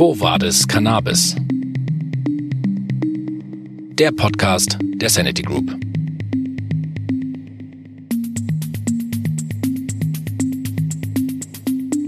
Quo 0.00 0.18
Vadis 0.18 0.66
Cannabis? 0.66 1.36
Der 3.98 4.10
Podcast 4.12 4.78
der 4.80 5.10
Sanity 5.10 5.42
Group. 5.42 5.76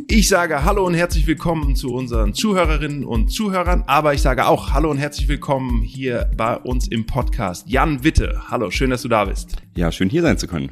Ich 0.08 0.26
sage 0.26 0.64
Hallo 0.64 0.86
und 0.86 0.94
herzlich 0.94 1.26
willkommen 1.26 1.76
zu 1.76 1.92
unseren 1.92 2.32
Zuhörerinnen 2.32 3.04
und 3.04 3.28
Zuhörern, 3.28 3.84
aber 3.86 4.14
ich 4.14 4.22
sage 4.22 4.46
auch 4.46 4.72
Hallo 4.72 4.90
und 4.90 4.96
herzlich 4.96 5.28
willkommen 5.28 5.82
hier 5.82 6.30
bei 6.34 6.56
uns 6.56 6.88
im 6.88 7.04
Podcast. 7.04 7.68
Jan 7.68 8.02
Witte, 8.02 8.40
hallo, 8.48 8.70
schön, 8.70 8.88
dass 8.88 9.02
du 9.02 9.08
da 9.08 9.26
bist. 9.26 9.56
Ja, 9.76 9.92
schön 9.92 10.08
hier 10.08 10.22
sein 10.22 10.38
zu 10.38 10.46
können. 10.46 10.70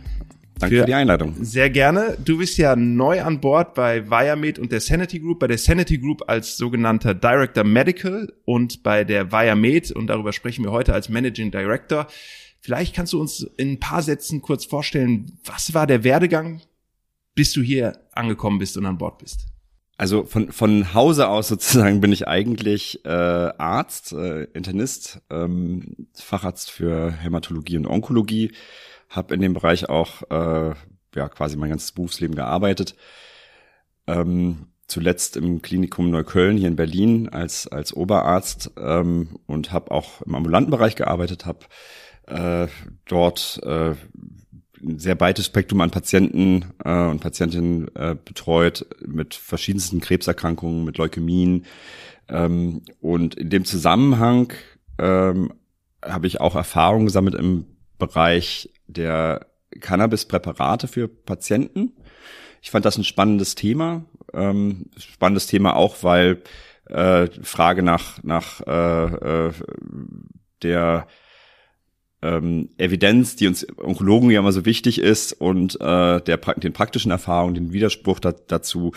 Danke 0.60 0.77
für, 0.77 0.82
für, 0.82 0.87
die 0.87 0.95
Einladung. 0.95 1.34
Sehr 1.41 1.70
gerne. 1.70 2.16
Du 2.23 2.38
bist 2.38 2.59
ja 2.59 2.77
neu 2.77 3.23
an 3.23 3.41
Bord 3.41 3.74
bei 3.74 4.09
Viamed 4.09 4.59
und 4.59 4.70
der 4.73 4.80
Sanity 4.80 5.18
Group. 5.18 5.41
Bei 5.41 5.46
der 5.46 5.59
Sanity 5.59 5.98
Group 5.98 6.23
als 6.28 6.56
sogenannter 6.56 7.14
Director 7.14 7.64
Medical 7.64 8.32
und 8.45 8.82
bei 8.82 9.04
der 9.04 9.32
Viamed, 9.32 9.91
und 9.92 10.09
darüber 10.09 10.32
sprechen 10.32 10.65
wir 10.65 10.70
heute 10.70 10.92
als 10.92 11.09
Managing 11.09 11.51
Director. 11.51 12.06
Vielleicht 12.60 12.95
kannst 12.95 13.15
du 13.15 13.20
uns 13.20 13.42
in 13.56 13.73
ein 13.73 13.80
paar 13.80 14.02
Sätzen 14.02 14.42
kurz 14.42 14.66
vorstellen, 14.66 15.38
was 15.45 15.73
war 15.73 15.87
der 15.87 16.04
Werdegang, 16.04 16.60
bis 17.34 17.52
du 17.52 17.62
hier 17.62 17.98
angekommen 18.12 18.59
bist 18.59 18.77
und 18.77 18.84
an 18.84 18.98
Bord 18.98 19.18
bist? 19.18 19.46
Also 19.96 20.24
von, 20.24 20.51
von 20.51 20.95
Hause 20.95 21.29
aus 21.29 21.48
sozusagen 21.48 22.01
bin 22.01 22.12
ich 22.12 22.27
eigentlich 22.27 23.04
äh, 23.04 23.09
Arzt, 23.09 24.12
äh, 24.12 24.45
Internist, 24.54 25.20
ähm, 25.30 26.06
Facharzt 26.15 26.70
für 26.70 27.12
Hämatologie 27.12 27.77
und 27.77 27.87
Onkologie 27.87 28.52
habe 29.10 29.34
in 29.34 29.41
dem 29.41 29.52
Bereich 29.52 29.88
auch 29.88 30.23
äh, 30.30 30.74
ja 31.14 31.28
quasi 31.28 31.56
mein 31.56 31.70
ganzes 31.70 31.92
Berufsleben 31.92 32.37
gearbeitet. 32.37 32.95
Ähm, 34.07 34.68
zuletzt 34.87 35.37
im 35.37 35.62
Klinikum 35.62 36.10
Neukölln 36.10 36.57
hier 36.57 36.68
in 36.68 36.76
Berlin 36.76 37.29
als 37.29 37.68
als 37.68 37.93
Oberarzt 37.93 38.73
ähm, 38.79 39.38
und 39.46 39.73
habe 39.73 39.90
auch 39.90 40.23
im 40.23 40.34
ambulanten 40.34 40.71
Bereich 40.71 40.96
gearbeitet, 40.96 41.45
habe 41.45 41.66
äh, 42.26 42.68
dort 43.07 43.60
äh, 43.65 43.95
ein 44.82 44.99
sehr 44.99 45.15
breites 45.15 45.46
Spektrum 45.46 45.80
an 45.80 45.90
Patienten 45.90 46.73
äh, 46.84 47.04
und 47.04 47.21
Patientinnen 47.21 47.95
äh, 47.95 48.16
betreut 48.24 48.87
mit 49.06 49.34
verschiedensten 49.34 50.01
Krebserkrankungen, 50.01 50.84
mit 50.84 50.96
Leukämien. 50.96 51.66
Ähm, 52.29 52.82
und 53.01 53.34
in 53.34 53.51
dem 53.51 53.65
Zusammenhang 53.65 54.52
ähm, 54.99 55.52
habe 56.02 56.27
ich 56.27 56.40
auch 56.40 56.56
Erfahrungen 56.56 57.06
gesammelt 57.06 57.34
im 57.34 57.66
Bereich 58.01 58.70
der 58.88 59.46
Cannabis-Präparate 59.79 60.88
für 60.88 61.06
Patienten. 61.06 61.93
Ich 62.60 62.73
fand 62.73 62.84
das 62.84 62.98
ein 62.98 63.04
spannendes 63.04 63.54
Thema. 63.54 64.04
Ähm, 64.34 64.87
spannendes 64.98 65.47
Thema 65.47 65.76
auch, 65.76 66.03
weil 66.03 66.43
äh, 66.87 67.28
Frage 67.43 67.82
nach, 67.82 68.22
nach 68.25 68.60
äh, 68.66 69.47
äh, 69.47 69.53
der 70.62 71.06
ähm, 72.22 72.71
Evidenz, 72.76 73.37
die 73.37 73.47
uns 73.47 73.66
Onkologen 73.78 74.31
ja 74.31 74.41
immer 74.41 74.53
so 74.53 74.65
wichtig 74.65 75.00
ist 75.00 75.32
und 75.32 75.81
äh, 75.81 76.21
der 76.21 76.37
den 76.37 76.72
praktischen 76.72 77.10
Erfahrungen, 77.10 77.54
den 77.54 77.72
Widerspruch 77.72 78.21
da, 78.21 78.32
dazu 78.32 78.93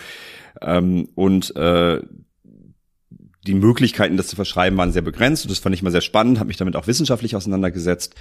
ähm, 0.60 1.08
und 1.14 1.54
äh, 1.56 2.02
die 3.46 3.54
Möglichkeiten, 3.54 4.16
das 4.16 4.28
zu 4.28 4.36
verschreiben, 4.36 4.78
waren 4.78 4.92
sehr 4.92 5.02
begrenzt 5.02 5.44
und 5.44 5.50
das 5.50 5.58
fand 5.58 5.74
ich 5.74 5.82
mal 5.82 5.90
sehr 5.90 6.00
spannend, 6.00 6.38
habe 6.38 6.48
mich 6.48 6.56
damit 6.56 6.76
auch 6.76 6.86
wissenschaftlich 6.86 7.36
auseinandergesetzt 7.36 8.14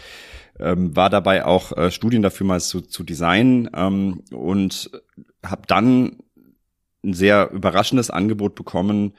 ähm, 0.59 0.95
war 0.95 1.09
dabei 1.09 1.45
auch 1.45 1.75
äh, 1.75 1.91
Studien 1.91 2.21
dafür 2.21 2.45
mal 2.45 2.61
zu, 2.61 2.81
zu 2.81 3.03
designen 3.03 3.69
ähm, 3.75 4.23
und 4.31 4.91
habe 5.43 5.63
dann 5.67 6.17
ein 7.03 7.13
sehr 7.13 7.51
überraschendes 7.51 8.09
Angebot 8.09 8.55
bekommen, 8.55 9.13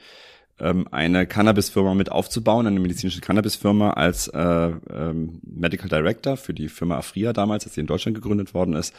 ähm, 0.59 0.87
eine 0.91 1.27
Cannabis-Firma 1.27 1.93
mit 1.93 2.11
aufzubauen, 2.11 2.67
eine 2.67 2.79
medizinische 2.79 3.21
Cannabis-Firma 3.21 3.91
als 3.91 4.27
äh, 4.29 4.39
ähm, 4.39 5.41
Medical 5.43 5.89
Director 5.89 6.37
für 6.37 6.53
die 6.53 6.69
Firma 6.69 6.97
Afria 6.97 7.33
damals, 7.33 7.65
als 7.65 7.75
sie 7.75 7.81
in 7.81 7.87
Deutschland 7.87 8.15
gegründet 8.15 8.53
worden 8.53 8.73
ist, 8.73 8.93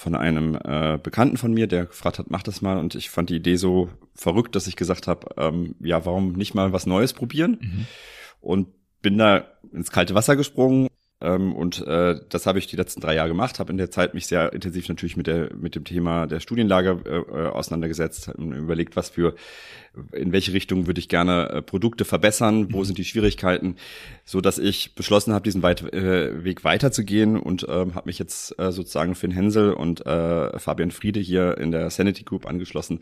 von 0.00 0.14
einem 0.14 0.56
äh, 0.64 0.98
Bekannten 1.02 1.36
von 1.36 1.52
mir, 1.52 1.66
der 1.66 1.84
gefragt 1.84 2.18
hat, 2.18 2.30
mach 2.30 2.42
das 2.42 2.62
mal. 2.62 2.78
Und 2.78 2.94
ich 2.94 3.10
fand 3.10 3.28
die 3.28 3.36
Idee 3.36 3.56
so 3.56 3.90
verrückt, 4.14 4.56
dass 4.56 4.66
ich 4.66 4.76
gesagt 4.76 5.06
habe, 5.06 5.26
ähm, 5.36 5.74
ja, 5.78 6.06
warum 6.06 6.32
nicht 6.32 6.54
mal 6.54 6.72
was 6.72 6.86
Neues 6.86 7.12
probieren? 7.12 7.58
Mhm. 7.60 7.86
Und 8.40 8.68
bin 9.02 9.18
da 9.18 9.44
ins 9.72 9.90
kalte 9.90 10.14
Wasser 10.14 10.36
gesprungen 10.36 10.88
ähm, 11.20 11.54
und 11.54 11.86
äh, 11.86 12.18
das 12.30 12.46
habe 12.46 12.58
ich 12.58 12.66
die 12.66 12.76
letzten 12.76 13.02
drei 13.02 13.14
Jahre 13.14 13.28
gemacht, 13.28 13.58
habe 13.58 13.70
in 13.72 13.76
der 13.76 13.90
Zeit 13.90 14.14
mich 14.14 14.26
sehr 14.26 14.54
intensiv 14.54 14.88
natürlich 14.88 15.18
mit 15.18 15.26
der 15.26 15.54
mit 15.54 15.74
dem 15.74 15.84
Thema 15.84 16.26
der 16.26 16.40
Studienlage 16.40 17.02
äh, 17.04 17.48
auseinandergesetzt, 17.48 18.28
überlegt, 18.38 18.96
was 18.96 19.10
für 19.10 19.34
in 20.12 20.32
welche 20.32 20.52
Richtung 20.52 20.86
würde 20.86 21.00
ich 21.00 21.08
gerne 21.08 21.48
äh, 21.48 21.62
Produkte 21.62 22.04
verbessern, 22.04 22.72
wo 22.72 22.78
mhm. 22.78 22.84
sind 22.84 22.98
die 22.98 23.04
Schwierigkeiten, 23.04 23.76
so 24.24 24.40
dass 24.40 24.58
ich 24.58 24.94
beschlossen 24.94 25.34
habe, 25.34 25.42
diesen 25.42 25.62
Weit 25.62 25.82
äh, 25.92 26.44
Weg 26.44 26.64
weiterzugehen 26.64 27.36
und 27.36 27.66
ähm, 27.68 27.94
habe 27.94 28.08
mich 28.08 28.18
jetzt 28.18 28.58
äh, 28.58 28.70
sozusagen 28.70 29.14
Finn 29.14 29.32
Hensel 29.32 29.72
und 29.72 30.06
äh, 30.06 30.58
Fabian 30.58 30.90
Friede 30.90 31.20
hier 31.20 31.58
in 31.58 31.72
der 31.72 31.90
Sanity 31.90 32.22
Group 32.22 32.46
angeschlossen. 32.46 33.00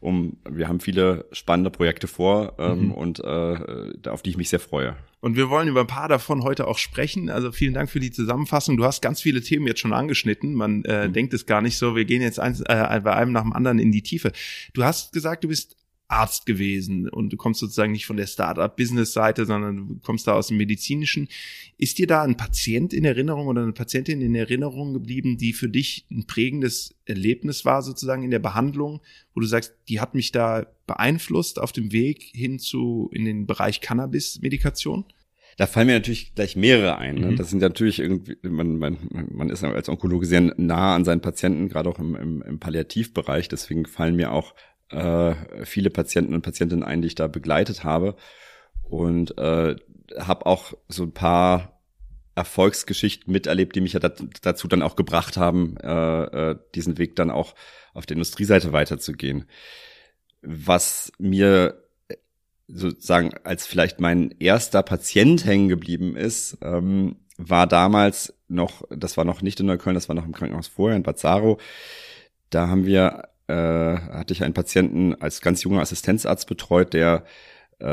Um 0.00 0.36
wir 0.48 0.68
haben 0.68 0.80
viele 0.80 1.24
spannende 1.32 1.70
Projekte 1.70 2.06
vor 2.06 2.54
ähm, 2.58 2.86
mhm. 2.86 2.92
und 2.92 3.20
äh, 3.20 4.08
auf 4.08 4.22
die 4.22 4.30
ich 4.30 4.36
mich 4.36 4.50
sehr 4.50 4.60
freue. 4.60 4.96
Und 5.20 5.36
wir 5.36 5.48
wollen 5.48 5.66
über 5.66 5.80
ein 5.80 5.86
paar 5.86 6.08
davon 6.08 6.44
heute 6.44 6.68
auch 6.68 6.78
sprechen. 6.78 7.30
Also 7.30 7.50
vielen 7.50 7.74
Dank 7.74 7.90
für 7.90 7.98
die 7.98 8.12
Zusammenfassung. 8.12 8.76
Du 8.76 8.84
hast 8.84 9.00
ganz 9.00 9.20
viele 9.20 9.40
Themen 9.40 9.66
jetzt 9.66 9.80
schon 9.80 9.94
angeschnitten. 9.94 10.54
Man 10.54 10.84
äh, 10.84 11.08
mhm. 11.08 11.14
denkt 11.14 11.34
es 11.34 11.46
gar 11.46 11.62
nicht 11.62 11.78
so. 11.78 11.96
Wir 11.96 12.04
gehen 12.04 12.22
jetzt 12.22 12.38
eins, 12.38 12.60
äh, 12.60 13.00
bei 13.02 13.14
einem 13.14 13.32
nach 13.32 13.42
dem 13.42 13.52
anderen 13.52 13.78
in 13.78 13.90
die 13.90 14.02
Tiefe. 14.02 14.32
Du 14.74 14.84
hast 14.84 15.12
gesagt, 15.12 15.42
du 15.42 15.48
bist 15.48 15.76
Arzt 16.08 16.46
gewesen 16.46 17.08
und 17.08 17.30
du 17.32 17.36
kommst 17.36 17.60
sozusagen 17.60 17.92
nicht 17.92 18.06
von 18.06 18.16
der 18.16 18.26
Startup-Business-Seite, 18.26 19.44
sondern 19.44 19.76
du 19.76 19.98
kommst 20.02 20.26
da 20.26 20.34
aus 20.34 20.48
dem 20.48 20.56
medizinischen. 20.56 21.28
Ist 21.78 21.98
dir 21.98 22.06
da 22.06 22.22
ein 22.22 22.36
Patient 22.36 22.92
in 22.92 23.04
Erinnerung 23.04 23.48
oder 23.48 23.62
eine 23.62 23.72
Patientin 23.72 24.20
in 24.20 24.34
Erinnerung 24.34 24.92
geblieben, 24.92 25.36
die 25.36 25.52
für 25.52 25.68
dich 25.68 26.06
ein 26.10 26.26
prägendes 26.26 26.94
Erlebnis 27.06 27.64
war 27.64 27.82
sozusagen 27.82 28.22
in 28.22 28.30
der 28.30 28.38
Behandlung, 28.38 29.00
wo 29.34 29.40
du 29.40 29.46
sagst, 29.46 29.74
die 29.88 30.00
hat 30.00 30.14
mich 30.14 30.30
da 30.30 30.66
beeinflusst 30.86 31.58
auf 31.58 31.72
dem 31.72 31.90
Weg 31.92 32.22
hin 32.32 32.58
zu 32.58 33.10
in 33.12 33.24
den 33.24 33.46
Bereich 33.46 33.80
Cannabis-Medikation? 33.80 35.04
Da 35.56 35.66
fallen 35.66 35.86
mir 35.86 35.94
natürlich 35.94 36.34
gleich 36.34 36.54
mehrere 36.54 36.98
ein. 36.98 37.14
Ne? 37.16 37.30
Mhm. 37.30 37.36
Das 37.36 37.50
sind 37.50 37.60
natürlich 37.60 37.98
irgendwie, 37.98 38.36
man, 38.42 38.78
man, 38.78 38.98
man 39.30 39.48
ist 39.48 39.64
als 39.64 39.88
Onkologe 39.88 40.26
sehr 40.26 40.52
nah 40.58 40.94
an 40.94 41.04
seinen 41.04 41.22
Patienten, 41.22 41.68
gerade 41.68 41.88
auch 41.88 41.98
im, 41.98 42.14
im, 42.14 42.42
im 42.42 42.58
Palliativbereich. 42.60 43.48
Deswegen 43.48 43.86
fallen 43.86 44.16
mir 44.16 44.32
auch 44.32 44.54
äh, 44.90 45.34
viele 45.64 45.90
Patienten 45.90 46.34
und 46.34 46.42
Patientinnen 46.42 46.84
ein, 46.84 47.02
die 47.02 47.08
ich 47.08 47.14
da 47.14 47.26
begleitet 47.26 47.84
habe. 47.84 48.16
Und 48.82 49.36
äh, 49.38 49.76
habe 50.18 50.46
auch 50.46 50.74
so 50.88 51.02
ein 51.02 51.12
paar 51.12 51.80
Erfolgsgeschichten 52.36 53.32
miterlebt, 53.32 53.74
die 53.74 53.80
mich 53.80 53.94
ja 53.94 54.00
dazu 54.00 54.68
dann 54.68 54.82
auch 54.82 54.94
gebracht 54.94 55.36
haben, 55.36 55.76
äh, 55.78 56.50
äh, 56.50 56.58
diesen 56.74 56.98
Weg 56.98 57.16
dann 57.16 57.30
auch 57.30 57.54
auf 57.94 58.06
der 58.06 58.16
Industrieseite 58.16 58.72
weiterzugehen. 58.72 59.46
Was 60.42 61.10
mir 61.18 61.82
sozusagen 62.68 63.32
als 63.44 63.66
vielleicht 63.66 64.00
mein 64.00 64.34
erster 64.38 64.82
Patient 64.82 65.44
hängen 65.44 65.68
geblieben 65.68 66.14
ist, 66.14 66.58
ähm, 66.62 67.16
war 67.38 67.66
damals 67.66 68.34
noch, 68.48 68.82
das 68.90 69.16
war 69.16 69.24
noch 69.24 69.42
nicht 69.42 69.60
in 69.60 69.66
Neukölln, 69.66 69.94
das 69.94 70.08
war 70.08 70.16
noch 70.16 70.24
im 70.24 70.32
Krankenhaus 70.32 70.68
vorher 70.68 70.96
in 70.96 71.02
Bazzaro. 71.02 71.58
Da 72.50 72.68
haben 72.68 72.86
wir, 72.86 73.28
äh, 73.48 73.54
hatte 73.54 74.32
ich 74.32 74.42
einen 74.42 74.54
Patienten 74.54 75.14
als 75.14 75.40
ganz 75.40 75.62
junger 75.62 75.80
Assistenzarzt 75.80 76.48
betreut, 76.48 76.92
der 76.92 77.24
äh, 77.78 77.84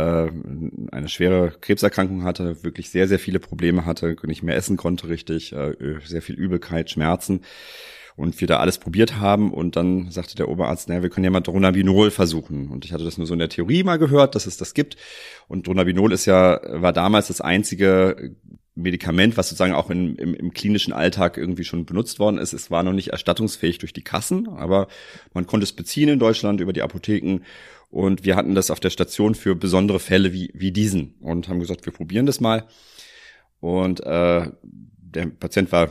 eine 0.91 1.09
schwere 1.09 1.51
Krebserkrankung 1.59 2.23
hatte, 2.23 2.63
wirklich 2.63 2.89
sehr, 2.89 3.07
sehr 3.07 3.19
viele 3.19 3.39
Probleme 3.39 3.85
hatte, 3.85 4.15
nicht 4.23 4.43
mehr 4.43 4.55
essen 4.55 4.77
konnte 4.77 5.09
richtig, 5.09 5.53
äh, 5.53 5.75
sehr 6.05 6.21
viel 6.21 6.35
Übelkeit, 6.35 6.89
Schmerzen 6.89 7.41
und 8.15 8.39
wir 8.39 8.47
da 8.47 8.59
alles 8.59 8.77
probiert 8.77 9.19
haben. 9.19 9.51
Und 9.51 9.75
dann 9.75 10.11
sagte 10.11 10.35
der 10.35 10.49
Oberarzt, 10.49 10.87
naja, 10.87 11.03
wir 11.03 11.09
können 11.09 11.25
ja 11.25 11.31
mal 11.31 11.41
Dronabinol 11.41 12.11
versuchen. 12.11 12.69
Und 12.69 12.85
ich 12.85 12.93
hatte 12.93 13.03
das 13.03 13.17
nur 13.17 13.27
so 13.27 13.33
in 13.33 13.39
der 13.39 13.49
Theorie 13.49 13.83
mal 13.83 13.97
gehört, 13.97 14.35
dass 14.35 14.45
es 14.45 14.57
das 14.57 14.73
gibt. 14.73 14.97
Und 15.47 15.67
Dronabinol 15.67 16.13
ist 16.13 16.25
ja, 16.25 16.59
war 16.63 16.93
damals 16.93 17.27
das 17.27 17.41
einzige 17.41 18.35
Medikament, 18.75 19.37
was 19.37 19.49
sozusagen 19.49 19.73
auch 19.73 19.89
in, 19.89 20.15
im, 20.15 20.33
im 20.33 20.53
klinischen 20.53 20.93
Alltag 20.93 21.37
irgendwie 21.37 21.63
schon 21.63 21.85
benutzt 21.85 22.19
worden 22.19 22.37
ist. 22.37 22.53
Es 22.53 22.71
war 22.71 22.83
noch 22.83 22.93
nicht 22.93 23.09
erstattungsfähig 23.09 23.77
durch 23.77 23.93
die 23.93 24.01
Kassen, 24.01 24.47
aber 24.49 24.87
man 25.33 25.45
konnte 25.45 25.63
es 25.63 25.73
beziehen 25.73 26.09
in 26.09 26.19
Deutschland 26.19 26.59
über 26.59 26.73
die 26.73 26.81
Apotheken 26.81 27.41
und 27.89 28.25
wir 28.25 28.35
hatten 28.35 28.55
das 28.55 28.71
auf 28.71 28.79
der 28.79 28.89
Station 28.89 29.35
für 29.35 29.55
besondere 29.55 29.99
Fälle 29.99 30.33
wie, 30.33 30.51
wie 30.55 30.71
diesen 30.71 31.13
und 31.21 31.47
haben 31.47 31.59
gesagt, 31.59 31.85
wir 31.85 31.93
probieren 31.93 32.25
das 32.25 32.39
mal. 32.39 32.65
Und 33.59 33.99
äh, 34.01 34.49
der 35.13 35.27
Patient 35.27 35.71
war 35.71 35.89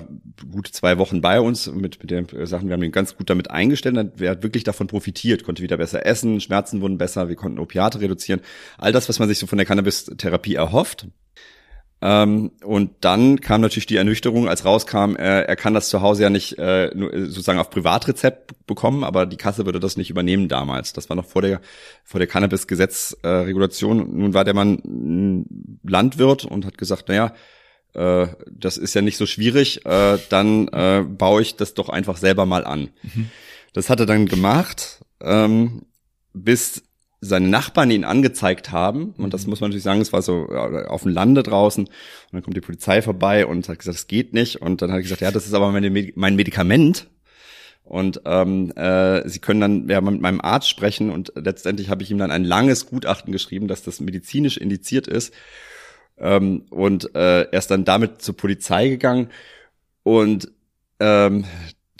gut 0.50 0.66
zwei 0.66 0.98
Wochen 0.98 1.20
bei 1.20 1.40
uns 1.40 1.70
mit, 1.70 2.00
mit 2.00 2.10
den 2.10 2.26
Sachen. 2.46 2.68
Wir 2.68 2.74
haben 2.74 2.82
ihn 2.82 2.92
ganz 2.92 3.16
gut 3.16 3.30
damit 3.30 3.50
eingestellt. 3.50 4.20
Er 4.20 4.30
hat 4.30 4.42
wirklich 4.42 4.64
davon 4.64 4.88
profitiert, 4.88 5.44
konnte 5.44 5.62
wieder 5.62 5.76
besser 5.76 6.04
essen, 6.04 6.40
Schmerzen 6.40 6.80
wurden 6.80 6.98
besser, 6.98 7.28
wir 7.28 7.36
konnten 7.36 7.60
Opiate 7.60 8.00
reduzieren. 8.00 8.40
All 8.78 8.92
das, 8.92 9.08
was 9.08 9.18
man 9.18 9.28
sich 9.28 9.38
so 9.38 9.46
von 9.46 9.58
der 9.58 9.66
Cannabis-Therapie 9.66 10.56
erhofft. 10.56 11.06
Ähm, 12.04 12.50
und 12.64 12.90
dann 13.00 13.40
kam 13.40 13.60
natürlich 13.60 13.86
die 13.86 13.96
Ernüchterung, 13.96 14.48
als 14.48 14.64
rauskam, 14.64 15.14
äh, 15.14 15.42
er 15.42 15.54
kann 15.54 15.72
das 15.72 15.88
zu 15.88 16.02
Hause 16.02 16.24
ja 16.24 16.30
nicht 16.30 16.58
äh, 16.58 16.86
äh, 16.86 17.26
sozusagen 17.26 17.60
auf 17.60 17.70
Privatrezept 17.70 18.66
bekommen, 18.66 19.04
aber 19.04 19.24
die 19.24 19.36
Kasse 19.36 19.66
würde 19.66 19.78
das 19.78 19.96
nicht 19.96 20.10
übernehmen 20.10 20.48
damals. 20.48 20.92
Das 20.92 21.08
war 21.08 21.14
noch 21.14 21.26
vor 21.26 21.42
der 21.42 21.60
vor 22.02 22.18
der 22.18 22.26
Cannabis-Gesetzregulation. 22.26 24.18
Nun 24.18 24.34
war 24.34 24.44
der 24.44 24.54
Mann 24.54 25.78
Landwirt 25.84 26.44
und 26.44 26.66
hat 26.66 26.76
gesagt, 26.76 27.08
naja, 27.08 27.34
das 27.94 28.78
ist 28.78 28.94
ja 28.94 29.02
nicht 29.02 29.18
so 29.18 29.26
schwierig, 29.26 29.82
dann 29.84 31.16
baue 31.18 31.42
ich 31.42 31.56
das 31.56 31.74
doch 31.74 31.90
einfach 31.90 32.16
selber 32.16 32.46
mal 32.46 32.64
an. 32.64 32.90
Mhm. 33.02 33.30
Das 33.74 33.90
hat 33.90 34.00
er 34.00 34.06
dann 34.06 34.26
gemacht, 34.26 35.04
ähm, 35.20 35.82
bis 36.32 36.82
seine 37.24 37.46
Nachbarn 37.46 37.92
ihn 37.92 38.04
angezeigt 38.04 38.72
haben, 38.72 39.14
und 39.16 39.32
das 39.32 39.44
mhm. 39.44 39.50
muss 39.50 39.60
man 39.60 39.70
natürlich 39.70 39.84
sagen, 39.84 40.00
es 40.00 40.12
war 40.12 40.22
so 40.22 40.46
auf 40.48 41.02
dem 41.04 41.12
Lande 41.12 41.44
draußen, 41.44 41.84
und 41.84 41.92
dann 42.32 42.42
kommt 42.42 42.56
die 42.56 42.60
Polizei 42.60 43.00
vorbei 43.00 43.46
und 43.46 43.68
hat 43.68 43.78
gesagt, 43.78 43.96
es 43.96 44.08
geht 44.08 44.34
nicht, 44.34 44.60
und 44.60 44.82
dann 44.82 44.90
hat 44.90 44.98
er 44.98 45.02
gesagt, 45.02 45.20
ja, 45.20 45.30
das 45.30 45.46
ist 45.46 45.54
aber 45.54 45.70
meine, 45.70 46.12
mein 46.16 46.34
Medikament, 46.34 47.06
und 47.84 48.22
ähm, 48.24 48.72
äh, 48.72 49.28
sie 49.28 49.38
können 49.38 49.60
dann 49.60 49.88
ja 49.88 50.00
mit 50.00 50.20
meinem 50.20 50.40
Arzt 50.40 50.68
sprechen, 50.68 51.10
und 51.10 51.32
letztendlich 51.36 51.90
habe 51.90 52.02
ich 52.02 52.10
ihm 52.10 52.18
dann 52.18 52.32
ein 52.32 52.44
langes 52.44 52.86
Gutachten 52.86 53.32
geschrieben, 53.32 53.68
dass 53.68 53.84
das 53.84 54.00
medizinisch 54.00 54.56
indiziert 54.56 55.06
ist, 55.06 55.32
ähm, 56.18 56.66
und 56.70 57.14
äh, 57.14 57.42
er 57.42 57.58
ist 57.58 57.70
dann 57.70 57.84
damit 57.84 58.20
zur 58.20 58.36
Polizei 58.36 58.88
gegangen, 58.88 59.30
und 60.02 60.50
ähm, 60.98 61.44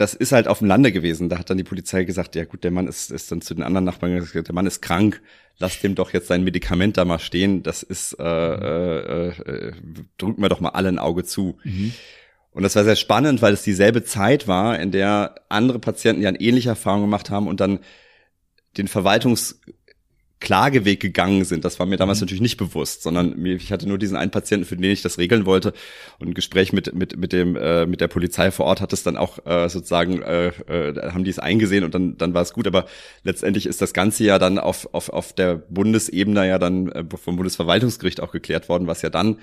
das 0.02 0.14
ist 0.14 0.32
halt 0.32 0.49
auf 0.49 0.58
dem 0.58 0.66
Lande 0.66 0.90
gewesen. 0.90 1.28
Da 1.28 1.38
hat 1.38 1.49
dann 1.49 1.58
die 1.58 1.64
Polizei 1.64 2.02
gesagt, 2.02 2.34
ja 2.34 2.44
gut, 2.44 2.64
der 2.64 2.72
Mann 2.72 2.88
ist, 2.88 3.12
ist 3.12 3.31
dann 3.31 3.40
zu 3.40 3.54
den 3.54 3.62
anderen 3.62 3.84
Nachbarn 3.84 4.16
gesagt, 4.16 4.49
der 4.49 4.54
Mann 4.54 4.66
ist 4.66 4.82
krank, 4.82 5.22
lass 5.58 5.81
dem 5.81 5.94
doch 5.94 6.12
jetzt 6.12 6.26
sein 6.26 6.43
Medikament 6.43 6.96
da 6.96 7.04
mal 7.04 7.20
stehen. 7.20 7.62
Das 7.62 7.84
ist, 7.84 8.19
äh, 8.19 8.25
äh, 8.25 9.28
äh, 9.28 9.72
drücken 10.19 10.43
wir 10.43 10.49
doch 10.49 10.58
mal 10.58 10.70
alle 10.70 10.88
ein 10.88 10.99
Auge 10.99 11.22
zu. 11.22 11.56
Mhm. 11.62 11.93
Und 12.50 12.64
das 12.64 12.75
war 12.75 12.82
sehr 12.82 12.96
spannend, 12.96 13.43
weil 13.43 13.54
es 13.54 13.62
dieselbe 13.62 14.02
Zeit 14.02 14.49
war, 14.49 14.76
in 14.81 14.90
der 14.90 15.37
andere 15.49 15.78
Patienten 15.78 16.20
ja 16.20 16.31
eine 16.31 16.40
ähnliche 16.40 16.70
Erfahrung 16.70 17.02
gemacht 17.02 17.31
haben 17.31 17.46
und 17.46 17.60
dann 17.60 17.78
den 18.76 18.88
Verwaltungs 18.88 19.60
Klageweg 20.42 21.00
gegangen 21.00 21.44
sind. 21.44 21.64
Das 21.64 21.78
war 21.78 21.86
mir 21.86 21.96
damals 21.96 22.18
mhm. 22.18 22.24
natürlich 22.24 22.40
nicht 22.42 22.56
bewusst, 22.56 23.02
sondern 23.02 23.46
ich 23.46 23.72
hatte 23.72 23.88
nur 23.88 23.96
diesen 23.96 24.16
einen 24.16 24.32
Patienten, 24.32 24.66
für 24.66 24.76
den 24.76 24.90
ich 24.90 25.00
das 25.00 25.16
regeln 25.16 25.46
wollte. 25.46 25.72
Und 26.18 26.28
ein 26.28 26.34
Gespräch 26.34 26.72
mit 26.72 26.92
mit 26.94 27.16
mit 27.16 27.32
dem 27.32 27.56
äh, 27.56 27.86
mit 27.86 28.00
der 28.00 28.08
Polizei 28.08 28.50
vor 28.50 28.66
Ort 28.66 28.80
hat 28.80 28.92
es 28.92 29.04
dann 29.04 29.16
auch 29.16 29.38
äh, 29.46 29.68
sozusagen 29.68 30.20
äh, 30.20 30.48
äh, 30.48 31.12
haben 31.12 31.24
die 31.24 31.30
es 31.30 31.38
eingesehen 31.38 31.84
und 31.84 31.94
dann 31.94 32.18
dann 32.18 32.34
war 32.34 32.42
es 32.42 32.52
gut. 32.52 32.66
Aber 32.66 32.86
letztendlich 33.22 33.66
ist 33.66 33.80
das 33.80 33.94
Ganze 33.94 34.24
ja 34.24 34.38
dann 34.38 34.58
auf 34.58 34.92
auf 34.92 35.08
auf 35.10 35.32
der 35.32 35.54
Bundesebene 35.54 36.46
ja 36.46 36.58
dann 36.58 36.90
äh, 36.90 37.04
vom 37.16 37.36
Bundesverwaltungsgericht 37.36 38.20
auch 38.20 38.32
geklärt 38.32 38.68
worden, 38.68 38.88
was 38.88 39.02
ja 39.02 39.10
dann 39.10 39.38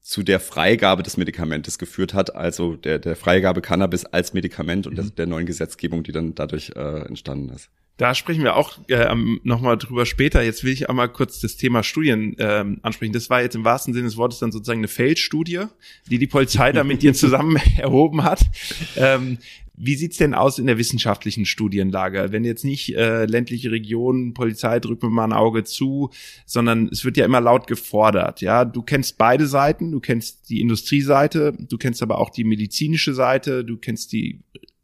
zu 0.00 0.24
der 0.24 0.40
Freigabe 0.40 1.02
des 1.02 1.16
Medikamentes 1.16 1.78
geführt 1.78 2.12
hat, 2.12 2.34
also 2.34 2.74
der, 2.74 2.98
der 2.98 3.14
Freigabe 3.14 3.60
Cannabis 3.60 4.04
als 4.04 4.32
Medikament 4.32 4.86
und 4.86 4.94
mhm. 4.94 4.96
der, 4.96 5.04
der 5.10 5.26
neuen 5.26 5.46
Gesetzgebung, 5.46 6.02
die 6.02 6.12
dann 6.12 6.34
dadurch 6.34 6.72
äh, 6.74 7.06
entstanden 7.06 7.50
ist. 7.50 7.70
Da 7.98 8.14
sprechen 8.14 8.44
wir 8.44 8.54
auch 8.54 8.78
äh, 8.88 9.12
nochmal 9.42 9.76
drüber 9.76 10.06
später. 10.06 10.40
Jetzt 10.42 10.62
will 10.62 10.72
ich 10.72 10.88
einmal 10.88 11.08
kurz 11.08 11.40
das 11.40 11.56
Thema 11.56 11.82
Studien 11.82 12.36
ähm, 12.38 12.78
ansprechen. 12.82 13.12
Das 13.12 13.28
war 13.28 13.42
jetzt 13.42 13.56
im 13.56 13.64
wahrsten 13.64 13.92
Sinne 13.92 14.06
des 14.06 14.16
Wortes 14.16 14.38
dann 14.38 14.52
sozusagen 14.52 14.78
eine 14.78 14.88
Feldstudie, 14.88 15.64
die 16.08 16.18
die 16.18 16.28
Polizei 16.28 16.70
da 16.70 16.84
mit 16.84 17.02
dir 17.02 17.12
zusammen 17.12 17.56
erhoben 17.76 18.22
hat. 18.22 18.40
Ähm, 18.96 19.38
wie 19.80 19.96
sieht's 19.96 20.16
denn 20.16 20.34
aus 20.34 20.60
in 20.60 20.66
der 20.66 20.78
wissenschaftlichen 20.78 21.44
Studienlage? 21.44 22.28
Wenn 22.30 22.44
jetzt 22.44 22.64
nicht 22.64 22.94
äh, 22.94 23.26
ländliche 23.26 23.72
Regionen, 23.72 24.32
Polizei 24.32 24.78
drückt 24.78 25.02
mir 25.02 25.10
mal 25.10 25.24
ein 25.24 25.32
Auge 25.32 25.64
zu, 25.64 26.10
sondern 26.46 26.88
es 26.92 27.04
wird 27.04 27.16
ja 27.16 27.24
immer 27.24 27.40
laut 27.40 27.66
gefordert. 27.66 28.40
Ja, 28.40 28.64
du 28.64 28.82
kennst 28.82 29.18
beide 29.18 29.48
Seiten, 29.48 29.90
du 29.90 29.98
kennst 29.98 30.50
die 30.50 30.60
Industrieseite, 30.60 31.52
du 31.58 31.78
kennst 31.78 32.02
aber 32.02 32.18
auch 32.18 32.30
die 32.30 32.44
medizinische 32.44 33.14
Seite, 33.14 33.64
du 33.64 33.76
kennst 33.76 34.12
die 34.12 34.40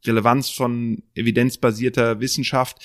Relevanz 0.07 0.49
von 0.49 1.03
evidenzbasierter 1.15 2.19
Wissenschaft. 2.19 2.77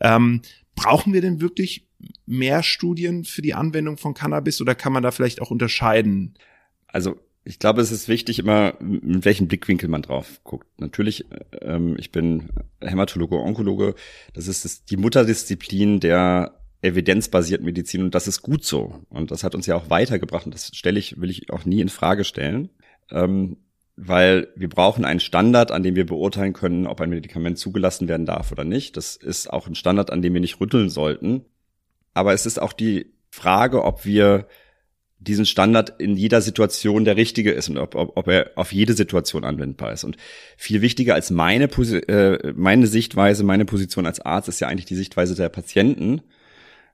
Ähm, 0.00 0.42
brauchen 0.74 1.12
wir 1.12 1.20
denn 1.20 1.40
wirklich 1.40 1.86
mehr 2.26 2.62
Studien 2.62 3.24
für 3.24 3.42
die 3.42 3.54
Anwendung 3.54 3.96
von 3.96 4.14
Cannabis 4.14 4.60
oder 4.60 4.74
kann 4.74 4.92
man 4.92 5.02
da 5.02 5.10
vielleicht 5.10 5.40
auch 5.40 5.50
unterscheiden? 5.50 6.34
Also 6.86 7.16
ich 7.44 7.58
glaube, 7.58 7.80
es 7.80 7.92
ist 7.92 8.08
wichtig 8.08 8.40
immer, 8.40 8.74
mit 8.80 9.24
welchem 9.24 9.46
Blickwinkel 9.46 9.88
man 9.88 10.02
drauf 10.02 10.40
guckt. 10.42 10.66
Natürlich, 10.80 11.26
ähm, 11.62 11.96
ich 11.96 12.10
bin 12.10 12.50
Hämatologe, 12.80 13.36
Onkologe. 13.36 13.94
Das 14.34 14.48
ist 14.48 14.64
das, 14.64 14.84
die 14.84 14.96
Mutterdisziplin 14.96 16.00
der 16.00 16.58
evidenzbasierten 16.82 17.64
Medizin 17.64 18.02
und 18.02 18.14
das 18.14 18.26
ist 18.26 18.42
gut 18.42 18.64
so. 18.64 19.00
Und 19.08 19.30
das 19.30 19.44
hat 19.44 19.54
uns 19.54 19.66
ja 19.66 19.76
auch 19.76 19.90
weitergebracht 19.90 20.44
und 20.44 20.54
das 20.54 20.74
stelle 20.74 20.98
ich, 20.98 21.20
will 21.20 21.30
ich 21.30 21.50
auch 21.50 21.64
nie 21.64 21.80
in 21.80 21.88
Frage 21.88 22.24
stellen. 22.24 22.68
Ähm, 23.10 23.58
weil 23.96 24.48
wir 24.54 24.68
brauchen 24.68 25.04
einen 25.04 25.20
Standard, 25.20 25.72
an 25.72 25.82
dem 25.82 25.96
wir 25.96 26.04
beurteilen 26.04 26.52
können, 26.52 26.86
ob 26.86 27.00
ein 27.00 27.10
Medikament 27.10 27.58
zugelassen 27.58 28.08
werden 28.08 28.26
darf 28.26 28.52
oder 28.52 28.64
nicht. 28.64 28.96
Das 28.96 29.16
ist 29.16 29.50
auch 29.50 29.66
ein 29.66 29.74
Standard, 29.74 30.10
an 30.10 30.20
dem 30.20 30.34
wir 30.34 30.40
nicht 30.40 30.60
rütteln 30.60 30.90
sollten. 30.90 31.46
Aber 32.12 32.34
es 32.34 32.44
ist 32.44 32.60
auch 32.60 32.74
die 32.74 33.14
Frage, 33.30 33.84
ob 33.84 34.04
wir 34.04 34.46
diesen 35.18 35.46
Standard 35.46 35.98
in 35.98 36.16
jeder 36.16 36.42
Situation 36.42 37.06
der 37.06 37.16
richtige 37.16 37.52
ist 37.52 37.70
und 37.70 37.78
ob, 37.78 37.94
ob, 37.94 38.16
ob 38.16 38.28
er 38.28 38.50
auf 38.54 38.72
jede 38.72 38.92
Situation 38.92 39.44
anwendbar 39.44 39.92
ist. 39.92 40.04
Und 40.04 40.18
viel 40.58 40.82
wichtiger 40.82 41.14
als 41.14 41.30
meine, 41.30 41.64
äh, 41.64 42.52
meine 42.54 42.86
Sichtweise, 42.86 43.44
meine 43.44 43.64
Position 43.64 44.06
als 44.06 44.20
Arzt 44.20 44.48
ist 44.48 44.60
ja 44.60 44.68
eigentlich 44.68 44.84
die 44.84 44.94
Sichtweise 44.94 45.34
der 45.34 45.48
Patienten. 45.48 46.20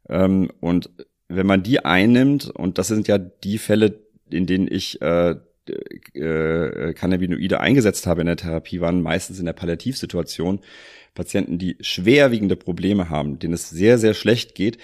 Ähm, 0.09 0.51
und 0.61 0.91
wenn 1.29 1.47
man 1.47 1.65
die 1.65 1.85
einnimmt, 1.85 2.49
und 2.49 2.79
das 2.79 2.87
sind 2.87 3.09
ja 3.09 3.19
die 3.19 3.59
Fälle, 3.59 4.01
in 4.31 4.47
denen 4.47 4.69
ich 4.71 5.03
äh, 5.03 5.35
äh, 5.69 6.93
Cannabinoide 6.95 7.61
eingesetzt 7.61 8.07
habe 8.07 8.23
in 8.23 8.27
der 8.27 8.37
Therapie, 8.37 8.81
waren 8.81 9.03
meistens 9.03 9.39
in 9.39 9.47
der 9.47 9.53
Palliativsituation 9.53 10.61
Patienten, 11.15 11.59
die 11.59 11.77
schwerwiegende 11.81 12.57
Probleme 12.57 13.11
haben, 13.11 13.39
denen 13.39 13.55
es 13.55 13.69
sehr, 13.69 13.99
sehr 13.99 14.15
schlecht 14.15 14.55
geht, 14.55 14.79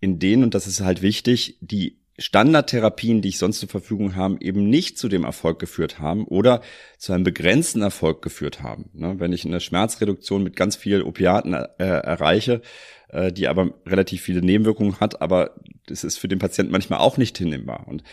in 0.00 0.18
denen, 0.18 0.44
und 0.44 0.54
das 0.54 0.66
ist 0.66 0.80
halt 0.80 1.02
wichtig, 1.02 1.58
die 1.60 1.98
Standardtherapien, 2.18 3.22
die 3.22 3.30
ich 3.30 3.38
sonst 3.38 3.58
zur 3.58 3.68
Verfügung 3.68 4.14
habe, 4.14 4.36
eben 4.40 4.68
nicht 4.70 4.98
zu 4.98 5.08
dem 5.08 5.24
Erfolg 5.24 5.58
geführt 5.58 5.98
haben 5.98 6.24
oder 6.26 6.60
zu 6.96 7.12
einem 7.12 7.24
begrenzten 7.24 7.82
Erfolg 7.82 8.22
geführt 8.22 8.62
haben. 8.62 8.90
Ne, 8.92 9.16
wenn 9.18 9.32
ich 9.32 9.44
eine 9.44 9.60
Schmerzreduktion 9.60 10.42
mit 10.42 10.54
ganz 10.54 10.76
viel 10.76 11.02
Opiaten 11.02 11.54
äh, 11.54 11.64
erreiche, 11.78 12.62
äh, 13.08 13.32
die 13.32 13.48
aber 13.48 13.74
relativ 13.84 14.22
viele 14.22 14.42
Nebenwirkungen 14.42 15.00
hat, 15.00 15.22
aber 15.22 15.56
das 15.86 16.04
ist 16.04 16.18
für 16.18 16.28
den 16.28 16.38
Patienten 16.38 16.72
manchmal 16.72 17.00
auch 17.00 17.16
nicht 17.16 17.36
hinnehmbar. 17.36 17.88
Und 17.88 18.04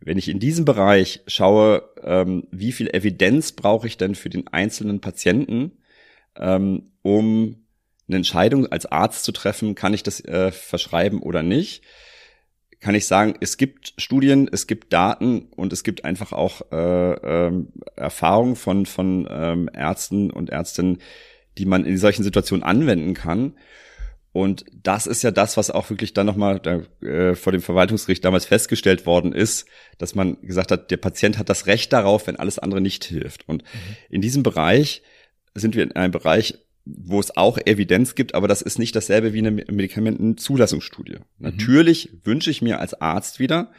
wenn 0.00 0.16
ich 0.16 0.28
in 0.28 0.38
diesem 0.38 0.64
Bereich 0.64 1.20
schaue, 1.26 1.82
ähm, 2.02 2.46
wie 2.50 2.72
viel 2.72 2.88
Evidenz 2.88 3.52
brauche 3.52 3.86
ich 3.86 3.98
denn 3.98 4.14
für 4.14 4.30
den 4.30 4.48
einzelnen 4.48 5.00
Patienten, 5.00 5.72
ähm, 6.36 6.92
um 7.02 7.66
eine 8.08 8.16
Entscheidung 8.16 8.66
als 8.66 8.86
Arzt 8.86 9.24
zu 9.24 9.32
treffen, 9.32 9.74
kann 9.74 9.92
ich 9.92 10.02
das 10.02 10.20
äh, 10.24 10.50
verschreiben 10.50 11.20
oder 11.20 11.42
nicht, 11.42 11.84
kann 12.80 12.94
ich 12.94 13.06
sagen, 13.06 13.34
es 13.40 13.58
gibt 13.58 13.92
Studien, 13.98 14.48
es 14.50 14.66
gibt 14.66 14.92
Daten 14.92 15.48
und 15.54 15.72
es 15.72 15.84
gibt 15.84 16.04
einfach 16.04 16.32
auch 16.32 16.62
äh, 16.72 17.12
äh, 17.12 17.64
Erfahrungen 17.96 18.56
von, 18.56 18.86
von 18.86 19.28
ähm, 19.30 19.70
Ärzten 19.72 20.30
und 20.30 20.50
Ärztinnen, 20.50 20.98
die 21.58 21.66
man 21.66 21.84
in 21.84 21.98
solchen 21.98 22.22
Situationen 22.22 22.64
anwenden 22.64 23.14
kann. 23.14 23.54
Und 24.32 24.64
das 24.72 25.06
ist 25.06 25.22
ja 25.22 25.30
das, 25.30 25.56
was 25.56 25.70
auch 25.70 25.90
wirklich 25.90 26.14
dann 26.14 26.26
nochmal 26.26 26.60
äh, 27.02 27.34
vor 27.34 27.52
dem 27.52 27.62
Verwaltungsgericht 27.62 28.24
damals 28.24 28.46
festgestellt 28.46 29.04
worden 29.04 29.32
ist, 29.32 29.66
dass 29.98 30.14
man 30.14 30.40
gesagt 30.40 30.70
hat, 30.70 30.90
der 30.90 30.98
Patient 30.98 31.36
hat 31.36 31.48
das 31.48 31.66
Recht 31.66 31.92
darauf, 31.92 32.28
wenn 32.28 32.36
alles 32.36 32.58
andere 32.58 32.80
nicht 32.80 33.04
hilft. 33.04 33.48
Und 33.48 33.62
mhm. 33.62 33.96
in 34.08 34.20
diesem 34.22 34.42
Bereich 34.42 35.02
sind 35.54 35.74
wir 35.74 35.82
in 35.82 35.92
einem 35.92 36.12
Bereich, 36.12 36.58
wo 36.98 37.20
es 37.20 37.36
auch 37.36 37.58
Evidenz 37.58 38.14
gibt, 38.14 38.34
aber 38.34 38.48
das 38.48 38.62
ist 38.62 38.78
nicht 38.78 38.94
dasselbe 38.96 39.32
wie 39.32 39.38
eine 39.38 39.50
Medikamentenzulassungsstudie. 39.50 41.16
Mhm. 41.16 41.24
Natürlich 41.38 42.10
wünsche 42.24 42.50
ich 42.50 42.62
mir 42.62 42.80
als 42.80 43.00
Arzt 43.00 43.40
wieder, 43.40 43.72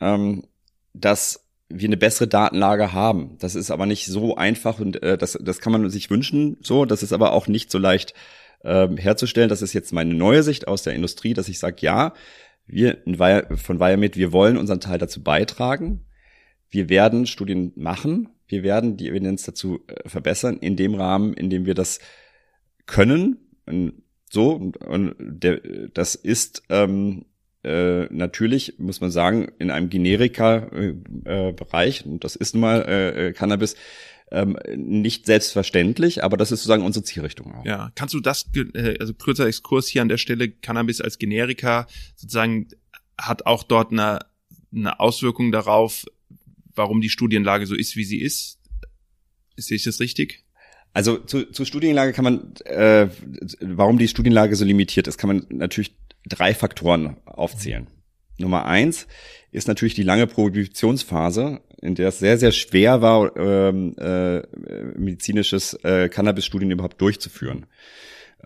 ähm, 0.00 0.44
dass 0.92 1.46
wir 1.68 1.88
eine 1.88 1.96
bessere 1.96 2.28
Datenlage 2.28 2.92
haben. 2.92 3.36
Das 3.38 3.54
ist 3.54 3.70
aber 3.70 3.86
nicht 3.86 4.06
so 4.06 4.36
einfach 4.36 4.78
und 4.78 5.02
äh, 5.02 5.18
das, 5.18 5.38
das 5.40 5.60
kann 5.60 5.72
man 5.72 5.88
sich 5.90 6.10
wünschen 6.10 6.58
so. 6.60 6.84
Das 6.84 7.02
ist 7.02 7.12
aber 7.12 7.32
auch 7.32 7.48
nicht 7.48 7.70
so 7.70 7.78
leicht 7.78 8.14
äh, 8.62 8.88
herzustellen. 8.96 9.48
Das 9.48 9.62
ist 9.62 9.72
jetzt 9.72 9.92
meine 9.92 10.14
neue 10.14 10.42
Sicht 10.42 10.68
aus 10.68 10.82
der 10.82 10.94
Industrie, 10.94 11.34
dass 11.34 11.48
ich 11.48 11.58
sage, 11.58 11.78
ja, 11.80 12.14
wir 12.66 12.98
von 13.56 13.80
Viamed, 13.80 14.16
wir 14.16 14.32
wollen 14.32 14.56
unseren 14.56 14.80
Teil 14.80 14.98
dazu 14.98 15.22
beitragen. 15.22 16.04
Wir 16.68 16.88
werden 16.88 17.26
Studien 17.26 17.72
machen. 17.76 18.28
Wir 18.48 18.62
werden 18.62 18.96
die 18.96 19.08
Evidenz 19.08 19.44
dazu 19.44 19.80
äh, 19.86 20.08
verbessern 20.08 20.58
in 20.58 20.76
dem 20.76 20.94
Rahmen, 20.94 21.34
in 21.34 21.50
dem 21.50 21.66
wir 21.66 21.74
das 21.74 22.00
können. 22.86 23.38
So, 24.30 24.52
und, 24.52 25.16
der, 25.18 25.60
das 25.92 26.14
ist 26.14 26.62
ähm, 26.68 27.24
äh, 27.66 28.06
natürlich, 28.14 28.78
muss 28.78 29.00
man 29.00 29.10
sagen, 29.10 29.48
in 29.58 29.70
einem 29.70 29.88
Generika-Bereich, 29.90 32.00
äh, 32.00 32.08
und 32.08 32.24
das 32.24 32.36
ist 32.36 32.54
nun 32.54 32.60
mal 32.60 32.82
äh, 32.82 33.28
äh, 33.28 33.32
Cannabis, 33.32 33.74
ähm, 34.30 34.56
nicht 34.76 35.26
selbstverständlich, 35.26 36.22
aber 36.24 36.36
das 36.36 36.52
ist 36.52 36.60
sozusagen 36.60 36.84
unsere 36.84 37.04
Zielrichtung 37.04 37.54
auch. 37.54 37.64
Ja, 37.64 37.90
kannst 37.94 38.14
du 38.14 38.20
das, 38.20 38.44
äh, 38.54 38.96
also 38.98 39.14
kurzer 39.14 39.46
Exkurs 39.46 39.86
hier 39.88 40.02
an 40.02 40.08
der 40.08 40.18
Stelle, 40.18 40.50
Cannabis 40.50 41.00
als 41.00 41.18
Generika 41.18 41.86
sozusagen 42.16 42.68
hat 43.18 43.46
auch 43.46 43.62
dort 43.62 43.92
eine, 43.92 44.18
eine 44.74 45.00
Auswirkung 45.00 45.52
darauf, 45.52 46.04
warum 46.74 47.00
die 47.00 47.08
Studienlage 47.08 47.66
so 47.66 47.74
ist, 47.74 47.96
wie 47.96 48.04
sie 48.04 48.20
ist. 48.20 48.58
Sehe 49.56 49.76
ich 49.76 49.84
das 49.84 50.00
richtig? 50.00 50.44
Also 50.96 51.18
zu, 51.18 51.44
zur 51.52 51.66
Studienlage 51.66 52.14
kann 52.14 52.24
man, 52.24 52.54
äh, 52.64 53.08
warum 53.60 53.98
die 53.98 54.08
Studienlage 54.08 54.56
so 54.56 54.64
limitiert 54.64 55.06
ist, 55.06 55.18
kann 55.18 55.28
man 55.28 55.46
natürlich 55.50 55.94
drei 56.26 56.54
Faktoren 56.54 57.18
aufzählen. 57.26 57.86
Nummer 58.38 58.64
eins 58.64 59.06
ist 59.52 59.68
natürlich 59.68 59.92
die 59.92 60.04
lange 60.04 60.26
Prohibitionsphase, 60.26 61.60
in 61.82 61.96
der 61.96 62.08
es 62.08 62.18
sehr, 62.18 62.38
sehr 62.38 62.50
schwer 62.50 63.02
war, 63.02 63.36
ähm, 63.36 63.94
äh, 63.98 64.40
medizinisches 64.96 65.74
äh, 65.84 66.08
Cannabis-Studien 66.08 66.70
überhaupt 66.70 66.98
durchzuführen. 66.98 67.66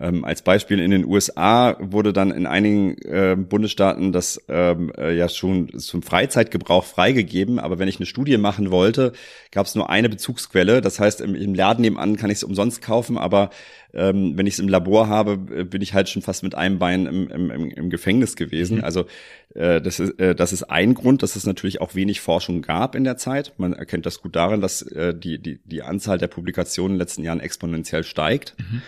Ähm, 0.01 0.25
als 0.25 0.41
Beispiel 0.41 0.79
in 0.79 0.89
den 0.89 1.05
USA 1.05 1.77
wurde 1.79 2.11
dann 2.11 2.31
in 2.31 2.47
einigen 2.47 2.97
äh, 3.03 3.35
Bundesstaaten 3.37 4.11
das 4.11 4.41
ähm, 4.49 4.91
äh, 4.97 5.15
ja 5.15 5.29
schon 5.29 5.77
zum 5.77 6.01
Freizeitgebrauch 6.01 6.83
freigegeben, 6.83 7.59
aber 7.59 7.77
wenn 7.77 7.87
ich 7.87 7.97
eine 7.97 8.07
Studie 8.07 8.37
machen 8.39 8.71
wollte, 8.71 9.13
gab 9.51 9.67
es 9.67 9.75
nur 9.75 9.91
eine 9.91 10.09
Bezugsquelle. 10.09 10.81
Das 10.81 10.99
heißt, 10.99 11.21
im, 11.21 11.35
im 11.35 11.53
Laden 11.53 11.81
nebenan 11.81 12.15
kann 12.15 12.31
ich 12.31 12.37
es 12.37 12.43
umsonst 12.43 12.81
kaufen, 12.81 13.19
aber 13.19 13.51
ähm, 13.93 14.37
wenn 14.37 14.47
ich 14.47 14.55
es 14.55 14.59
im 14.59 14.69
Labor 14.69 15.07
habe, 15.07 15.33
äh, 15.55 15.63
bin 15.65 15.83
ich 15.83 15.93
halt 15.93 16.09
schon 16.09 16.23
fast 16.23 16.41
mit 16.41 16.55
einem 16.55 16.79
Bein 16.79 17.05
im, 17.05 17.29
im, 17.29 17.69
im 17.69 17.89
Gefängnis 17.91 18.35
gewesen. 18.35 18.77
Mhm. 18.77 18.83
Also 18.83 19.05
äh, 19.53 19.81
das, 19.81 19.99
ist, 19.99 20.19
äh, 20.19 20.33
das 20.33 20.51
ist 20.51 20.63
ein 20.63 20.95
Grund, 20.95 21.21
dass 21.21 21.35
es 21.35 21.45
natürlich 21.45 21.79
auch 21.79 21.93
wenig 21.93 22.21
Forschung 22.21 22.63
gab 22.63 22.95
in 22.95 23.03
der 23.03 23.17
Zeit. 23.17 23.53
Man 23.57 23.73
erkennt 23.73 24.07
das 24.07 24.21
gut 24.21 24.35
daran, 24.35 24.61
dass 24.61 24.81
äh, 24.81 25.13
die, 25.13 25.37
die, 25.37 25.59
die 25.63 25.83
Anzahl 25.83 26.17
der 26.17 26.27
Publikationen 26.27 26.93
in 26.93 26.97
den 26.97 27.01
letzten 27.01 27.23
Jahren 27.23 27.39
exponentiell 27.39 28.03
steigt. 28.03 28.55
Mhm. 28.57 28.81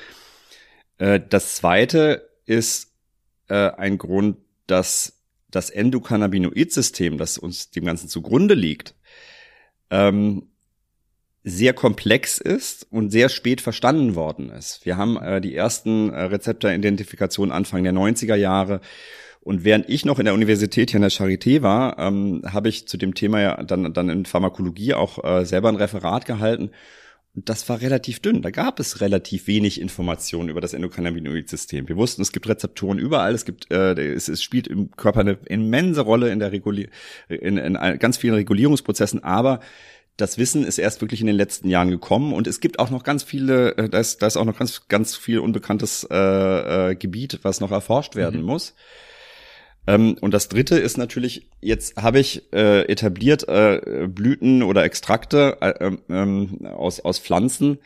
Äh, 0.97 1.19
das 1.27 1.55
zweite 1.55 2.29
ist 2.45 2.91
äh, 3.47 3.71
ein 3.71 3.97
Grund, 3.97 4.38
dass 4.67 5.21
das 5.51 5.69
Endokannabinoid-System, 5.69 7.17
das 7.17 7.38
uns 7.38 7.71
dem 7.71 7.85
Ganzen 7.85 8.09
zugrunde 8.09 8.55
liegt, 8.55 8.95
ähm, 9.89 10.47
sehr 11.43 11.73
komplex 11.73 12.38
ist 12.38 12.88
und 12.89 13.12
sehr 13.12 13.29
spät 13.29 13.59
verstanden 13.62 14.15
worden 14.15 14.50
ist. 14.50 14.85
Wir 14.85 14.97
haben 14.97 15.17
äh, 15.17 15.41
die 15.41 15.55
ersten 15.55 16.09
äh, 16.09 16.23
Rezeptoridentifikationen 16.23 17.51
Anfang 17.51 17.83
der 17.83 17.93
90er 17.93 18.35
Jahre. 18.35 18.79
Und 19.41 19.65
während 19.65 19.89
ich 19.89 20.05
noch 20.05 20.19
in 20.19 20.25
der 20.25 20.33
Universität 20.33 20.91
hier 20.91 21.00
in 21.00 21.01
der 21.01 21.12
Charité 21.12 21.62
war, 21.62 22.00
ähm, 22.00 22.43
habe 22.45 22.69
ich 22.69 22.88
zu 22.88 22.95
dem 22.95 23.13
Thema 23.13 23.41
ja 23.41 23.62
dann, 23.62 23.93
dann 23.93 24.07
in 24.07 24.25
Pharmakologie 24.25 24.93
auch 24.93 25.21
äh, 25.21 25.45
selber 25.45 25.67
ein 25.67 25.75
Referat 25.75 26.25
gehalten. 26.25 26.71
Und 27.35 27.49
das 27.49 27.67
war 27.67 27.81
relativ 27.81 28.19
dünn. 28.19 28.43
Da 28.43 28.51
gab 28.51 28.79
es 28.79 29.01
relativ 29.01 29.47
wenig 29.47 29.81
Informationen 29.81 30.49
über 30.49 30.61
das 30.61 30.73
Endokannabinoid-System. 30.73 31.87
Wir 31.89 31.97
wussten, 31.97 32.21
es 32.21 32.31
gibt 32.31 32.47
Rezeptoren 32.47 32.99
überall. 32.99 33.33
Es 33.33 33.43
gibt, 33.43 33.71
äh, 33.71 33.93
es, 33.93 34.29
es 34.29 34.43
spielt 34.43 34.67
im 34.67 34.91
Körper 34.91 35.21
eine 35.21 35.39
immense 35.45 36.01
Rolle 36.01 36.31
in 36.31 36.37
der 36.37 36.51
Regulier 36.51 36.89
in, 37.27 37.57
in 37.57 37.73
ganz 37.97 38.17
vielen 38.17 38.35
Regulierungsprozessen. 38.35 39.23
Aber 39.23 39.61
das 40.17 40.37
Wissen 40.37 40.63
ist 40.63 40.77
erst 40.77 41.01
wirklich 41.01 41.21
in 41.21 41.27
den 41.27 41.35
letzten 41.35 41.69
Jahren 41.69 41.89
gekommen 41.89 42.33
und 42.33 42.45
es 42.45 42.59
gibt 42.59 42.77
auch 42.77 42.91
noch 42.91 43.03
ganz 43.03 43.23
viele, 43.23 43.75
äh, 43.77 43.89
da 43.89 43.97
ist, 43.99 44.21
da 44.21 44.27
ist 44.27 44.37
auch 44.37 44.45
noch 44.45 44.57
ganz, 44.57 44.87
ganz 44.87 45.15
viel 45.15 45.39
unbekanntes 45.39 46.07
äh, 46.09 46.91
äh, 46.91 46.95
Gebiet, 46.95 47.39
was 47.41 47.61
noch 47.61 47.71
erforscht 47.71 48.15
werden 48.15 48.41
mhm. 48.41 48.45
muss. 48.45 48.75
Ähm, 49.85 50.17
und 50.21 50.33
das 50.33 50.49
dritte 50.49 50.77
ist 50.77 50.97
natürlich, 50.97 51.49
jetzt 51.61 51.97
habe 51.97 52.19
ich 52.19 52.53
äh, 52.53 52.83
etabliert 52.83 53.47
äh, 53.47 54.07
Blüten 54.07 54.63
oder 54.63 54.83
Extrakte 54.83 55.57
äh, 55.61 55.73
ähm, 55.85 55.99
ähm, 56.09 56.65
aus, 56.65 56.99
aus 56.99 57.19
Pflanzen, 57.19 57.79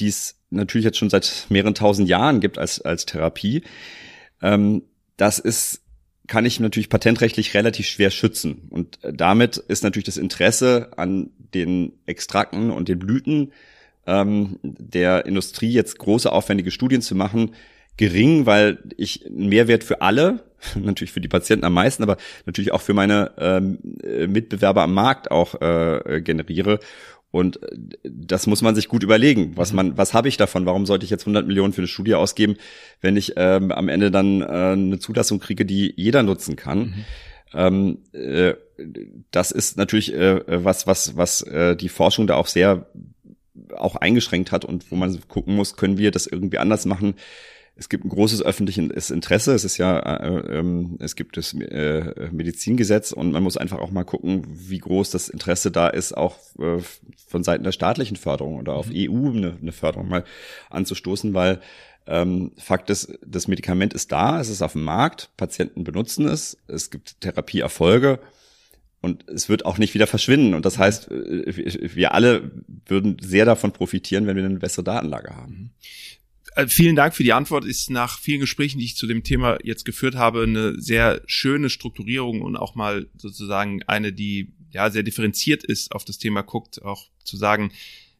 die 0.00 0.08
es 0.08 0.36
natürlich 0.50 0.84
jetzt 0.84 0.98
schon 0.98 1.10
seit 1.10 1.46
mehreren 1.50 1.74
tausend 1.74 2.08
Jahren 2.08 2.40
gibt 2.40 2.58
als, 2.58 2.80
als 2.80 3.04
Therapie. 3.04 3.62
Ähm, 4.40 4.82
das 5.16 5.38
ist 5.38 5.82
kann 6.28 6.44
ich 6.44 6.60
natürlich 6.60 6.90
patentrechtlich 6.90 7.54
relativ 7.54 7.88
schwer 7.88 8.10
schützen. 8.10 8.68
Und 8.68 9.02
äh, 9.02 9.12
damit 9.12 9.56
ist 9.56 9.82
natürlich 9.82 10.04
das 10.04 10.18
Interesse 10.18 10.90
an 10.96 11.30
den 11.54 11.94
Extrakten 12.06 12.70
und 12.70 12.88
den 12.88 12.98
Blüten 12.98 13.52
ähm, 14.06 14.58
der 14.62 15.26
Industrie 15.26 15.72
jetzt 15.72 15.98
große 15.98 16.30
aufwendige 16.30 16.70
Studien 16.70 17.02
zu 17.02 17.14
machen 17.14 17.54
gering, 17.98 18.46
weil 18.46 18.78
ich 18.96 19.26
einen 19.26 19.48
Mehrwert 19.50 19.84
für 19.84 20.00
alle, 20.00 20.40
natürlich 20.74 21.12
für 21.12 21.20
die 21.20 21.28
Patienten 21.28 21.66
am 21.66 21.74
meisten, 21.74 22.02
aber 22.02 22.16
natürlich 22.46 22.72
auch 22.72 22.80
für 22.80 22.94
meine 22.94 23.32
ähm, 23.38 23.78
äh, 24.02 24.26
Mitbewerber 24.26 24.82
am 24.82 24.94
Markt 24.94 25.30
auch 25.30 25.60
äh, 25.60 26.22
generiere. 26.22 26.80
Und 27.30 27.62
äh, 27.62 27.76
das 28.04 28.46
muss 28.46 28.62
man 28.62 28.74
sich 28.74 28.88
gut 28.88 29.02
überlegen. 29.02 29.52
Was 29.56 29.72
man, 29.74 29.98
was 29.98 30.14
habe 30.14 30.28
ich 30.28 30.38
davon? 30.38 30.64
Warum 30.64 30.86
sollte 30.86 31.04
ich 31.04 31.10
jetzt 31.10 31.24
100 31.24 31.46
Millionen 31.46 31.74
für 31.74 31.82
eine 31.82 31.88
Studie 31.88 32.14
ausgeben, 32.14 32.56
wenn 33.02 33.16
ich 33.16 33.34
ähm, 33.36 33.70
am 33.70 33.88
Ende 33.88 34.10
dann 34.10 34.40
äh, 34.40 34.46
eine 34.46 34.98
Zulassung 34.98 35.38
kriege, 35.38 35.66
die 35.66 35.92
jeder 35.96 36.22
nutzen 36.22 36.56
kann? 36.56 36.78
Mhm. 36.78 37.04
Ähm, 37.54 37.98
äh, 38.12 38.54
das 39.30 39.50
ist 39.50 39.76
natürlich 39.76 40.14
äh, 40.14 40.40
was, 40.46 40.86
was, 40.86 41.16
was 41.16 41.42
äh, 41.42 41.76
die 41.76 41.88
Forschung 41.88 42.26
da 42.26 42.36
auch 42.36 42.46
sehr 42.46 42.86
auch 43.76 43.96
eingeschränkt 43.96 44.52
hat 44.52 44.64
und 44.64 44.90
wo 44.90 44.96
man 44.96 45.18
gucken 45.28 45.56
muss, 45.56 45.76
können 45.76 45.98
wir 45.98 46.10
das 46.10 46.26
irgendwie 46.26 46.58
anders 46.58 46.86
machen? 46.86 47.14
Es 47.78 47.88
gibt 47.88 48.04
ein 48.04 48.08
großes 48.08 48.42
öffentliches 48.42 49.10
Interesse. 49.10 49.54
Es 49.54 49.64
ist 49.64 49.78
ja, 49.78 49.98
äh, 49.98 50.58
äh, 50.58 50.86
es 50.98 51.14
gibt 51.14 51.36
das 51.36 51.54
äh, 51.54 52.28
Medizingesetz 52.32 53.12
und 53.12 53.30
man 53.30 53.42
muss 53.42 53.56
einfach 53.56 53.78
auch 53.78 53.92
mal 53.92 54.04
gucken, 54.04 54.42
wie 54.48 54.78
groß 54.78 55.10
das 55.10 55.28
Interesse 55.28 55.70
da 55.70 55.88
ist, 55.88 56.16
auch 56.16 56.36
äh, 56.58 56.78
von 57.28 57.44
Seiten 57.44 57.62
der 57.62 57.72
staatlichen 57.72 58.16
Förderung 58.16 58.56
oder 58.56 58.74
auf 58.74 58.88
mhm. 58.88 58.94
EU 58.96 59.30
eine, 59.30 59.58
eine 59.62 59.72
Förderung 59.72 60.08
mal 60.08 60.24
anzustoßen, 60.70 61.34
weil 61.34 61.60
ähm, 62.06 62.52
Fakt 62.58 62.90
ist, 62.90 63.16
das 63.24 63.46
Medikament 63.46 63.94
ist 63.94 64.10
da, 64.10 64.40
es 64.40 64.48
ist 64.48 64.62
auf 64.62 64.72
dem 64.72 64.82
Markt, 64.82 65.30
Patienten 65.36 65.84
benutzen 65.84 66.26
es, 66.26 66.58
es 66.66 66.90
gibt 66.90 67.20
Therapieerfolge 67.20 68.18
und 69.00 69.28
es 69.28 69.48
wird 69.48 69.64
auch 69.64 69.78
nicht 69.78 69.94
wieder 69.94 70.08
verschwinden. 70.08 70.54
Und 70.54 70.66
das 70.66 70.78
heißt, 70.78 71.12
äh, 71.12 71.94
wir 71.94 72.12
alle 72.12 72.50
würden 72.86 73.18
sehr 73.20 73.44
davon 73.44 73.70
profitieren, 73.70 74.26
wenn 74.26 74.36
wir 74.36 74.44
eine 74.44 74.58
bessere 74.58 74.82
Datenlage 74.82 75.36
haben. 75.36 75.70
Äh, 76.58 76.66
vielen 76.66 76.96
Dank 76.96 77.14
für 77.14 77.22
die 77.22 77.32
Antwort. 77.32 77.64
Ist 77.64 77.88
nach 77.88 78.18
vielen 78.18 78.40
Gesprächen, 78.40 78.80
die 78.80 78.84
ich 78.84 78.96
zu 78.96 79.06
dem 79.06 79.22
Thema 79.22 79.58
jetzt 79.62 79.84
geführt 79.84 80.16
habe, 80.16 80.42
eine 80.42 80.80
sehr 80.80 81.22
schöne 81.26 81.70
Strukturierung 81.70 82.42
und 82.42 82.56
auch 82.56 82.74
mal 82.74 83.06
sozusagen 83.16 83.84
eine, 83.84 84.12
die 84.12 84.52
ja 84.72 84.90
sehr 84.90 85.04
differenziert 85.04 85.62
ist, 85.62 85.92
auf 85.92 86.04
das 86.04 86.18
Thema 86.18 86.42
guckt, 86.42 86.82
auch 86.82 87.10
zu 87.22 87.36
sagen, 87.36 87.70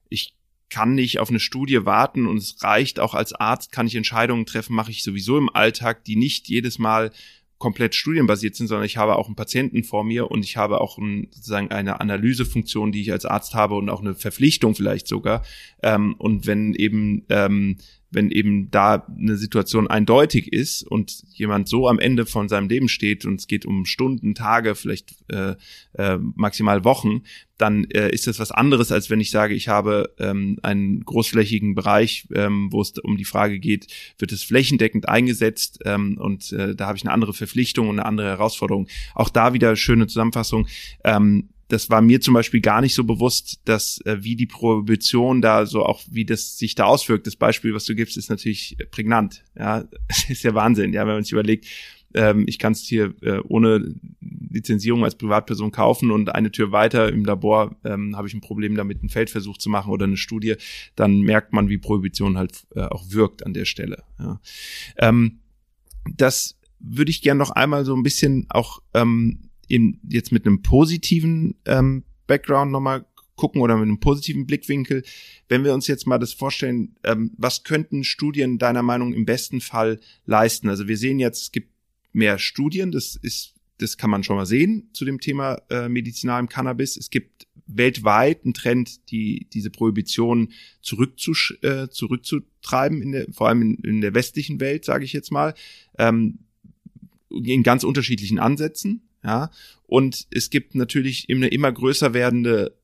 ich 0.09 0.37
kann 0.71 0.95
nicht 0.95 1.18
auf 1.18 1.30
eine 1.30 1.40
Studie 1.40 1.85
warten 1.85 2.28
und 2.28 2.37
es 2.37 2.62
reicht 2.62 3.00
auch 3.00 3.14
als 3.14 3.33
Arzt, 3.33 3.73
kann 3.73 3.88
ich 3.88 3.97
Entscheidungen 3.97 4.47
treffen, 4.47 4.76
mache 4.76 4.92
ich 4.92 5.02
sowieso 5.02 5.37
im 5.37 5.49
Alltag, 5.52 6.04
die 6.04 6.14
nicht 6.14 6.47
jedes 6.49 6.78
Mal 6.78 7.11
komplett 7.59 7.97
studienbasiert 7.97 8.54
sind, 8.54 8.68
sondern 8.68 8.87
ich 8.87 8.99
habe 8.99 9.16
auch 9.16 9.26
einen 9.26 9.35
Patienten 9.35 9.83
vor 9.83 10.04
mir 10.04 10.30
und 10.30 10.45
ich 10.45 10.57
habe 10.57 10.80
auch 10.80 10.97
ein, 10.97 11.26
sozusagen 11.33 11.73
eine 11.73 12.00
Analysefunktion, 12.00 12.92
die 12.92 13.00
ich 13.00 13.11
als 13.11 13.25
Arzt 13.25 13.54
habe 13.54 13.75
und 13.75 13.90
auch 13.90 14.00
eine 14.00 14.14
Verpflichtung 14.14 14.76
vielleicht 14.76 15.09
sogar. 15.09 15.45
Ähm, 15.83 16.14
und 16.18 16.47
wenn 16.47 16.75
eben 16.75 17.25
ähm, 17.30 17.78
wenn 18.10 18.30
eben 18.30 18.70
da 18.70 19.06
eine 19.06 19.36
Situation 19.36 19.86
eindeutig 19.86 20.52
ist 20.52 20.82
und 20.82 21.22
jemand 21.32 21.68
so 21.68 21.88
am 21.88 21.98
Ende 21.98 22.26
von 22.26 22.48
seinem 22.48 22.68
Leben 22.68 22.88
steht 22.88 23.24
und 23.24 23.40
es 23.40 23.46
geht 23.46 23.66
um 23.66 23.84
Stunden, 23.84 24.34
Tage, 24.34 24.74
vielleicht 24.74 25.14
äh, 25.28 25.54
äh, 25.92 26.18
maximal 26.34 26.84
Wochen, 26.84 27.22
dann 27.58 27.84
äh, 27.90 28.10
ist 28.10 28.26
das 28.26 28.38
was 28.38 28.50
anderes, 28.50 28.92
als 28.92 29.10
wenn 29.10 29.20
ich 29.20 29.30
sage, 29.30 29.54
ich 29.54 29.68
habe 29.68 30.14
ähm, 30.18 30.58
einen 30.62 31.04
großflächigen 31.04 31.74
Bereich, 31.74 32.26
ähm, 32.34 32.68
wo 32.70 32.80
es 32.80 32.92
um 32.98 33.16
die 33.16 33.24
Frage 33.24 33.58
geht, 33.58 33.88
wird 34.18 34.32
es 34.32 34.42
flächendeckend 34.42 35.08
eingesetzt 35.08 35.80
ähm, 35.84 36.16
und 36.18 36.52
äh, 36.52 36.74
da 36.74 36.86
habe 36.86 36.96
ich 36.96 37.04
eine 37.04 37.12
andere 37.12 37.34
Verpflichtung 37.34 37.88
und 37.88 37.98
eine 37.98 38.06
andere 38.06 38.28
Herausforderung. 38.28 38.88
Auch 39.14 39.28
da 39.28 39.52
wieder 39.52 39.76
schöne 39.76 40.06
Zusammenfassung. 40.06 40.66
Ähm, 41.04 41.48
das 41.68 41.90
war 41.90 42.00
mir 42.00 42.20
zum 42.20 42.34
Beispiel 42.34 42.60
gar 42.60 42.80
nicht 42.80 42.94
so 42.94 43.04
bewusst, 43.04 43.60
dass 43.64 44.00
äh, 44.06 44.18
wie 44.20 44.37
die 44.37 44.46
Prohibition 44.46 45.42
da 45.42 45.66
so 45.66 45.84
auch, 45.84 46.02
wie 46.10 46.25
das 46.25 46.58
sich 46.58 46.75
da 46.75 46.84
auswirkt. 46.84 47.26
Das 47.26 47.37
Beispiel, 47.37 47.75
was 47.75 47.84
du 47.84 47.94
gibst, 47.94 48.16
ist 48.16 48.30
natürlich 48.30 48.76
prägnant. 48.90 49.44
Ja, 49.56 49.84
ist 50.28 50.42
ja 50.42 50.54
Wahnsinn, 50.54 50.92
ja, 50.92 51.06
wenn 51.06 51.14
man 51.14 51.22
sich 51.22 51.32
überlegt, 51.32 51.66
ähm, 52.14 52.44
ich 52.46 52.58
kann 52.58 52.72
es 52.72 52.80
hier 52.82 53.14
äh, 53.22 53.40
ohne 53.48 53.94
Lizenzierung 54.20 55.04
als 55.04 55.14
Privatperson 55.16 55.70
kaufen 55.70 56.10
und 56.10 56.34
eine 56.34 56.50
Tür 56.50 56.72
weiter 56.72 57.12
im 57.12 57.25
Labor 57.25 57.76
ähm, 57.84 58.16
habe 58.16 58.28
ich 58.28 58.34
ein 58.34 58.40
Problem 58.40 58.75
damit, 58.75 59.00
einen 59.00 59.10
Feldversuch 59.10 59.58
zu 59.58 59.68
machen 59.68 59.92
oder 59.92 60.04
eine 60.04 60.16
Studie, 60.16 60.54
dann 60.96 61.20
merkt 61.20 61.52
man, 61.52 61.68
wie 61.68 61.76
Prohibition 61.76 62.38
halt 62.38 62.66
äh, 62.75 62.80
auch 62.80 63.04
wirkt 63.10 63.44
an 63.44 63.52
der 63.52 63.66
Stelle. 63.66 64.04
Ja. 64.18 64.40
Ähm, 64.96 65.40
das 66.16 66.58
würde 66.80 67.10
ich 67.10 67.20
gern 67.20 67.37
noch 67.37 67.50
einmal 67.50 67.84
so 67.84 67.94
ein 67.94 68.02
bisschen 68.02 68.46
auch 68.48 68.80
ähm, 68.94 69.48
in, 69.68 70.00
jetzt 70.08 70.32
mit 70.32 70.46
einem 70.46 70.62
positiven 70.62 71.54
ähm, 71.66 72.04
Background 72.26 72.72
nochmal 72.72 73.06
gucken 73.37 73.62
oder 73.62 73.76
mit 73.76 73.84
einem 73.84 74.00
positiven 74.00 74.46
Blickwinkel. 74.46 75.02
Wenn 75.48 75.64
wir 75.64 75.72
uns 75.72 75.87
jetzt 75.87 76.06
mal 76.06 76.18
das 76.18 76.34
vorstellen, 76.34 76.96
ähm, 77.04 77.32
was 77.38 77.64
könnten 77.64 78.04
Studien 78.04 78.58
deiner 78.58 78.82
Meinung 78.82 79.14
im 79.14 79.25
besten 79.25 79.60
Fall 79.60 80.00
leisten? 80.26 80.68
Also 80.68 80.88
wir 80.88 80.98
sehen 80.98 81.18
jetzt, 81.18 81.42
es 81.42 81.52
gibt 81.52 81.70
mehr 82.12 82.38
Studien, 82.38 82.90
das 82.90 83.16
ist, 83.16 83.54
das 83.78 83.96
kann 83.96 84.10
man 84.10 84.25
schon 84.25 84.37
mal 84.37 84.46
sehen 84.46 84.90
zu 84.92 85.04
dem 85.04 85.20
Thema 85.20 85.62
äh, 85.70 85.88
medizinalem 85.88 86.48
Cannabis. 86.48 86.96
Es 86.96 87.10
gibt 87.10 87.46
weltweit 87.68 88.44
einen 88.44 88.54
Trend, 88.54 89.10
die 89.10 89.46
diese 89.52 89.70
Prohibition 89.70 90.52
zurückzusch 90.80 91.58
äh, 91.62 91.88
zurückzutreiben, 91.88 93.02
in 93.02 93.12
der, 93.12 93.26
vor 93.30 93.48
allem 93.48 93.62
in, 93.62 93.75
in 93.84 94.00
der 94.00 94.14
westlichen 94.14 94.58
Welt, 94.58 94.84
sage 94.84 95.04
ich 95.04 95.12
jetzt 95.12 95.30
mal, 95.30 95.54
ähm, 95.98 96.40
in 97.30 97.62
ganz 97.62 97.84
unterschiedlichen 97.84 98.38
Ansätzen. 98.38 99.07
Ja. 99.25 99.50
Und 99.87 100.26
es 100.30 100.50
gibt 100.50 100.75
natürlich 100.75 101.26
eine 101.30 101.48
immer 101.48 101.72
größer 101.72 102.14
werdende 102.14 102.76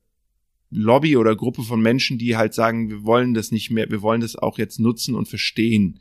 Lobby 0.69 1.15
oder 1.17 1.35
Gruppe 1.35 1.63
von 1.63 1.81
Menschen, 1.81 2.17
die 2.17 2.35
halt 2.35 2.53
sagen, 2.53 2.89
wir 2.89 3.03
wollen 3.03 3.33
das 3.33 3.51
nicht 3.51 3.71
mehr, 3.71 3.89
wir 3.89 4.01
wollen 4.01 4.21
das 4.21 4.35
auch 4.35 4.57
jetzt 4.57 4.79
nutzen 4.79 5.15
und 5.15 5.27
verstehen. 5.27 5.99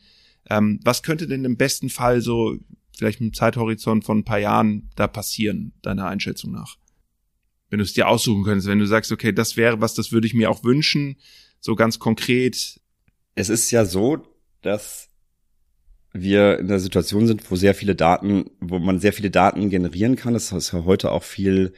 Ähm, 0.48 0.80
was 0.82 1.02
könnte 1.02 1.26
denn 1.26 1.44
im 1.44 1.56
besten 1.56 1.90
Fall 1.90 2.20
so, 2.20 2.56
vielleicht 2.96 3.20
mit 3.20 3.26
einem 3.26 3.34
Zeithorizont 3.34 4.04
von 4.04 4.18
ein 4.18 4.24
paar 4.24 4.38
Jahren 4.38 4.90
da 4.96 5.06
passieren, 5.06 5.72
deiner 5.82 6.06
Einschätzung 6.06 6.52
nach? 6.52 6.76
Wenn 7.70 7.78
du 7.78 7.84
es 7.84 7.92
dir 7.92 8.08
aussuchen 8.08 8.44
könntest, 8.44 8.68
wenn 8.68 8.78
du 8.78 8.86
sagst, 8.86 9.12
okay, 9.12 9.32
das 9.32 9.56
wäre 9.56 9.80
was, 9.80 9.94
das 9.94 10.12
würde 10.12 10.26
ich 10.26 10.34
mir 10.34 10.50
auch 10.50 10.64
wünschen, 10.64 11.16
so 11.60 11.74
ganz 11.76 11.98
konkret. 11.98 12.80
Es 13.34 13.48
ist 13.48 13.70
ja 13.70 13.84
so, 13.84 14.26
dass 14.62 15.08
wir 16.14 16.60
in 16.60 16.68
der 16.68 16.78
Situation 16.78 17.26
sind, 17.26 17.50
wo 17.50 17.56
sehr 17.56 17.74
viele 17.74 17.96
Daten, 17.96 18.50
wo 18.60 18.78
man 18.78 19.00
sehr 19.00 19.12
viele 19.12 19.30
Daten 19.30 19.68
generieren 19.68 20.16
kann. 20.16 20.32
Das 20.32 20.52
ist 20.52 20.72
ja 20.72 20.84
heute 20.84 21.10
auch 21.10 21.24
viel 21.24 21.74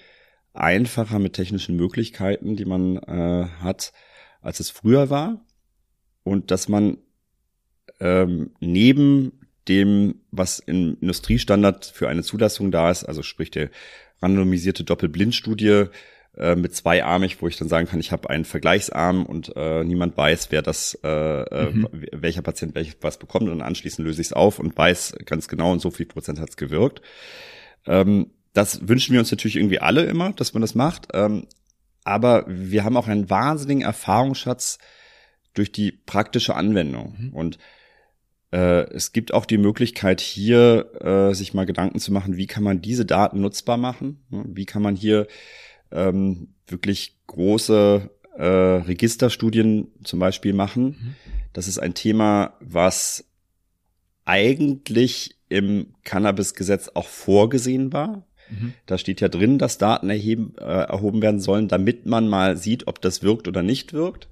einfacher 0.53 1.19
mit 1.19 1.33
technischen 1.33 1.77
Möglichkeiten, 1.77 2.55
die 2.55 2.67
man 2.67 2.99
äh, 2.99 3.49
hat, 3.61 3.93
als 4.43 4.61
es 4.61 4.71
früher 4.71 5.11
war. 5.11 5.45
Und 6.23 6.51
dass 6.51 6.69
man 6.69 6.99
ähm, 7.99 8.51
neben 8.61 9.41
dem, 9.69 10.21
was 10.31 10.59
im 10.59 10.99
Industriestandard 11.01 11.87
für 11.87 12.09
eine 12.09 12.23
Zulassung 12.23 12.71
da 12.71 12.91
ist, 12.91 13.05
also 13.05 13.23
sprich 13.23 13.51
der 13.51 13.71
randomisierte 14.21 14.85
Doppelblindstudie 14.85 15.87
äh, 16.37 16.57
mit 16.57 16.75
zweiarmig, 16.75 17.41
wo 17.41 17.49
ich 17.49 17.57
dann 17.57 17.69
sagen 17.69 17.87
kann, 17.87 18.01
ich 18.01 18.13
habe 18.13 18.29
einen 18.31 18.45
Vergleichsarm 18.45 19.25
und 19.25 19.53
äh, 19.57 19.85
niemand 19.85 20.17
weiß, 20.17 20.49
wer 20.51 20.63
das, 20.63 20.99
äh, 21.03 21.09
äh 21.43 21.71
mhm. 21.71 21.89
welcher 22.13 22.43
Patient 22.43 22.75
welches 22.75 22.97
was 23.01 23.19
bekommt 23.19 23.49
und 23.49 23.63
anschließend 23.63 24.07
löse 24.07 24.21
ich 24.21 24.29
es 24.29 24.33
auf 24.33 24.59
und 24.59 24.77
weiß 24.77 25.17
ganz 25.25 25.49
genau 25.49 25.73
und 25.73 25.81
so 25.81 25.91
viel 25.91 26.07
Prozent 26.07 26.41
hat 26.41 26.51
es 26.51 26.57
gewirkt. 26.57 27.03
Ähm, 27.87 28.31
das 28.53 28.89
wünschen 28.89 29.13
wir 29.13 29.21
uns 29.21 29.31
natürlich 29.31 29.57
irgendwie 29.57 29.81
alle 29.81 30.05
immer, 30.05 30.33
dass 30.33 30.55
man 30.55 30.61
das 30.63 30.75
macht. 30.75 31.09
Ähm, 31.13 31.47
aber 32.05 32.45
wir 32.49 32.85
haben 32.85 32.97
auch 32.97 33.09
einen 33.09 33.29
wahnsinnigen 33.29 33.83
Erfahrungsschatz 33.83 34.79
durch 35.55 35.73
die 35.73 35.93
praktische 35.93 36.55
Anwendung. 36.55 37.17
Mhm. 37.19 37.33
Und 37.33 37.59
äh, 38.53 38.89
es 38.93 39.13
gibt 39.13 39.35
auch 39.35 39.45
die 39.45 39.59
Möglichkeit 39.59 40.21
hier, 40.21 40.91
äh, 41.01 41.35
sich 41.35 41.53
mal 41.53 41.67
Gedanken 41.67 41.99
zu 41.99 42.13
machen, 42.13 42.37
wie 42.37 42.47
kann 42.47 42.63
man 42.63 42.81
diese 42.81 43.05
Daten 43.05 43.41
nutzbar 43.41 43.77
machen? 43.77 44.25
Wie 44.31 44.67
kann 44.67 44.83
man 44.83 44.97
hier 44.97 45.27
ähm, 45.91 46.49
wirklich 46.67 47.17
große 47.27 48.11
äh, 48.37 48.45
Registerstudien 48.45 49.89
zum 50.05 50.19
Beispiel 50.19 50.53
machen? 50.53 50.85
Mhm. 50.85 51.15
Das 51.53 51.69
ist 51.69 51.79
ein 51.79 51.95
Thema, 51.95 52.55
was 52.61 53.25
eigentlich 54.25 55.37
im 55.49 55.95
Cannabis-Gesetz 56.05 56.91
auch 56.95 57.07
vorgesehen 57.07 57.93
war. 57.93 58.27
Mhm. 58.51 58.75
Da 58.87 58.99
steht 58.99 59.21
ja 59.21 59.29
drin, 59.29 59.59
dass 59.59 59.79
Daten 59.79 60.11
erheben, 60.11 60.55
äh, 60.59 60.63
erhoben 60.65 61.23
werden 61.23 61.41
sollen, 61.41 61.69
damit 61.69 62.07
man 62.07 62.29
mal 62.29 62.57
sieht, 62.57 62.87
ob 62.87 63.01
das 63.01 63.23
wirkt 63.23 63.49
oder 63.49 63.63
nicht 63.63 63.93
wirkt. 63.93 64.29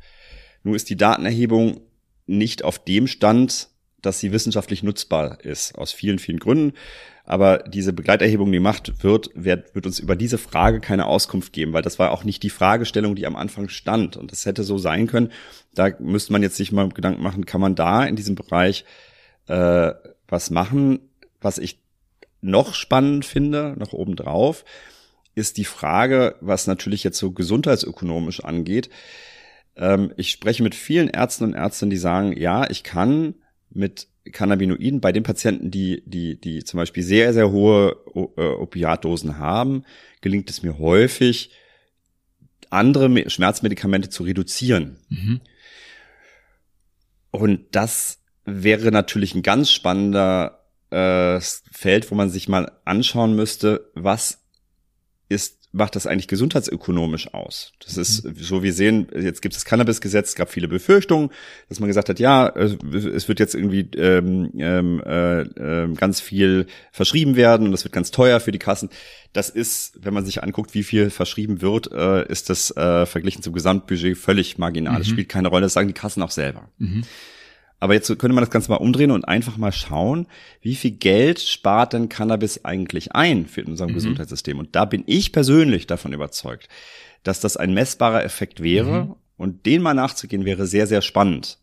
Nur 0.62 0.76
ist 0.76 0.90
die 0.90 0.96
Datenerhebung 0.96 1.80
nicht 2.26 2.64
auf 2.64 2.78
dem 2.78 3.06
Stand, 3.06 3.68
dass 4.06 4.20
sie 4.20 4.32
wissenschaftlich 4.32 4.82
nutzbar 4.82 5.44
ist, 5.44 5.76
aus 5.76 5.92
vielen, 5.92 6.18
vielen 6.18 6.38
Gründen. 6.38 6.74
Aber 7.24 7.58
diese 7.58 7.94
Begleiterhebung, 7.94 8.52
die 8.52 8.58
gemacht 8.58 9.02
wird, 9.02 9.30
wird, 9.34 9.74
wird 9.74 9.86
uns 9.86 9.98
über 9.98 10.14
diese 10.14 10.36
Frage 10.36 10.80
keine 10.80 11.06
Auskunft 11.06 11.54
geben, 11.54 11.72
weil 11.72 11.82
das 11.82 11.98
war 11.98 12.10
auch 12.10 12.24
nicht 12.24 12.42
die 12.42 12.50
Fragestellung, 12.50 13.14
die 13.14 13.26
am 13.26 13.36
Anfang 13.36 13.68
stand. 13.68 14.16
Und 14.16 14.30
das 14.30 14.44
hätte 14.44 14.62
so 14.62 14.76
sein 14.76 15.06
können. 15.06 15.32
Da 15.74 15.90
müsste 15.98 16.32
man 16.32 16.42
jetzt 16.42 16.56
sich 16.56 16.70
mal 16.70 16.88
Gedanken 16.90 17.22
machen, 17.22 17.46
kann 17.46 17.62
man 17.62 17.74
da 17.74 18.04
in 18.04 18.16
diesem 18.16 18.34
Bereich 18.34 18.84
äh, 19.46 19.92
was 20.28 20.50
machen, 20.50 21.00
was 21.40 21.58
ich 21.58 21.78
noch 22.42 22.74
spannend 22.74 23.24
finde, 23.24 23.74
noch 23.78 23.92
obendrauf, 23.92 24.64
ist 25.34 25.56
die 25.56 25.64
Frage, 25.64 26.36
was 26.40 26.66
natürlich 26.66 27.02
jetzt 27.04 27.18
so 27.18 27.32
gesundheitsökonomisch 27.32 28.44
angeht. 28.44 28.90
Ähm, 29.76 30.12
ich 30.16 30.30
spreche 30.30 30.62
mit 30.62 30.74
vielen 30.74 31.08
Ärzten 31.08 31.44
und 31.44 31.54
Ärztinnen, 31.54 31.90
die 31.90 31.96
sagen, 31.96 32.36
ja, 32.36 32.68
ich 32.70 32.84
kann 32.84 33.34
mit 33.74 34.08
Cannabinoiden 34.32 35.00
bei 35.00 35.12
den 35.12 35.22
Patienten, 35.22 35.70
die, 35.70 36.02
die, 36.06 36.40
die 36.40 36.64
zum 36.64 36.78
Beispiel 36.78 37.02
sehr, 37.02 37.32
sehr 37.32 37.50
hohe 37.50 37.96
äh, 38.14 38.40
Opiatdosen 38.40 39.38
haben, 39.38 39.84
gelingt 40.20 40.48
es 40.48 40.62
mir 40.62 40.78
häufig, 40.78 41.50
andere 42.70 43.30
Schmerzmedikamente 43.30 44.08
zu 44.08 44.22
reduzieren. 44.22 44.96
Mhm. 45.08 45.40
Und 47.30 47.66
das 47.72 48.20
wäre 48.44 48.90
natürlich 48.90 49.34
ein 49.34 49.42
ganz 49.42 49.70
spannender 49.70 50.64
äh, 50.90 51.40
Feld, 51.70 52.10
wo 52.10 52.14
man 52.14 52.30
sich 52.30 52.48
mal 52.48 52.72
anschauen 52.84 53.34
müsste, 53.36 53.90
was 53.94 54.44
ist 55.28 55.63
macht 55.74 55.96
das 55.96 56.06
eigentlich 56.06 56.28
gesundheitsökonomisch 56.28 57.34
aus? 57.34 57.72
Das 57.84 57.96
ist, 57.96 58.22
so 58.38 58.62
wir 58.62 58.72
sehen, 58.72 59.08
jetzt 59.12 59.42
gibt 59.42 59.54
es 59.54 59.60
das 59.60 59.64
Cannabis-Gesetz, 59.64 60.30
es 60.30 60.34
gab 60.36 60.50
viele 60.50 60.68
Befürchtungen, 60.68 61.30
dass 61.68 61.80
man 61.80 61.88
gesagt 61.88 62.08
hat, 62.08 62.20
ja, 62.20 62.48
es 62.48 63.28
wird 63.28 63.40
jetzt 63.40 63.54
irgendwie 63.54 63.88
ähm, 63.96 64.50
ähm, 64.58 65.02
äh, 65.04 65.40
äh, 65.42 65.92
ganz 65.94 66.20
viel 66.20 66.66
verschrieben 66.92 67.36
werden 67.36 67.66
und 67.66 67.72
das 67.72 67.84
wird 67.84 67.92
ganz 67.92 68.10
teuer 68.12 68.40
für 68.40 68.52
die 68.52 68.58
Kassen. 68.58 68.88
Das 69.32 69.50
ist, 69.50 69.98
wenn 70.00 70.14
man 70.14 70.24
sich 70.24 70.42
anguckt, 70.42 70.74
wie 70.74 70.84
viel 70.84 71.10
verschrieben 71.10 71.60
wird, 71.60 71.90
äh, 71.92 72.26
ist 72.30 72.50
das 72.50 72.70
äh, 72.76 73.04
verglichen 73.04 73.42
zum 73.42 73.52
Gesamtbudget 73.52 74.16
völlig 74.16 74.58
marginal. 74.58 75.00
Es 75.00 75.08
mhm. 75.08 75.12
spielt 75.12 75.28
keine 75.28 75.48
Rolle, 75.48 75.62
das 75.62 75.72
sagen 75.72 75.88
die 75.88 75.94
Kassen 75.94 76.22
auch 76.22 76.30
selber. 76.30 76.68
Mhm. 76.78 77.02
Aber 77.84 77.92
jetzt 77.92 78.08
könnte 78.08 78.32
man 78.32 78.40
das 78.40 78.50
Ganze 78.50 78.70
mal 78.70 78.78
umdrehen 78.78 79.10
und 79.10 79.28
einfach 79.28 79.58
mal 79.58 79.70
schauen, 79.70 80.26
wie 80.62 80.74
viel 80.74 80.92
Geld 80.92 81.38
spart 81.38 81.92
denn 81.92 82.08
Cannabis 82.08 82.64
eigentlich 82.64 83.12
ein 83.12 83.44
für 83.46 83.62
unser 83.62 83.86
mhm. 83.86 83.92
Gesundheitssystem? 83.92 84.58
Und 84.58 84.74
da 84.74 84.86
bin 84.86 85.04
ich 85.04 85.32
persönlich 85.32 85.86
davon 85.86 86.14
überzeugt, 86.14 86.70
dass 87.24 87.40
das 87.40 87.58
ein 87.58 87.74
messbarer 87.74 88.24
Effekt 88.24 88.62
wäre 88.62 89.04
mhm. 89.04 89.16
und 89.36 89.66
den 89.66 89.82
mal 89.82 89.92
nachzugehen 89.92 90.46
wäre 90.46 90.64
sehr, 90.64 90.86
sehr 90.86 91.02
spannend. 91.02 91.58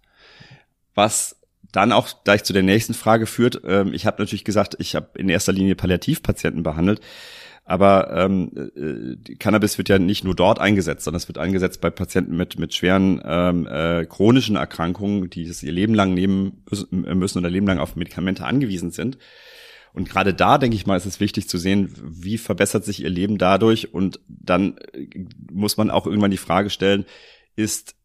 Was 0.94 1.38
dann 1.72 1.92
auch 1.92 2.24
gleich 2.24 2.44
zu 2.44 2.54
der 2.54 2.62
nächsten 2.62 2.94
Frage 2.94 3.26
führt. 3.26 3.62
Ähm, 3.66 3.92
ich 3.92 4.06
habe 4.06 4.22
natürlich 4.22 4.46
gesagt, 4.46 4.76
ich 4.78 4.94
habe 4.94 5.18
in 5.18 5.28
erster 5.28 5.54
Linie 5.54 5.74
Palliativpatienten 5.74 6.62
behandelt. 6.62 7.02
Aber 7.64 8.12
ähm, 8.14 8.52
äh, 8.76 9.36
Cannabis 9.36 9.78
wird 9.78 9.88
ja 9.88 10.00
nicht 10.00 10.24
nur 10.24 10.36
dort 10.36 10.60
eingesetzt, 10.60 11.04
sondern 11.04 11.20
es 11.20 11.28
wird 11.28 11.38
eingesetzt 11.38 11.80
bei 11.80 11.90
Patienten 11.90 12.36
mit 12.36 12.60
mit 12.60 12.74
schweren 12.74 13.22
ähm, 13.24 13.68
äh, 13.68 14.06
chronischen 14.06 14.56
Erkrankungen, 14.56 15.30
die 15.30 15.44
es 15.44 15.64
ihr 15.64 15.72
Leben 15.72 15.94
lang 15.94 16.14
nehmen 16.14 16.64
müssen 16.92 17.38
oder 17.38 17.50
Leben 17.50 17.68
lang 17.68 17.80
auf 17.80 17.96
Medikamente 17.96 18.46
angewiesen 18.46 18.92
sind. 18.92 19.18
Und 19.94 20.10
gerade 20.10 20.34
da, 20.34 20.58
denke 20.58 20.76
ich 20.76 20.86
mal, 20.86 20.96
ist 20.96 21.06
es 21.06 21.20
wichtig 21.20 21.50
zu 21.50 21.58
sehen, 21.58 21.94
wie 22.02 22.38
verbessert 22.38 22.86
sich 22.86 23.04
ihr 23.04 23.10
Leben 23.10 23.38
dadurch. 23.38 23.94
Und 23.94 24.20
dann 24.28 24.78
äh, 24.94 25.08
muss 25.52 25.78
man 25.78 25.92
auch 25.92 26.06
irgendwann 26.06 26.32
die 26.32 26.38
Frage 26.38 26.70
stellen, 26.70 27.06
ist 27.56 27.96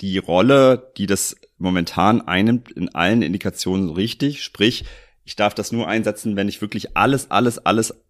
die 0.00 0.18
Rolle, 0.18 0.92
die 0.96 1.06
das 1.06 1.36
momentan 1.58 2.20
einnimmt, 2.22 2.72
in 2.72 2.94
allen 2.94 3.22
Indikationen 3.22 3.90
richtig? 3.90 4.42
Sprich, 4.42 4.84
ich 5.24 5.36
darf 5.36 5.54
das 5.54 5.72
nur 5.72 5.86
einsetzen, 5.86 6.36
wenn 6.36 6.48
ich 6.48 6.60
wirklich 6.60 6.96
alles, 6.96 7.30
alles, 7.30 7.58
alles 7.58 8.03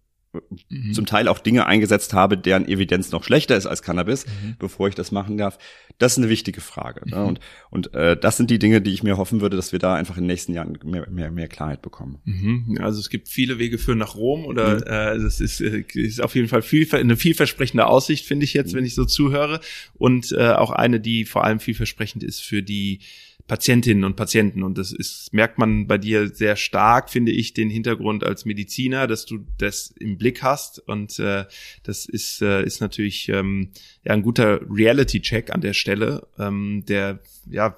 mhm. 0.68 0.92
zum 0.92 1.07
Teil 1.07 1.29
auch 1.29 1.38
Dinge 1.38 1.66
eingesetzt 1.66 2.12
habe, 2.12 2.37
deren 2.37 2.68
Evidenz 2.68 3.11
noch 3.12 3.25
schlechter 3.25 3.57
ist 3.57 3.66
als 3.66 3.83
Cannabis, 3.83 4.27
mhm. 4.27 4.57
bevor 4.59 4.88
ich 4.88 4.94
das 4.94 5.12
machen 5.12 5.37
darf. 5.37 5.59
Das 5.99 6.12
ist 6.12 6.18
eine 6.18 6.29
wichtige 6.29 6.61
Frage. 6.61 7.09
Ne? 7.09 7.16
Mhm. 7.16 7.27
Und, 7.27 7.40
und 7.70 7.94
äh, 7.94 8.16
das 8.16 8.37
sind 8.37 8.51
die 8.51 8.59
Dinge, 8.59 8.81
die 8.81 8.92
ich 8.92 9.03
mir 9.03 9.16
hoffen 9.16 9.40
würde, 9.40 9.57
dass 9.57 9.73
wir 9.73 9.79
da 9.79 9.94
einfach 9.94 10.16
in 10.16 10.25
den 10.25 10.29
nächsten 10.29 10.53
Jahren 10.53 10.79
mehr, 10.85 11.09
mehr, 11.09 11.31
mehr 11.31 11.49
Klarheit 11.49 11.83
bekommen. 11.83 12.18
Mhm. 12.25 12.79
Also 12.81 13.01
es 13.01 13.11
gibt 13.11 13.29
viele 13.29 13.59
Wege 13.59 13.79
für 13.79 13.94
nach 13.94 14.14
Rom 14.16 14.44
oder 14.44 14.77
mhm. 14.77 14.83
äh, 14.83 15.23
das 15.23 15.40
ist, 15.40 15.61
äh, 15.61 15.85
ist 15.94 16.23
auf 16.23 16.35
jeden 16.35 16.49
Fall 16.49 16.62
viel, 16.62 16.88
eine 16.94 17.16
vielversprechende 17.16 17.87
Aussicht, 17.87 18.27
finde 18.27 18.44
ich 18.44 18.55
jetzt, 18.55 18.73
mhm. 18.73 18.79
wenn 18.79 18.85
ich 18.85 18.94
so 18.94 19.05
zuhöre. 19.05 19.61
Und 19.94 20.33
äh, 20.33 20.53
auch 20.53 20.70
eine, 20.70 21.01
die 21.01 21.25
vor 21.25 21.44
allem 21.44 21.61
vielversprechend 21.61 22.23
ist 22.23 22.40
für 22.40 22.62
die 22.62 23.01
Patientinnen 23.46 24.04
und 24.04 24.16
Patienten. 24.16 24.62
Und 24.62 24.78
das 24.78 24.90
ist, 24.90 25.33
merkt 25.33 25.59
man 25.59 25.87
bei 25.87 25.98
dir 25.98 26.28
sehr 26.28 26.57
stark, 26.57 27.11
finde 27.11 27.30
ich, 27.30 27.52
den 27.52 27.68
Hintergrund 27.68 28.24
als 28.24 28.46
Mediziner, 28.46 29.07
dass 29.07 29.26
du 29.26 29.44
das 29.59 29.88
im 29.98 30.16
Blick 30.16 30.42
hast. 30.42 30.78
Und 30.78 31.18
äh, 31.18 31.44
das 31.83 32.07
ist, 32.07 32.40
äh, 32.40 32.64
ist 32.64 32.80
natürlich 32.80 33.28
ähm, 33.28 33.70
ja 34.02 34.12
ein 34.14 34.22
guter 34.22 34.61
Reality-Check 34.70 35.50
an 35.50 35.61
der 35.61 35.74
Stelle, 35.74 36.26
ähm, 36.38 36.85
der, 36.88 37.20
ja, 37.50 37.76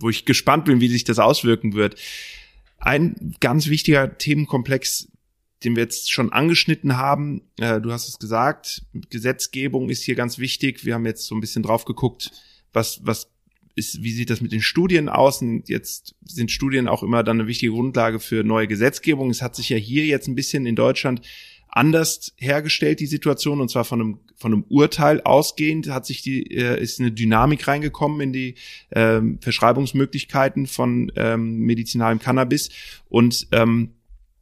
wo 0.00 0.08
ich 0.08 0.24
gespannt 0.24 0.64
bin, 0.64 0.80
wie 0.80 0.88
sich 0.88 1.04
das 1.04 1.18
auswirken 1.18 1.74
wird. 1.74 2.00
Ein 2.78 3.34
ganz 3.40 3.68
wichtiger 3.68 4.16
Themenkomplex, 4.16 5.08
den 5.62 5.76
wir 5.76 5.82
jetzt 5.82 6.10
schon 6.10 6.32
angeschnitten 6.32 6.96
haben. 6.96 7.42
Äh, 7.58 7.82
du 7.82 7.92
hast 7.92 8.08
es 8.08 8.18
gesagt, 8.18 8.82
Gesetzgebung 9.10 9.90
ist 9.90 10.04
hier 10.04 10.14
ganz 10.14 10.38
wichtig. 10.38 10.86
Wir 10.86 10.94
haben 10.94 11.04
jetzt 11.04 11.26
so 11.26 11.34
ein 11.34 11.40
bisschen 11.42 11.62
drauf 11.62 11.84
geguckt, 11.84 12.30
was, 12.72 13.00
was 13.04 13.28
ist, 13.76 14.02
wie 14.02 14.10
sieht 14.10 14.30
das 14.30 14.40
mit 14.40 14.52
den 14.52 14.62
Studien 14.62 15.08
aus? 15.08 15.42
Und 15.42 15.68
jetzt 15.68 16.14
sind 16.24 16.50
Studien 16.50 16.88
auch 16.88 17.02
immer 17.02 17.22
dann 17.22 17.38
eine 17.38 17.48
wichtige 17.48 17.72
Grundlage 17.72 18.18
für 18.18 18.42
neue 18.42 18.66
Gesetzgebung. 18.66 19.30
Es 19.30 19.42
hat 19.42 19.54
sich 19.54 19.68
ja 19.68 19.76
hier 19.76 20.06
jetzt 20.06 20.26
ein 20.26 20.34
bisschen 20.34 20.66
in 20.66 20.74
Deutschland 20.74 21.20
anders 21.68 22.32
hergestellt, 22.38 23.00
die 23.00 23.06
Situation, 23.06 23.60
und 23.60 23.70
zwar 23.70 23.84
von 23.84 24.00
einem, 24.00 24.20
von 24.34 24.52
einem 24.52 24.64
Urteil 24.70 25.20
ausgehend 25.20 25.90
hat 25.90 26.06
sich 26.06 26.22
die, 26.22 26.50
äh, 26.50 26.82
ist 26.82 27.00
eine 27.00 27.12
Dynamik 27.12 27.68
reingekommen 27.68 28.20
in 28.22 28.32
die 28.32 28.54
ähm, 28.92 29.38
Verschreibungsmöglichkeiten 29.42 30.66
von 30.66 31.12
ähm, 31.16 31.58
medizinalem 31.58 32.18
Cannabis. 32.18 32.70
Und 33.10 33.48
ähm, 33.52 33.90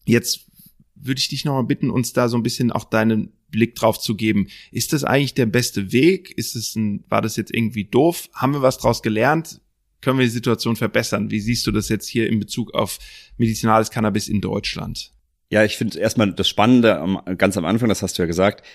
jetzt 0.05 0.47
würde 0.95 1.19
ich 1.19 1.29
dich 1.29 1.45
nochmal 1.45 1.65
bitten, 1.65 1.91
uns 1.91 2.13
da 2.13 2.29
so 2.29 2.37
ein 2.37 2.45
bisschen 2.45 2.71
auch 2.71 2.85
deinen 2.85 3.33
Blick 3.55 3.75
drauf 3.75 3.99
zu 3.99 4.17
geben. 4.17 4.49
Ist 4.71 4.93
das 4.93 5.05
eigentlich 5.05 5.35
der 5.35 5.47
beste 5.47 5.93
Weg? 5.93 6.33
Ist 6.37 6.57
es 6.57 6.75
ein, 6.75 7.05
war 7.09 7.23
das 7.23 7.37
jetzt 7.37 7.55
irgendwie 7.55 7.85
doof? 7.85 8.29
Haben 8.35 8.53
wir 8.53 8.63
was 8.63 8.79
draus 8.79 9.03
gelernt? 9.03 9.61
Können 10.01 10.19
wir 10.19 10.27
die 10.27 10.31
Situation 10.31 10.77
verbessern? 10.77 11.31
Wie 11.31 11.41
siehst 11.41 11.67
du 11.67 11.73
das 11.73 11.89
jetzt 11.89 12.09
hier 12.09 12.29
in 12.29 12.41
Bezug 12.41 12.75
auf 12.75 12.99
medizinales 13.39 13.91
Cannabis 13.91 14.29
in 14.29 14.41
Deutschland? 14.41 15.13
Ja, 15.51 15.65
ich 15.65 15.77
finde 15.77 15.99
erstmal 15.99 16.33
das 16.33 16.49
Spannende 16.49 16.99
am, 16.99 17.21
ganz 17.39 17.57
am 17.57 17.65
Anfang, 17.65 17.89
das 17.89 18.03
hast 18.03 18.19
du 18.19 18.23
ja 18.23 18.27
gesagt, 18.27 18.67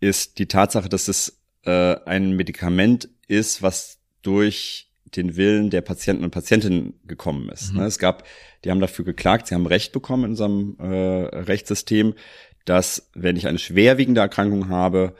ist 0.00 0.38
die 0.38 0.46
Tatsache, 0.46 0.88
dass 0.88 1.08
es 1.08 1.40
äh, 1.64 1.96
ein 2.06 2.32
Medikament 2.32 3.08
ist, 3.28 3.62
was 3.62 3.98
durch 4.22 4.90
den 5.16 5.36
Willen 5.36 5.70
der 5.70 5.80
Patienten 5.80 6.24
und 6.24 6.30
Patientinnen 6.30 6.94
gekommen 7.04 7.48
ist. 7.48 7.72
Mhm. 7.72 7.80
Ne, 7.80 7.86
es 7.86 7.98
gab, 7.98 8.24
die 8.64 8.70
haben 8.70 8.80
dafür 8.80 9.04
geklagt, 9.04 9.46
sie 9.46 9.54
haben 9.54 9.66
Recht 9.66 9.92
bekommen 9.92 10.24
in 10.24 10.30
unserem 10.30 10.76
äh, 10.78 10.84
Rechtssystem, 10.84 12.14
dass 12.64 13.10
wenn 13.14 13.36
ich 13.36 13.46
eine 13.46 13.58
schwerwiegende 13.58 14.20
Erkrankung 14.20 14.68
habe 14.68 15.14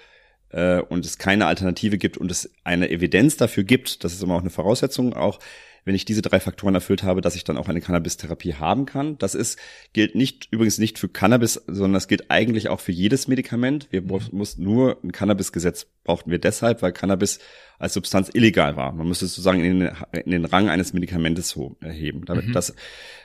äh, 0.51 0.81
und 0.81 1.05
es 1.05 1.19
keine 1.19 1.47
Alternative 1.47 1.99
gibt 1.99 2.17
und 2.17 2.31
es 2.31 2.51
eine 2.65 2.91
Evidenz 2.91 3.37
dafür 3.37 3.65
gibt, 3.65 4.05
das 4.05 4.13
ist 4.13 4.23
immer 4.23 4.35
auch 4.35 4.41
eine 4.41 4.51
Voraussetzung, 4.51 5.15
auch 5.15 5.39
wenn 5.85 5.95
ich 5.95 6.05
diese 6.05 6.23
drei 6.23 6.41
Faktoren 6.41 6.75
erfüllt 6.75 7.03
habe, 7.03 7.21
dass 7.21 7.37
ich 7.37 7.45
dann 7.45 7.57
auch 7.57 7.69
eine 7.69 7.81
Cannabis-Therapie 7.81 8.55
haben 8.55 8.87
kann. 8.87 9.19
Das 9.19 9.35
ist, 9.35 9.59
gilt 9.93 10.15
nicht, 10.15 10.49
übrigens 10.51 10.79
nicht 10.79 10.99
für 10.99 11.09
Cannabis, 11.09 11.63
sondern 11.67 11.93
das 11.95 12.09
gilt 12.09 12.31
eigentlich 12.31 12.69
auch 12.69 12.81
für 12.81 12.93
jedes 12.93 13.29
Medikament. 13.29 13.89
Wir 13.91 14.03
mhm. 14.03 14.21
mussten 14.33 14.63
nur 14.63 14.99
ein 15.05 15.13
Cannabis-Gesetz 15.13 15.87
brauchten 16.03 16.31
wir 16.31 16.39
deshalb, 16.39 16.83
weil 16.83 16.93
Cannabis 16.93 17.39
als 17.79 17.95
Substanz 17.95 18.31
illegal 18.33 18.77
war. 18.77 18.93
Man 18.93 19.09
müsste 19.09 19.27
es 19.27 19.35
sozusagen 19.35 19.63
in 19.63 19.81
den, 19.81 19.93
in 20.25 20.31
den 20.31 20.45
Rang 20.45 20.69
eines 20.69 20.93
Medikamentes 20.93 21.59
erheben. 21.81 22.25
Damit, 22.25 22.47
mhm. 22.47 22.53
Das 22.53 22.75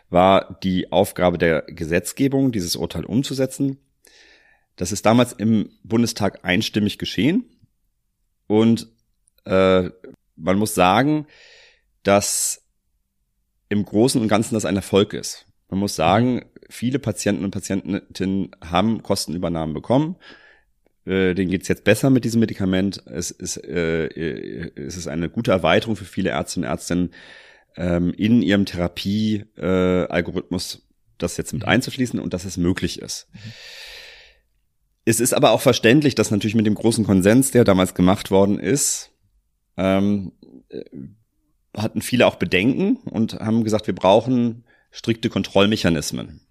war 0.10 0.60
die 0.64 0.92
Aufgabe 0.92 1.38
der 1.38 1.62
Gesetzgebung, 1.62 2.52
dieses 2.52 2.76
Urteil 2.76 3.06
umzusetzen. 3.06 3.78
Das 4.80 4.92
ist 4.94 5.06
damals 5.06 5.34
im 5.34 5.70
Bundestag 5.84 6.46
einstimmig 6.46 6.98
geschehen. 6.98 7.44
Und 8.48 8.88
äh, 9.44 9.90
man 10.38 10.58
muss 10.58 10.74
sagen, 10.74 11.28
dass 12.04 12.66
im 13.68 13.84
Großen 13.84 14.22
und 14.22 14.30
Ganzen 14.30 14.54
das 14.54 14.64
ein 14.64 14.78
Erfolg 14.78 15.14
ist. 15.14 15.48
Man 15.68 15.82
muss 15.82 15.98
sagen, 15.98 16.46
viele 16.70 16.98
Patienten 16.98 17.44
und 17.44 17.52
Patientinnen 17.52 18.56
haben 18.64 19.04
Kostenübernahmen 19.04 19.74
bekommen. 19.74 20.16
Äh, 21.06 21.34
denen 21.34 21.52
geht's 21.52 21.68
jetzt 21.68 21.84
besser 21.84 22.10
mit 22.10 22.24
diesem 22.24 22.40
Medikament. 22.40 23.04
Es 23.06 23.32
ist, 23.32 23.58
äh, 23.58 24.08
es 24.78 24.96
ist 24.96 25.08
eine 25.08 25.30
gute 25.30 25.52
Erweiterung 25.52 25.98
für 25.98 26.06
viele 26.06 26.30
Ärzte 26.30 26.62
und 26.62 26.66
Ärztinnen, 26.66 27.14
ähm, 27.76 28.14
in 28.14 28.42
ihrem 28.42 28.66
Therapie-Algorithmus 28.66 30.88
das 31.18 31.36
jetzt 31.36 31.52
mit 31.52 31.64
mhm. 31.64 31.70
einzuschließen 31.70 32.18
und 32.18 32.34
dass 32.34 32.46
es 32.46 32.56
möglich 32.56 33.02
ist. 33.02 33.28
Mhm. 33.34 33.40
Es 35.10 35.20
ist 35.20 35.34
aber 35.34 35.50
auch 35.50 35.62
verständlich, 35.62 36.14
dass 36.14 36.30
natürlich 36.30 36.54
mit 36.54 36.68
dem 36.68 36.76
großen 36.76 37.04
Konsens, 37.04 37.50
der 37.50 37.64
damals 37.64 37.96
gemacht 37.96 38.30
worden 38.30 38.60
ist, 38.60 39.10
ähm, 39.76 40.34
äh, 40.70 40.84
hatten 41.76 42.04
viele 42.04 42.28
auch 42.28 42.36
Bedenken 42.36 42.98
und 43.06 43.34
haben 43.40 43.64
gesagt, 43.64 43.88
wir 43.88 43.96
brauchen 43.96 44.66
strikte 44.92 45.32
Kontrollmechanismen. 45.32 46.42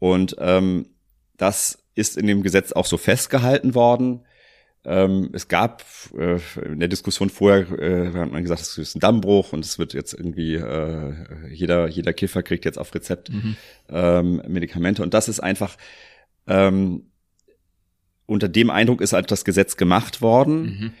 Und 0.00 0.34
ähm, 0.40 0.88
das 1.36 1.78
ist 1.94 2.16
in 2.16 2.26
dem 2.26 2.42
Gesetz 2.42 2.72
auch 2.72 2.86
so 2.86 2.96
festgehalten 2.96 3.76
worden. 3.76 4.24
Ähm, 4.84 5.30
es 5.32 5.46
gab 5.46 5.84
äh, 6.18 6.40
in 6.60 6.80
der 6.80 6.88
Diskussion 6.88 7.30
vorher, 7.30 7.70
äh, 7.78 8.06
hat 8.18 8.32
man 8.32 8.42
gesagt, 8.42 8.62
es 8.62 8.78
ist 8.78 8.96
ein 8.96 9.00
Dammbruch 9.00 9.52
und 9.52 9.64
es 9.64 9.78
wird 9.78 9.94
jetzt 9.94 10.12
irgendwie, 10.12 10.56
äh, 10.56 11.14
jeder, 11.52 11.86
jeder 11.86 12.14
Kiffer 12.14 12.42
kriegt 12.42 12.64
jetzt 12.64 12.80
auf 12.80 12.92
Rezept 12.92 13.30
mhm. 13.30 13.56
ähm, 13.90 14.42
Medikamente. 14.48 15.04
Und 15.04 15.14
das 15.14 15.28
ist 15.28 15.38
einfach 15.38 15.76
ähm, 16.48 17.04
unter 18.26 18.48
dem 18.48 18.70
Eindruck 18.70 19.00
ist 19.00 19.12
halt 19.12 19.30
das 19.30 19.44
Gesetz 19.44 19.76
gemacht 19.76 20.22
worden. 20.22 20.62
Mhm. 20.62 20.92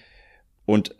Und 0.66 0.94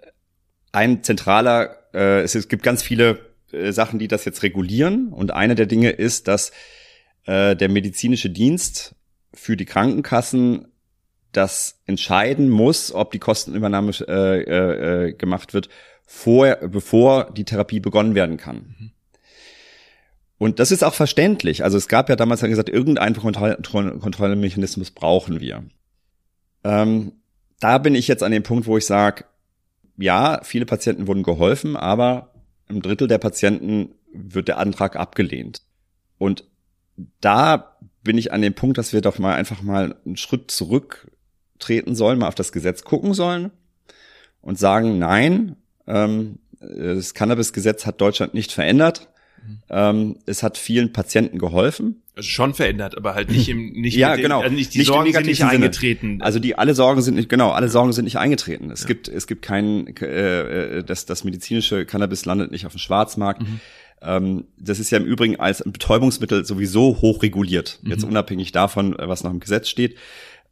ein 0.73 1.03
zentraler, 1.03 1.77
äh, 1.93 2.23
es, 2.23 2.35
es 2.35 2.49
gibt 2.49 2.63
ganz 2.63 2.83
viele 2.83 3.21
äh, 3.53 3.73
Sachen, 3.73 3.99
die 3.99 4.09
das 4.09 4.25
jetzt 4.25 4.43
regulieren. 4.43 5.09
Und 5.09 5.33
eine 5.33 5.55
der 5.55 5.67
Dinge 5.67 5.91
ist, 5.91 6.29
dass 6.29 6.53
äh, 7.27 7.57
der 7.57 7.69
medizinische 7.69 8.31
Dienst 8.31 8.95
für 9.33 9.57
die 9.57 9.65
Krankenkassen 9.65 10.69
das 11.33 11.81
entscheiden 11.87 12.49
muss, 12.49 12.93
ob 12.93 13.11
die 13.11 13.19
Kostenübernahme 13.19 13.93
äh, 14.07 14.43
äh, 14.43 15.09
äh 15.09 15.13
gemacht 15.13 15.53
wird, 15.53 15.69
vor, 16.07 16.57
bevor 16.57 17.33
die 17.33 17.45
Therapie 17.45 17.81
begonnen 17.81 18.15
werden 18.15 18.37
kann. 18.37 18.75
Mhm. 18.79 18.91
Und 20.37 20.59
das 20.59 20.71
ist 20.71 20.85
auch 20.85 20.95
verständlich. 20.95 21.65
Also 21.65 21.79
es 21.79 21.89
gab 21.89 22.09
ja 22.09 22.17
damals 22.17 22.41
gesagt, 22.43 22.69
irgendeinen 22.69 23.17
Kontroll 23.17 23.57
Kontrollmechanismus 23.63 24.91
brauchen 24.91 25.41
wir. 25.41 25.65
Ähm, 26.65 27.13
da 27.61 27.79
bin 27.79 27.95
ich 27.95 28.09
jetzt 28.09 28.23
an 28.23 28.33
dem 28.33 28.43
Punkt, 28.43 28.67
wo 28.67 28.77
ich 28.77 28.87
sage, 28.87 29.25
ja, 29.97 30.41
viele 30.43 30.67
Patienten 30.67 31.07
wurden 31.07 31.23
geholfen, 31.23 31.77
aber 31.77 32.33
im 32.69 32.83
Drittel 32.83 33.07
der 33.07 33.19
Patienten 33.19 33.95
wird 34.13 34.49
der 34.49 34.59
Antrag 34.59 34.97
abgelehnt. 34.97 35.63
Und 36.19 36.45
da 37.21 37.77
bin 38.03 38.19
ich 38.19 38.33
an 38.33 38.43
dem 38.43 38.55
Punkt, 38.55 38.79
dass 38.79 38.93
wir 38.93 39.01
doch 39.01 39.19
mal 39.19 39.35
einfach 39.35 39.63
mal 39.63 39.97
einen 40.05 40.17
Schritt 40.17 40.51
zurücktreten 40.51 41.95
sollen, 41.95 42.19
mal 42.19 42.29
auf 42.29 42.35
das 42.35 42.53
Gesetz 42.53 42.85
gucken 42.85 43.15
sollen 43.15 43.51
und 44.41 44.59
sagen, 44.59 44.99
nein, 44.99 45.57
ähm, 45.87 46.39
das 46.61 47.15
Cannabis-Gesetz 47.15 47.87
hat 47.87 48.01
Deutschland 48.01 48.35
nicht 48.35 48.53
verändert. 48.53 49.09
Ähm, 49.69 50.17
es 50.27 50.43
hat 50.43 50.59
vielen 50.59 50.93
Patienten 50.93 51.39
geholfen. 51.39 52.03
Also 52.17 52.29
schon 52.29 52.55
verändert, 52.55 52.97
aber 52.97 53.15
halt 53.15 53.31
nicht 53.31 53.49
im 53.49 53.73
nicht 53.81 53.97
ja 53.97 54.15
genau 54.17 54.41
also 54.41 54.55
nicht 54.55 54.75
die 54.75 54.79
nicht 54.79 54.87
Sorgen 54.87 55.13
sind 55.13 55.27
nicht 55.27 55.39
Sinne. 55.39 55.51
eingetreten. 55.51 56.23
Also 56.23 56.39
die 56.39 56.57
alle 56.57 56.75
Sorgen 56.75 57.03
sind 57.03 57.15
nicht 57.15 57.29
genau 57.29 57.51
alle 57.51 57.69
Sorgen 57.69 57.93
sind 57.93 58.05
nicht 58.05 58.19
eingetreten. 58.19 58.71
Es 58.71 58.83
ja. 58.83 58.89
gibt 58.89 59.09
es 59.09 59.27
gibt 59.27 59.43
kein 59.43 59.89
äh, 59.97 60.79
äh, 60.79 60.85
das 60.85 61.07
das 61.07 61.25
medizinische 61.25 61.87
Cannabis 61.87 62.25
landet 62.25 62.53
nicht 62.53 62.67
auf 62.67 62.73
dem 62.73 62.79
Schwarzmarkt. 62.79 63.43
Mhm. 63.43 63.61
Ähm, 64.03 64.45
das 64.59 64.79
ist 64.79 64.91
ja 64.91 64.99
im 64.99 65.05
Übrigen 65.05 65.41
als 65.41 65.63
Betäubungsmittel 65.65 66.45
sowieso 66.45 67.01
hoch 67.01 67.23
reguliert. 67.23 67.81
Mhm. 67.83 67.91
Jetzt 67.91 68.05
unabhängig 68.05 68.53
davon, 68.53 68.95
was 68.99 69.25
noch 69.25 69.31
im 69.31 69.41
Gesetz 69.41 69.69
steht. 69.69 69.97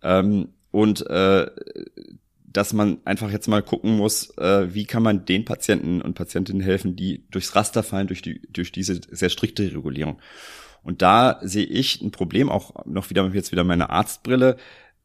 Ähm, 0.03 0.49
und 0.73 1.07
äh, 1.07 1.47
dass 2.53 2.73
man 2.73 2.99
einfach 3.05 3.31
jetzt 3.31 3.49
mal 3.49 3.63
gucken 3.63 3.97
muss, 3.97 4.37
äh, 4.39 4.75
wie 4.75 4.85
kann 4.85 5.03
man 5.03 5.25
den 5.25 5.45
Patienten 5.45 6.03
und 6.03 6.15
Patientinnen 6.15 6.63
helfen, 6.63 6.97
die 6.97 7.25
durchs 7.31 7.55
Raster 7.55 7.83
fallen 7.83 8.07
durch 8.07 8.23
die 8.23 8.41
durch 8.53 8.73
diese 8.73 9.01
sehr 9.11 9.31
strikte 9.31 9.65
Regulierung. 9.65 10.21
Und 10.83 11.03
da 11.03 11.39
sehe 11.43 11.65
ich 11.65 12.01
ein 12.01 12.11
Problem, 12.11 12.51
auch 12.51 12.85
noch 12.87 13.11
wieder 13.11 13.29
jetzt 13.33 13.53
wieder 13.53 13.65
meine 13.65 13.91
Arztbrille, 13.91 14.57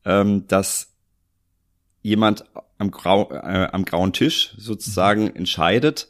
ähm, 0.05 0.47
dass 0.47 0.93
jemand 2.01 2.45
am, 2.77 2.91
Grau, 2.91 3.31
äh, 3.31 3.69
am 3.71 3.85
grauen 3.85 4.13
Tisch 4.13 4.53
sozusagen 4.57 5.25
mhm. 5.25 5.35
entscheidet 5.35 6.07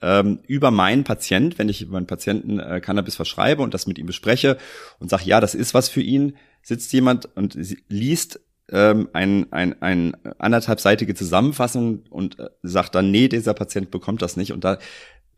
ähm, 0.00 0.40
über 0.46 0.70
meinen 0.70 1.04
Patient, 1.04 1.58
wenn 1.58 1.68
ich 1.68 1.86
meinen 1.88 2.06
Patienten 2.06 2.60
äh, 2.60 2.80
Cannabis 2.80 3.16
verschreibe 3.16 3.62
und 3.62 3.74
das 3.74 3.86
mit 3.86 3.98
ihm 3.98 4.06
bespreche 4.06 4.58
und 4.98 5.10
sage, 5.10 5.24
ja, 5.24 5.40
das 5.40 5.54
ist 5.54 5.74
was 5.74 5.88
für 5.88 6.02
ihn, 6.02 6.36
sitzt 6.62 6.92
jemand 6.92 7.36
und 7.36 7.56
liest 7.88 8.40
ähm, 8.70 9.08
ein, 9.12 9.52
ein, 9.52 9.80
ein 9.82 10.16
anderthalbseitige 10.38 11.14
Zusammenfassung 11.14 12.04
und 12.10 12.38
äh, 12.38 12.48
sagt 12.62 12.94
dann, 12.94 13.10
nee, 13.10 13.28
dieser 13.28 13.54
Patient 13.54 13.90
bekommt 13.90 14.22
das 14.22 14.36
nicht. 14.36 14.52
Und 14.52 14.64
da 14.64 14.78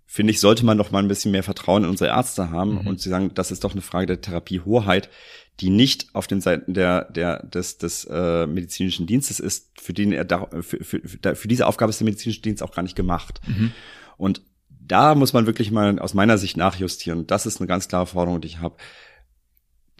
finde 0.07 0.33
ich, 0.33 0.41
sollte 0.41 0.65
man 0.65 0.77
noch 0.77 0.91
mal 0.91 0.99
ein 0.99 1.09
bisschen 1.09 1.31
mehr 1.31 1.45
Vertrauen 1.45 1.85
in 1.85 1.91
unsere 1.91 2.11
Ärzte 2.11 2.51
haben 2.51 2.81
mhm. 2.81 2.87
und 2.89 3.01
sie 3.01 3.09
sagen, 3.09 3.31
das 3.35 3.53
ist 3.53 3.63
doch 3.63 3.73
eine 3.73 3.83
Frage 3.83 4.07
der 4.07 4.21
Therapiehoheit, 4.21 5.09
die 5.61 5.71
nicht 5.71 6.15
auf 6.15 6.27
den 6.27 6.41
Seiten 6.41 6.75
der, 6.75 7.05
der, 7.13 7.45
des, 7.45 7.79
des 7.79 8.07
äh, 8.11 8.47
medizinischen 8.47 9.07
Dienstes 9.07 9.39
ist, 9.39 9.71
für 9.81 9.93
den 9.93 10.13
er 10.13 10.25
da, 10.25 10.49
für, 10.63 10.83
für, 10.83 11.01
für 11.37 11.49
diese 11.49 11.67
Aufgabe 11.67 11.91
ist 11.91 12.01
der 12.01 12.07
medizinische 12.07 12.41
Dienst 12.41 12.63
auch 12.63 12.75
gar 12.75 12.83
nicht 12.83 12.97
gemacht. 12.97 13.41
Mhm. 13.47 13.73
Und 14.17 14.43
da 14.69 15.15
muss 15.15 15.33
man 15.33 15.47
wirklich 15.47 15.71
mal 15.71 15.99
aus 16.01 16.15
meiner 16.15 16.39
Sicht 16.39 16.57
nachjustieren. 16.57 17.27
Das 17.27 17.47
ist 17.47 17.61
eine 17.61 17.69
ganz 17.69 17.87
klare 17.87 18.07
Forderung, 18.07 18.41
die 18.41 18.49
ich 18.49 18.59
habe. 18.59 18.77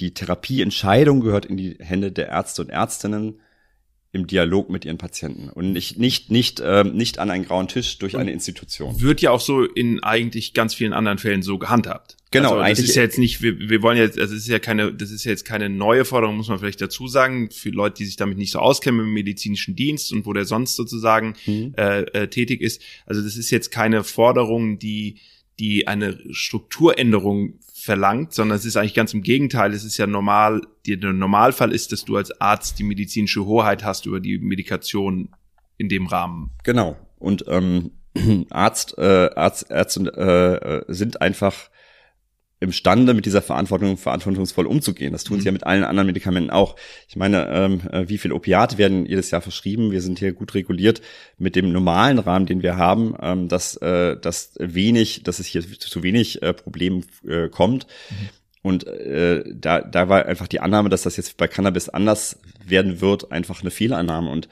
Die 0.01 0.15
Therapieentscheidung 0.15 1.21
gehört 1.21 1.47
in 1.47 1.57
die 1.57 1.77
Hände 1.79 2.11
der 2.11 2.29
Ärzte 2.29 2.63
und 2.63 2.71
Ärztinnen 2.71 3.41
im 4.13 4.27
Dialog 4.27 4.71
mit 4.71 4.85
ihren 4.85 4.99
Patienten 4.99 5.51
und 5.51 5.73
nicht 5.73 5.97
nicht 5.99 6.33
nicht 6.33 6.61
ähm, 6.65 6.97
nicht 6.97 7.21
an 7.21 7.31
einen 7.31 7.45
grauen 7.45 7.69
Tisch 7.69 7.97
durch 7.99 8.17
eine 8.17 8.33
Institution. 8.33 9.01
Wird 9.01 9.21
ja 9.21 9.31
auch 9.31 9.41
so 9.41 9.63
in 9.63 10.03
eigentlich 10.03 10.53
ganz 10.53 10.75
vielen 10.75 10.93
anderen 10.93 11.19
Fällen 11.19 11.43
so 11.43 11.59
gehandhabt. 11.59 12.17
Genau, 12.33 12.57
also, 12.57 12.83
das 12.83 12.91
ist 12.91 12.97
ja 12.97 13.03
jetzt 13.03 13.19
nicht, 13.19 13.43
wir, 13.43 13.59
wir 13.59 13.83
wollen 13.83 13.99
jetzt, 13.99 14.19
also 14.19 14.35
das 14.35 14.45
ist 14.45 14.49
ja 14.49 14.61
keine, 14.61 14.93
das 14.93 15.11
ist 15.11 15.25
ja 15.25 15.31
jetzt 15.31 15.45
keine 15.45 15.69
neue 15.69 16.05
Forderung, 16.05 16.37
muss 16.37 16.49
man 16.49 16.59
vielleicht 16.59 16.81
dazu 16.81 17.09
sagen, 17.09 17.51
für 17.51 17.71
Leute, 17.71 17.97
die 17.99 18.05
sich 18.05 18.17
damit 18.17 18.39
nicht 18.39 18.53
so 18.53 18.61
auskennen 18.61 19.01
im 19.01 19.13
medizinischen 19.13 19.75
Dienst 19.75 20.13
und 20.13 20.27
wo 20.27 20.33
der 20.33 20.45
sonst 20.45 20.77
sozusagen 20.77 21.35
mhm. 21.47 21.75
äh, 21.77 22.03
äh, 22.03 22.29
tätig 22.29 22.63
ist. 22.63 22.83
Also 23.07 23.23
das 23.23 23.37
ist 23.37 23.51
jetzt 23.51 23.71
keine 23.71 24.03
Forderung, 24.05 24.79
die 24.79 25.19
die 25.61 25.87
eine 25.87 26.19
Strukturänderung 26.31 27.59
verlangt, 27.91 28.33
sondern 28.33 28.57
es 28.57 28.65
ist 28.65 28.77
eigentlich 28.77 28.95
ganz 28.95 29.13
im 29.15 29.23
Gegenteil. 29.23 29.75
Es 29.75 29.83
ist 29.83 29.97
ja 29.97 30.07
normal, 30.07 30.63
der 30.87 31.13
Normalfall 31.13 31.73
ist, 31.73 31.91
dass 31.91 32.05
du 32.05 32.17
als 32.17 32.41
Arzt 32.41 32.79
die 32.79 32.85
medizinische 32.85 33.45
Hoheit 33.47 33.83
hast 33.83 34.07
über 34.07 34.21
die 34.21 34.39
Medikation 34.39 35.31
in 35.77 35.89
dem 35.89 36.07
Rahmen. 36.07 36.53
Genau. 36.63 36.97
Und 37.19 37.47
ähm, 37.49 37.91
Arzt, 38.51 38.97
äh, 38.97 39.31
Arzt, 39.35 39.73
Ärzte 39.73 40.85
äh, 40.87 40.93
sind 40.93 41.21
einfach 41.21 41.69
imstande, 42.61 43.15
mit 43.15 43.25
dieser 43.25 43.41
Verantwortung 43.41 43.97
verantwortungsvoll 43.97 44.67
umzugehen. 44.67 45.13
Das 45.13 45.25
tun 45.25 45.39
mhm. 45.39 45.41
sie 45.41 45.47
ja 45.47 45.53
mit 45.53 45.65
allen 45.65 45.83
anderen 45.83 46.07
Medikamenten 46.07 46.51
auch. 46.51 46.77
Ich 47.09 47.17
meine, 47.17 47.49
ähm, 47.49 47.81
äh, 47.91 48.09
wie 48.09 48.19
viel 48.19 48.33
Opiate 48.33 48.77
werden 48.77 49.07
jedes 49.07 49.31
Jahr 49.31 49.41
verschrieben? 49.41 49.91
Wir 49.91 50.03
sind 50.03 50.19
hier 50.19 50.33
gut 50.33 50.55
reguliert 50.55 51.01
mit 51.39 51.57
dem 51.57 51.73
normalen 51.73 52.19
Rahmen, 52.19 52.45
den 52.45 52.63
wir 52.63 52.77
haben, 52.77 53.15
ähm, 53.21 53.49
dass, 53.49 53.77
äh, 53.77 54.17
dass 54.17 54.53
wenig, 54.59 55.23
dass 55.23 55.39
es 55.39 55.47
hier 55.47 55.63
zu 55.63 56.03
wenig 56.03 56.43
äh, 56.43 56.53
Problemen 56.53 57.07
äh, 57.27 57.49
kommt. 57.49 57.87
Mhm. 58.11 58.29
Und 58.63 58.87
äh, 58.87 59.43
da, 59.55 59.81
da 59.81 60.11
war 60.11 60.27
einfach 60.27 60.47
die 60.47 60.61
Annahme, 60.61 60.91
dass 60.91 61.03
das 61.03 61.17
jetzt 61.17 61.39
bei 61.39 61.49
Cannabis 61.49 61.89
anders 61.89 62.41
werden 62.67 63.01
wird, 63.01 63.33
einfach 63.33 63.63
eine 63.63 63.71
Fehlannahme. 63.71 64.31
Und 64.31 64.51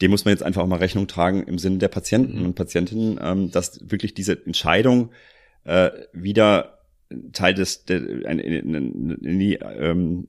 dem 0.00 0.10
muss 0.10 0.24
man 0.24 0.32
jetzt 0.32 0.42
einfach 0.42 0.62
auch 0.62 0.66
mal 0.66 0.78
Rechnung 0.78 1.08
tragen 1.08 1.42
im 1.42 1.58
Sinne 1.58 1.76
der 1.76 1.88
Patienten 1.88 2.40
mhm. 2.40 2.46
und 2.46 2.54
Patientinnen, 2.54 3.20
ähm, 3.22 3.50
dass 3.50 3.90
wirklich 3.90 4.14
diese 4.14 4.46
Entscheidung 4.46 5.10
äh, 5.64 5.90
wieder 6.14 6.73
Teil 7.32 7.54
des 7.54 7.84
der, 7.84 7.98
in, 7.98 8.38
in, 8.38 9.10
in 9.10 9.38
die 9.38 9.54
ähm, 9.54 10.28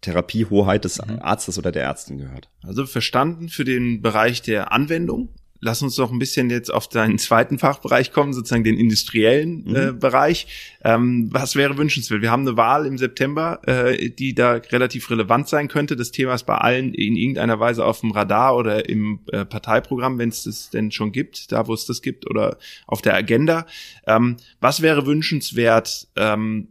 Therapiehoheit 0.00 0.84
des 0.84 1.04
mhm. 1.04 1.18
Arztes 1.20 1.58
oder 1.58 1.72
der 1.72 1.84
Ärztin 1.84 2.18
gehört. 2.18 2.48
Also 2.62 2.86
verstanden 2.86 3.48
für 3.48 3.64
den 3.64 4.00
Bereich 4.00 4.42
der 4.42 4.72
Anwendung 4.72 5.28
lass 5.60 5.82
uns 5.82 5.96
doch 5.96 6.10
ein 6.10 6.18
bisschen 6.18 6.50
jetzt 6.50 6.72
auf 6.72 6.88
deinen 6.88 7.18
zweiten 7.18 7.58
Fachbereich 7.58 8.12
kommen, 8.12 8.32
sozusagen 8.32 8.64
den 8.64 8.78
industriellen 8.78 9.64
mhm. 9.64 9.76
äh, 9.76 9.92
Bereich. 9.92 10.46
Ähm, 10.82 11.28
was 11.30 11.56
wäre 11.56 11.76
wünschenswert? 11.76 12.22
Wir 12.22 12.30
haben 12.30 12.46
eine 12.46 12.56
Wahl 12.56 12.86
im 12.86 12.98
September, 12.98 13.60
äh, 13.66 14.10
die 14.10 14.34
da 14.34 14.52
relativ 14.52 15.10
relevant 15.10 15.48
sein 15.48 15.68
könnte. 15.68 15.96
Das 15.96 16.10
Thema 16.10 16.34
ist 16.34 16.44
bei 16.44 16.56
allen 16.56 16.94
in 16.94 17.16
irgendeiner 17.16 17.60
Weise 17.60 17.84
auf 17.84 18.00
dem 18.00 18.10
Radar 18.10 18.56
oder 18.56 18.88
im 18.88 19.20
äh, 19.32 19.44
Parteiprogramm, 19.44 20.18
wenn 20.18 20.30
es 20.30 20.44
das 20.44 20.70
denn 20.70 20.90
schon 20.90 21.12
gibt, 21.12 21.52
da 21.52 21.66
wo 21.66 21.74
es 21.74 21.86
das 21.86 22.02
gibt 22.02 22.28
oder 22.28 22.58
auf 22.86 23.02
der 23.02 23.14
Agenda. 23.14 23.66
Ähm, 24.06 24.36
was 24.60 24.80
wäre 24.80 25.06
wünschenswert? 25.06 26.08
Ähm, 26.16 26.68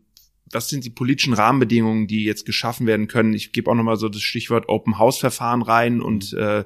was 0.52 0.69
sind 0.69 0.84
die 0.84 0.89
politischen 0.89 1.34
Rahmenbedingungen, 1.34 2.08
die 2.08 2.23
jetzt 2.23 2.45
geschaffen 2.45 2.88
werden 2.88 3.08
können? 3.08 3.34
Ich 3.34 3.52
gebe 3.52 3.69
auch 3.69 3.75
nochmal 3.75 3.97
so 3.97 4.10
das 4.10 4.21
Stichwort 4.21 4.67
Open 4.67 4.97
House 4.97 5.19
Verfahren 5.19 5.62
rein 5.62 6.02
und 6.02 6.34
mhm. 6.34 6.39
äh, 6.39 6.63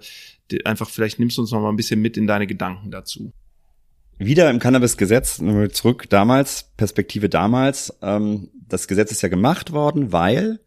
einfach 0.66 0.90
vielleicht 0.90 1.20
nimmst 1.20 1.38
du 1.38 1.42
uns 1.42 1.52
noch 1.52 1.62
mal 1.62 1.70
ein 1.70 1.76
bisschen 1.76 2.02
mit 2.02 2.18
in 2.18 2.28
deine 2.28 2.48
Gedanken 2.48 2.92
dazu. 2.92 3.34
Wieder 4.20 4.50
im 4.50 4.60
Cannabis-Gesetz, 4.60 5.42
zurück 5.72 6.10
damals, 6.10 6.72
Perspektive 6.78 7.30
damals. 7.30 7.98
Ähm, 8.02 8.50
das 8.68 8.88
Gesetz 8.88 9.12
ist 9.12 9.22
ja 9.22 9.30
gemacht 9.30 9.72
worden, 9.72 10.12
weil 10.12 10.60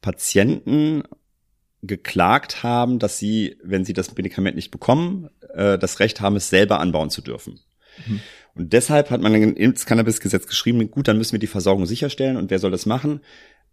Patienten 0.00 1.02
geklagt 1.82 2.62
haben, 2.62 2.98
dass 2.98 3.18
sie, 3.18 3.58
wenn 3.62 3.84
sie 3.84 3.92
das 3.92 4.14
Medikament 4.16 4.56
nicht 4.56 4.70
bekommen, 4.70 5.28
äh, 5.54 5.78
das 5.78 6.00
Recht 6.00 6.20
haben, 6.20 6.36
es 6.36 6.48
selber 6.48 6.80
anbauen 6.80 7.10
zu 7.10 7.22
dürfen. 7.22 7.60
Mhm. 8.06 8.20
Und 8.54 8.72
deshalb 8.72 9.10
hat 9.10 9.20
man 9.20 9.34
ins 9.34 9.84
Cannabis-Gesetz 9.84 10.46
geschrieben, 10.46 10.90
gut, 10.90 11.08
dann 11.08 11.18
müssen 11.18 11.32
wir 11.32 11.38
die 11.38 11.46
Versorgung 11.46 11.84
sicherstellen. 11.84 12.36
Und 12.38 12.50
wer 12.50 12.58
soll 12.58 12.70
das 12.70 12.86
machen? 12.86 13.20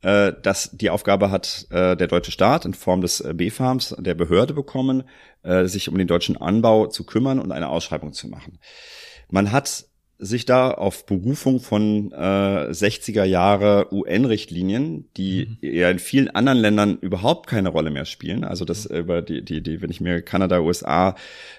Äh, 0.04 0.34
dass 0.42 0.70
die 0.74 0.90
Aufgabe 0.90 1.32
hat 1.32 1.66
äh, 1.70 1.96
der 1.96 2.08
deutsche 2.08 2.32
Staat 2.32 2.66
in 2.66 2.74
Form 2.74 3.00
des 3.00 3.22
äh, 3.22 3.34
B-Farms, 3.34 3.96
der 3.98 4.16
Behörde 4.16 4.54
bekommen, 4.54 5.04
äh, 5.44 5.66
sich 5.66 5.88
um 5.88 5.98
den 5.98 6.08
deutschen 6.08 6.36
Anbau 6.36 6.88
zu 6.88 7.06
kümmern 7.06 7.40
und 7.40 7.54
eine 7.54 7.70
Ausschreibung 7.70 8.12
zu 8.12 8.28
machen. 8.28 8.60
Man 9.30 9.54
hat 9.54 9.86
sich 10.20 10.46
da 10.46 10.72
auf 10.72 11.06
Berufung 11.06 11.60
von 11.60 12.12
äh, 12.12 12.16
60er 12.16 13.24
Jahre 13.24 13.94
UN-Richtlinien, 13.94 15.10
die 15.16 15.58
mhm. 15.62 15.70
ja 15.70 15.90
in 15.90 16.00
vielen 16.00 16.30
anderen 16.30 16.60
Ländern 16.60 16.98
überhaupt 17.00 17.48
keine 17.48 17.70
Rolle 17.70 17.90
mehr 17.90 18.06
spielen. 18.06 18.44
Also 18.44 18.66
das 18.66 18.90
mhm. 18.90 18.98
über 18.98 19.22
die, 19.22 19.44
die, 19.44 19.64
die, 19.64 19.82
wenn 19.82 19.90
ich 19.90 20.02
mir 20.02 20.22
Kanada, 20.22 20.60
USA, 20.60 21.16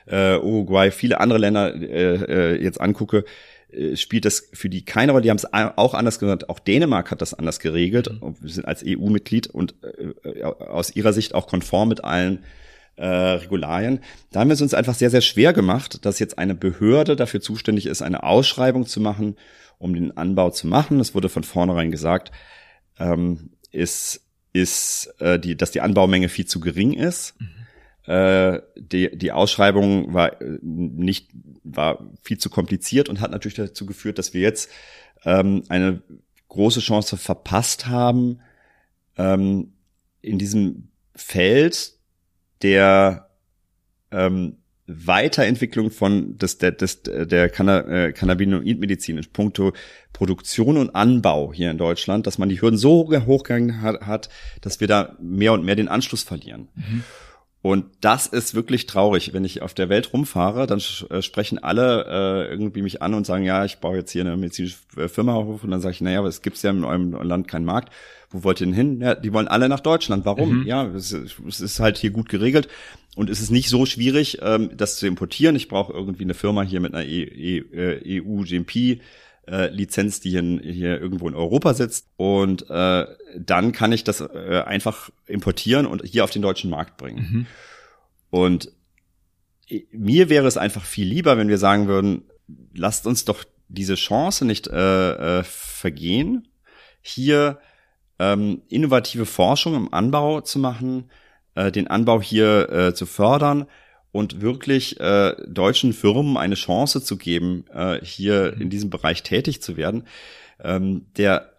äh, 0.06 0.36
Uruguay, 0.36 0.90
viele 0.90 1.20
andere 1.20 1.38
Länder 1.38 1.74
äh, 1.74 2.54
äh, 2.54 2.62
jetzt 2.62 2.80
angucke, 2.80 3.18
äh, 3.18 3.22
spielt 3.96 4.24
das 4.24 4.48
für 4.52 4.68
die 4.68 4.84
keine 4.84 5.12
Rolle. 5.12 5.22
Die 5.22 5.30
haben 5.30 5.36
es 5.36 5.52
auch 5.52 5.94
anders 5.94 6.18
gesagt. 6.18 6.48
Auch 6.48 6.58
Dänemark 6.58 7.10
hat 7.10 7.22
das 7.22 7.34
anders 7.34 7.60
geregelt. 7.60 8.10
Mhm. 8.10 8.36
Wir 8.40 8.50
sind 8.50 8.66
als 8.66 8.84
EU-Mitglied 8.86 9.48
und 9.48 9.74
äh, 9.82 10.42
aus 10.42 10.94
ihrer 10.94 11.12
Sicht 11.12 11.34
auch 11.34 11.46
konform 11.46 11.88
mit 11.88 12.04
allen 12.04 12.44
äh, 12.96 13.06
Regularien. 13.06 14.00
Da 14.30 14.40
haben 14.40 14.48
wir 14.48 14.54
es 14.54 14.62
uns 14.62 14.74
einfach 14.74 14.94
sehr, 14.94 15.10
sehr 15.10 15.20
schwer 15.20 15.52
gemacht, 15.52 16.04
dass 16.04 16.18
jetzt 16.18 16.38
eine 16.38 16.54
Behörde 16.54 17.16
dafür 17.16 17.40
zuständig 17.40 17.86
ist, 17.86 18.02
eine 18.02 18.22
Ausschreibung 18.22 18.86
zu 18.86 19.00
machen, 19.00 19.36
um 19.78 19.94
den 19.94 20.16
Anbau 20.16 20.50
zu 20.50 20.66
machen. 20.66 21.00
Es 21.00 21.14
wurde 21.14 21.28
von 21.28 21.44
vornherein 21.44 21.90
gesagt, 21.90 22.30
ähm, 22.98 23.50
ist, 23.72 24.20
ist 24.52 25.12
äh, 25.18 25.38
die, 25.38 25.56
dass 25.56 25.72
die 25.72 25.80
Anbaumenge 25.80 26.28
viel 26.28 26.46
zu 26.46 26.60
gering 26.60 26.92
ist. 26.92 27.40
Mhm 27.40 27.63
äh, 28.06 28.60
die, 28.76 29.16
die 29.16 29.32
Ausschreibung 29.32 30.12
war 30.12 30.40
äh, 30.40 30.58
nicht, 30.62 31.30
war 31.62 32.04
viel 32.22 32.38
zu 32.38 32.50
kompliziert 32.50 33.08
und 33.08 33.20
hat 33.20 33.30
natürlich 33.30 33.56
dazu 33.56 33.86
geführt, 33.86 34.18
dass 34.18 34.34
wir 34.34 34.42
jetzt 34.42 34.70
ähm, 35.24 35.62
eine 35.68 36.02
große 36.48 36.80
Chance 36.80 37.16
verpasst 37.16 37.86
haben, 37.86 38.40
ähm, 39.16 39.72
in 40.20 40.38
diesem 40.38 40.88
Feld 41.14 41.94
der 42.62 43.30
ähm, 44.10 44.58
Weiterentwicklung 44.86 45.90
von 45.90 46.36
des, 46.36 46.58
der, 46.58 46.72
des, 46.72 47.02
der 47.04 47.44
äh, 47.44 48.12
Cannabinoidmedizin 48.12 49.16
in 49.16 49.24
puncto 49.32 49.72
Produktion 50.12 50.76
und 50.76 50.94
Anbau 50.94 51.54
hier 51.54 51.70
in 51.70 51.78
Deutschland, 51.78 52.26
dass 52.26 52.36
man 52.36 52.50
die 52.50 52.60
Hürden 52.60 52.78
so 52.78 53.08
hochgegangen 53.08 53.80
hat 53.80 54.28
dass 54.60 54.80
wir 54.80 54.88
da 54.88 55.16
mehr 55.20 55.54
und 55.54 55.64
mehr 55.64 55.74
den 55.74 55.88
Anschluss 55.88 56.22
verlieren. 56.22 56.68
Mhm. 56.74 57.04
Und 57.64 57.86
das 58.02 58.26
ist 58.26 58.54
wirklich 58.54 58.84
traurig. 58.84 59.32
Wenn 59.32 59.42
ich 59.42 59.62
auf 59.62 59.72
der 59.72 59.88
Welt 59.88 60.12
rumfahre, 60.12 60.66
dann 60.66 60.82
äh, 61.08 61.22
sprechen 61.22 61.58
alle 61.58 62.04
äh, 62.04 62.50
irgendwie 62.50 62.82
mich 62.82 63.00
an 63.00 63.14
und 63.14 63.24
sagen, 63.24 63.42
ja, 63.42 63.64
ich 63.64 63.78
baue 63.78 63.96
jetzt 63.96 64.10
hier 64.10 64.20
eine 64.20 64.36
medizinische 64.36 64.76
äh, 64.98 65.08
Firma 65.08 65.32
auf. 65.32 65.64
Und 65.64 65.70
dann 65.70 65.80
sage 65.80 65.94
ich, 65.94 66.02
naja, 66.02 66.18
aber 66.18 66.28
es 66.28 66.42
gibt 66.42 66.62
ja 66.62 66.68
in 66.68 66.84
eurem 66.84 67.12
Land 67.12 67.48
keinen 67.48 67.64
Markt. 67.64 67.90
Wo 68.28 68.44
wollt 68.44 68.60
ihr 68.60 68.66
denn 68.66 68.74
hin? 68.74 69.00
Ja, 69.00 69.14
die 69.14 69.32
wollen 69.32 69.48
alle 69.48 69.70
nach 69.70 69.80
Deutschland. 69.80 70.26
Warum? 70.26 70.58
Mhm. 70.60 70.66
Ja, 70.66 70.84
es, 70.88 71.12
es, 71.12 71.60
ist 71.62 71.80
halt 71.80 71.96
hier 71.96 72.10
gut 72.10 72.28
geregelt. 72.28 72.68
Und 73.16 73.30
es 73.30 73.40
ist 73.40 73.50
nicht 73.50 73.70
so 73.70 73.86
schwierig, 73.86 74.40
ähm, 74.42 74.68
das 74.76 74.98
zu 74.98 75.06
importieren. 75.06 75.56
Ich 75.56 75.68
brauche 75.68 75.94
irgendwie 75.94 76.24
eine 76.24 76.34
Firma 76.34 76.60
hier 76.60 76.80
mit 76.80 76.94
einer 76.94 77.06
EU-GMP. 77.08 78.76
E, 78.76 78.92
e 78.92 79.00
äh, 79.48 79.68
Lizenz, 79.68 80.20
die 80.20 80.30
hier, 80.30 80.42
hier 80.62 81.00
irgendwo 81.00 81.28
in 81.28 81.34
Europa 81.34 81.74
sitzt. 81.74 82.08
Und 82.16 82.68
äh, 82.70 83.06
dann 83.38 83.72
kann 83.72 83.92
ich 83.92 84.04
das 84.04 84.20
äh, 84.20 84.62
einfach 84.66 85.10
importieren 85.26 85.86
und 85.86 86.02
hier 86.04 86.24
auf 86.24 86.30
den 86.30 86.42
deutschen 86.42 86.70
Markt 86.70 86.96
bringen. 86.96 87.28
Mhm. 87.30 87.46
Und 88.30 88.72
mir 89.92 90.28
wäre 90.28 90.46
es 90.46 90.56
einfach 90.56 90.84
viel 90.84 91.06
lieber, 91.06 91.38
wenn 91.38 91.48
wir 91.48 91.58
sagen 91.58 91.88
würden, 91.88 92.22
lasst 92.74 93.06
uns 93.06 93.24
doch 93.24 93.44
diese 93.68 93.94
Chance 93.94 94.44
nicht 94.44 94.68
äh, 94.68 95.38
äh, 95.38 95.42
vergehen, 95.44 96.48
hier 97.00 97.58
ähm, 98.18 98.62
innovative 98.68 99.26
Forschung 99.26 99.74
im 99.74 99.92
Anbau 99.92 100.40
zu 100.40 100.58
machen, 100.58 101.10
äh, 101.54 101.72
den 101.72 101.88
Anbau 101.88 102.20
hier 102.20 102.70
äh, 102.70 102.94
zu 102.94 103.06
fördern, 103.06 103.66
und 104.14 104.40
wirklich 104.40 105.00
äh, 105.00 105.34
deutschen 105.48 105.92
Firmen 105.92 106.36
eine 106.36 106.54
Chance 106.54 107.02
zu 107.02 107.16
geben, 107.16 107.64
äh, 107.74 107.98
hier 108.00 108.52
in 108.60 108.70
diesem 108.70 108.88
Bereich 108.88 109.24
tätig 109.24 109.60
zu 109.60 109.76
werden, 109.76 110.04
ähm, 110.62 111.06
der 111.16 111.50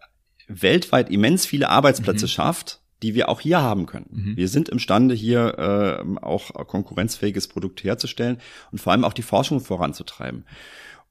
weltweit 0.48 1.10
immens 1.10 1.44
viele 1.44 1.68
Arbeitsplätze 1.68 2.24
mhm. 2.24 2.30
schafft, 2.30 2.80
die 3.02 3.14
wir 3.14 3.28
auch 3.28 3.40
hier 3.40 3.60
haben 3.60 3.84
können. 3.84 4.06
Mhm. 4.10 4.36
Wir 4.38 4.48
sind 4.48 4.70
imstande, 4.70 5.14
hier 5.14 5.58
äh, 5.58 6.24
auch 6.24 6.54
konkurrenzfähiges 6.66 7.46
Produkt 7.46 7.84
herzustellen 7.84 8.38
und 8.72 8.80
vor 8.80 8.92
allem 8.94 9.04
auch 9.04 9.12
die 9.12 9.20
Forschung 9.20 9.60
voranzutreiben. 9.60 10.46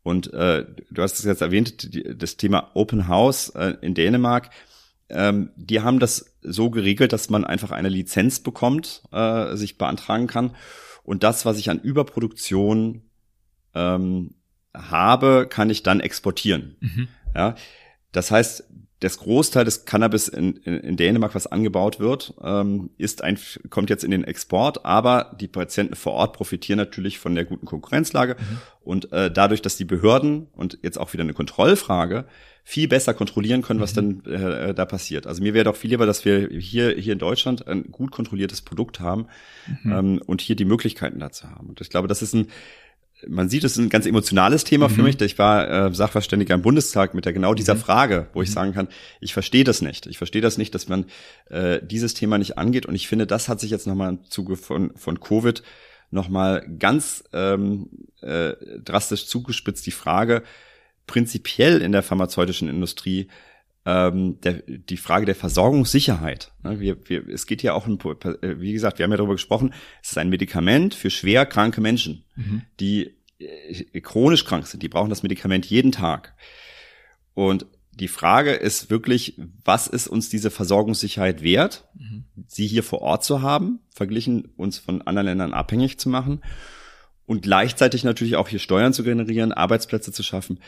Und 0.02 0.34
äh, 0.34 0.66
du 0.90 1.02
hast 1.04 1.20
es 1.20 1.26
jetzt 1.26 1.44
erwähnt, 1.44 1.94
die, 1.94 2.18
das 2.18 2.38
Thema 2.38 2.72
Open 2.74 3.08
House 3.08 3.50
äh, 3.50 3.76
in 3.82 3.94
Dänemark. 3.94 4.50
Ähm, 5.10 5.52
die 5.56 5.82
haben 5.82 6.00
das 6.00 6.34
so 6.42 6.72
geregelt, 6.72 7.14
dass 7.14 7.30
man 7.30 7.46
einfach 7.46 7.70
eine 7.70 7.90
Lizenz 7.90 8.40
bekommt, 8.40 9.04
äh, 9.12 9.56
sich 9.56 9.78
beantragen 9.78 10.26
kann 10.26 10.56
und 11.06 11.24
das, 11.24 11.46
was 11.46 11.58
ich 11.58 11.70
an 11.70 11.80
Überproduktion 11.80 13.04
ähm, 13.74 14.36
habe, 14.74 15.48
kann 15.50 15.70
ich 15.70 15.84
dann 15.84 16.00
exportieren. 16.00 16.76
Mhm. 16.82 17.08
Ja, 17.36 17.56
das 18.12 18.32
heißt, 18.32 18.66
das 19.02 19.18
Großteil 19.18 19.66
des 19.66 19.86
Cannabis 19.86 20.30
in, 20.30 20.56
in, 20.58 20.80
in 20.80 20.98
Dänemark, 20.98 21.36
was 21.36 21.48
angebaut 21.48 22.00
wird, 22.00 22.34
ähm, 22.42 22.90
ist 22.98 23.24
ein, 23.24 23.38
kommt 23.70 23.90
jetzt 23.90 24.04
in 24.04 24.12
den 24.12 24.24
Export, 24.24 24.86
aber 24.86 25.36
die 25.40 25.48
Patienten 25.48 25.96
vor 25.96 26.14
Ort 26.14 26.34
profitieren 26.34 26.78
natürlich 26.78 27.20
von 27.20 27.36
der 27.36 27.46
guten 27.46 27.66
Konkurrenzlage 27.66 28.36
mhm. 28.40 28.58
und 28.82 29.12
äh, 29.12 29.30
dadurch, 29.30 29.62
dass 29.62 29.78
die 29.78 29.86
Behörden 29.86 30.48
und 30.54 30.80
jetzt 30.82 30.98
auch 30.98 31.14
wieder 31.14 31.24
eine 31.24 31.34
Kontrollfrage 31.34 32.26
viel 32.68 32.88
besser 32.88 33.14
kontrollieren 33.14 33.62
können, 33.62 33.80
was 33.80 33.96
mhm. 33.96 34.24
dann 34.24 34.34
äh, 34.34 34.74
da 34.74 34.86
passiert. 34.86 35.28
Also 35.28 35.44
mir 35.44 35.54
wäre 35.54 35.66
doch 35.66 35.76
viel 35.76 35.92
lieber, 35.92 36.08
dass 36.08 36.26
wir 36.26 36.50
hier 36.50 36.96
hier 36.98 37.14
in 37.14 37.20
Deutschland 37.20 37.68
ein 37.68 37.92
gut 37.92 38.12
kontrolliertes 38.12 38.64
Produkt 38.64 39.00
haben 39.00 39.28
mhm. 39.84 39.92
ähm, 39.92 40.22
und 40.26 40.42
hier 40.42 40.56
die 40.56 40.66
Möglichkeiten 40.66 41.20
dazu 41.20 41.48
haben. 41.48 41.70
Und 41.70 41.80
ich 41.80 41.92
glaube, 41.92 42.08
das 42.08 42.24
ist 42.24 42.34
ein 42.34 42.48
man 43.28 43.50
sieht, 43.50 43.64
es 43.64 43.74
ist 43.74 43.78
ein 43.78 43.90
ganz 43.90 44.06
emotionales 44.06 44.66
Thema 44.66 44.90
mhm. 44.90 44.94
für 44.94 45.04
mich. 45.04 45.22
Ich 45.22 45.38
war 45.38 45.88
äh, 45.88 45.94
Sachverständiger 45.94 46.54
im 46.54 46.62
Bundestag 46.62 47.14
mit 47.14 47.26
der 47.26 47.34
genau 47.34 47.54
dieser 47.54 47.76
mhm. 47.76 47.80
Frage, 47.80 48.28
wo 48.34 48.42
ich 48.42 48.50
mhm. 48.50 48.54
sagen 48.54 48.74
kann, 48.74 48.88
ich 49.22 49.34
verstehe 49.34 49.64
das 49.64 49.82
nicht. 49.82 50.06
Ich 50.08 50.18
verstehe 50.18 50.42
das 50.42 50.58
nicht, 50.58 50.76
dass 50.76 50.90
man 50.90 51.06
äh, 51.50 51.80
dieses 51.82 52.14
Thema 52.14 52.38
nicht 52.38 52.58
angeht. 52.58 52.86
Und 52.86 52.94
ich 52.94 53.08
finde, 53.08 53.26
das 53.26 53.48
hat 53.48 53.60
sich 53.60 53.72
jetzt 53.72 53.88
nochmal 53.88 54.10
im 54.10 54.24
Zuge 54.26 54.58
von, 54.58 54.92
von 54.96 55.20
Covid 55.20 55.64
nochmal 56.12 56.68
ganz 56.78 57.24
ähm, 57.32 57.90
äh, 58.22 58.54
drastisch 58.84 59.28
zugespitzt. 59.28 59.86
Die 59.86 59.92
Frage, 59.92 60.44
prinzipiell 61.08 61.82
in 61.82 61.92
der 61.92 62.04
pharmazeutischen 62.04 62.70
Industrie, 62.70 63.28
ähm, 63.86 64.40
der, 64.42 64.64
die 64.66 64.98
Frage 64.98 65.26
der 65.26 65.36
Versorgungssicherheit. 65.36 66.52
Ne, 66.64 66.80
wir, 66.80 66.98
wir, 67.08 67.28
es 67.30 67.46
geht 67.46 67.62
ja 67.62 67.74
auch, 67.74 67.88
um, 67.88 68.00
wie 68.00 68.74
gesagt, 68.74 68.98
wir 68.98 69.04
haben 69.04 69.12
ja 69.12 69.18
darüber 69.18 69.36
gesprochen, 69.36 69.74
es 70.02 70.12
ist 70.12 70.18
ein 70.18 70.30
Medikament 70.30 70.96
für 70.96 71.10
schwer 71.10 71.46
kranke 71.46 71.82
Menschen, 71.82 72.26
mhm. 72.36 72.64
die 72.80 73.16
äh, 73.40 74.02
chronisch 74.02 74.46
krank 74.46 74.66
sind. 74.68 74.82
Die 74.82 74.90
brauchen 74.90 75.10
das 75.10 75.24
Medikament 75.24 75.68
jeden 75.68 75.92
Tag. 75.92 76.36
Und 77.34 77.68
die 77.92 78.08
Frage 78.08 78.52
ist 78.52 78.90
wirklich, 78.90 79.40
was 79.64 79.88
ist 79.88 80.08
uns 80.08 80.30
diese 80.30 80.52
Versorgungssicherheit 80.52 81.44
wert, 81.44 81.88
mhm. 81.94 82.26
sie 82.48 82.68
hier 82.68 82.84
vor 82.84 83.02
Ort 83.02 83.24
zu 83.24 83.42
haben, 83.42 83.80
verglichen 83.94 84.46
uns 84.58 84.80
von 84.80 85.02
anderen 85.04 85.28
Ländern 85.28 85.54
abhängig 85.54 86.00
zu 86.00 86.10
machen 86.10 86.42
und 87.26 87.42
gleichzeitig 87.42 88.04
natürlich 88.04 88.36
auch 88.36 88.48
hier 88.48 88.60
Steuern 88.60 88.94
zu 88.94 89.04
generieren, 89.04 89.52
Arbeitsplätze 89.52 90.12
zu 90.12 90.24
schaffen. 90.24 90.60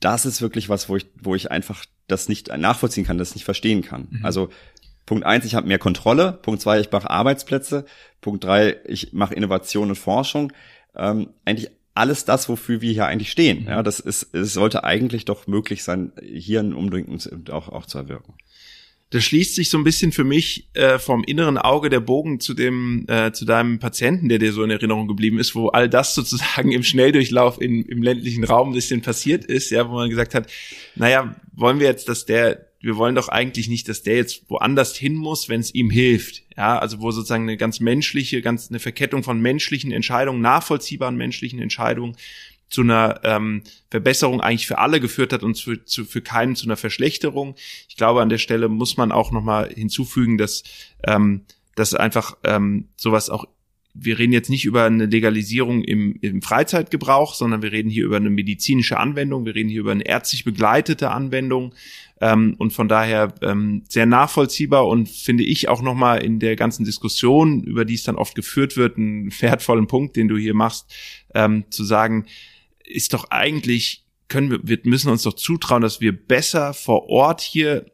Das 0.00 0.26
ist 0.26 0.42
wirklich 0.42 0.68
was, 0.68 0.88
wo 0.88 0.96
ich, 0.96 1.06
wo 1.20 1.34
ich 1.34 1.50
einfach 1.50 1.84
das 2.08 2.28
nicht 2.28 2.48
nachvollziehen 2.56 3.04
kann, 3.04 3.18
das 3.18 3.34
nicht 3.34 3.44
verstehen 3.44 3.82
kann. 3.82 4.08
Mhm. 4.10 4.24
Also 4.24 4.48
Punkt 5.06 5.24
eins, 5.24 5.44
ich 5.44 5.54
habe 5.54 5.66
mehr 5.66 5.78
Kontrolle. 5.78 6.32
Punkt 6.42 6.60
zwei, 6.60 6.80
ich 6.80 6.90
mache 6.90 7.10
Arbeitsplätze. 7.10 7.84
Punkt 8.20 8.44
drei, 8.44 8.76
ich 8.84 9.12
mache 9.12 9.34
Innovation 9.34 9.90
und 9.90 9.96
Forschung. 9.96 10.52
Ähm, 10.96 11.30
eigentlich 11.44 11.70
alles 11.94 12.24
das, 12.24 12.48
wofür 12.48 12.80
wir 12.80 12.92
hier 12.92 13.06
eigentlich 13.06 13.30
stehen. 13.30 13.66
Ja, 13.66 13.82
das 13.82 14.00
ist, 14.00 14.34
es 14.34 14.54
sollte 14.54 14.84
eigentlich 14.84 15.24
doch 15.24 15.46
möglich 15.46 15.84
sein, 15.84 16.12
hier 16.22 16.60
ein 16.60 16.72
Umdenken 16.72 17.18
auch, 17.50 17.68
auch 17.68 17.86
zu 17.86 17.98
erwirken. 17.98 18.34
Das 19.12 19.24
schließt 19.24 19.54
sich 19.54 19.68
so 19.68 19.76
ein 19.76 19.84
bisschen 19.84 20.10
für 20.10 20.24
mich 20.24 20.68
äh, 20.72 20.98
vom 20.98 21.22
inneren 21.22 21.58
Auge 21.58 21.90
der 21.90 22.00
Bogen 22.00 22.40
zu 22.40 22.54
dem 22.54 23.04
äh, 23.08 23.30
zu 23.32 23.44
deinem 23.44 23.78
Patienten, 23.78 24.30
der 24.30 24.38
dir 24.38 24.52
so 24.52 24.62
in 24.64 24.70
Erinnerung 24.70 25.06
geblieben 25.06 25.38
ist, 25.38 25.54
wo 25.54 25.68
all 25.68 25.88
das 25.88 26.14
sozusagen 26.14 26.72
im 26.72 26.82
Schnelldurchlauf 26.82 27.60
in, 27.60 27.82
im 27.82 28.02
ländlichen 28.02 28.42
Raum 28.42 28.70
ein 28.70 28.74
bisschen 28.74 29.02
passiert 29.02 29.44
ist, 29.44 29.70
ja, 29.70 29.88
wo 29.88 29.94
man 29.94 30.08
gesagt 30.08 30.34
hat, 30.34 30.50
naja, 30.96 31.36
wollen 31.52 31.78
wir 31.78 31.86
jetzt, 31.86 32.08
dass 32.08 32.24
der 32.24 32.72
wir 32.82 32.96
wollen 32.96 33.14
doch 33.14 33.28
eigentlich 33.28 33.68
nicht, 33.68 33.88
dass 33.88 34.02
der 34.02 34.16
jetzt 34.16 34.50
woanders 34.50 34.96
hin 34.96 35.14
muss, 35.14 35.48
wenn 35.48 35.60
es 35.60 35.72
ihm 35.72 35.88
hilft. 35.88 36.42
Ja, 36.56 36.78
also 36.78 37.00
wo 37.00 37.12
sozusagen 37.12 37.44
eine 37.44 37.56
ganz 37.56 37.78
menschliche, 37.78 38.42
ganz 38.42 38.70
eine 38.70 38.80
Verkettung 38.80 39.22
von 39.22 39.40
menschlichen 39.40 39.92
Entscheidungen, 39.92 40.40
nachvollziehbaren 40.40 41.16
menschlichen 41.16 41.60
Entscheidungen 41.60 42.16
zu 42.72 42.80
einer 42.80 43.20
ähm, 43.22 43.62
Verbesserung 43.90 44.40
eigentlich 44.40 44.66
für 44.66 44.78
alle 44.78 44.98
geführt 44.98 45.32
hat 45.32 45.42
und 45.42 45.58
für, 45.58 45.84
zu, 45.84 46.04
für 46.04 46.22
keinen 46.22 46.56
zu 46.56 46.66
einer 46.66 46.76
Verschlechterung. 46.76 47.54
Ich 47.88 47.96
glaube, 47.96 48.22
an 48.22 48.30
der 48.30 48.38
Stelle 48.38 48.68
muss 48.68 48.96
man 48.96 49.12
auch 49.12 49.30
nochmal 49.30 49.70
hinzufügen, 49.72 50.38
dass, 50.38 50.64
ähm, 51.06 51.42
dass 51.74 51.94
einfach 51.94 52.36
ähm, 52.44 52.88
sowas 52.96 53.28
auch 53.28 53.46
wir 53.94 54.18
reden 54.18 54.32
jetzt 54.32 54.48
nicht 54.48 54.64
über 54.64 54.84
eine 54.84 55.06
Legalisierung 55.06 55.84
im, 55.84 56.16
im 56.22 56.40
Freizeitgebrauch, 56.40 57.34
sondern 57.34 57.62
wir 57.62 57.72
reden 57.72 57.90
hier 57.90 58.06
über 58.06 58.16
eine 58.16 58.30
medizinische 58.30 58.98
Anwendung, 58.98 59.44
wir 59.44 59.54
reden 59.54 59.68
hier 59.68 59.80
über 59.80 59.92
eine 59.92 60.06
ärztlich 60.06 60.44
begleitete 60.44 61.10
Anwendung 61.10 61.74
ähm, 62.20 62.54
und 62.56 62.72
von 62.72 62.88
daher 62.88 63.34
ähm, 63.42 63.82
sehr 63.88 64.06
nachvollziehbar 64.06 64.86
und 64.88 65.10
finde 65.10 65.44
ich 65.44 65.68
auch 65.68 65.82
nochmal 65.82 66.22
in 66.24 66.38
der 66.38 66.56
ganzen 66.56 66.84
Diskussion, 66.84 67.64
über 67.64 67.84
die 67.84 67.94
es 67.94 68.02
dann 68.02 68.16
oft 68.16 68.34
geführt 68.34 68.76
wird, 68.76 68.96
einen 68.96 69.30
wertvollen 69.40 69.86
Punkt, 69.86 70.16
den 70.16 70.28
du 70.28 70.38
hier 70.38 70.54
machst, 70.54 70.94
ähm, 71.34 71.64
zu 71.68 71.84
sagen, 71.84 72.24
ist 72.92 73.14
doch 73.14 73.30
eigentlich, 73.30 74.04
können 74.28 74.50
wir, 74.50 74.60
wir 74.62 74.78
müssen 74.84 75.10
uns 75.10 75.22
doch 75.22 75.34
zutrauen, 75.34 75.82
dass 75.82 76.00
wir 76.00 76.12
besser 76.12 76.74
vor 76.74 77.08
Ort 77.08 77.40
hier 77.40 77.86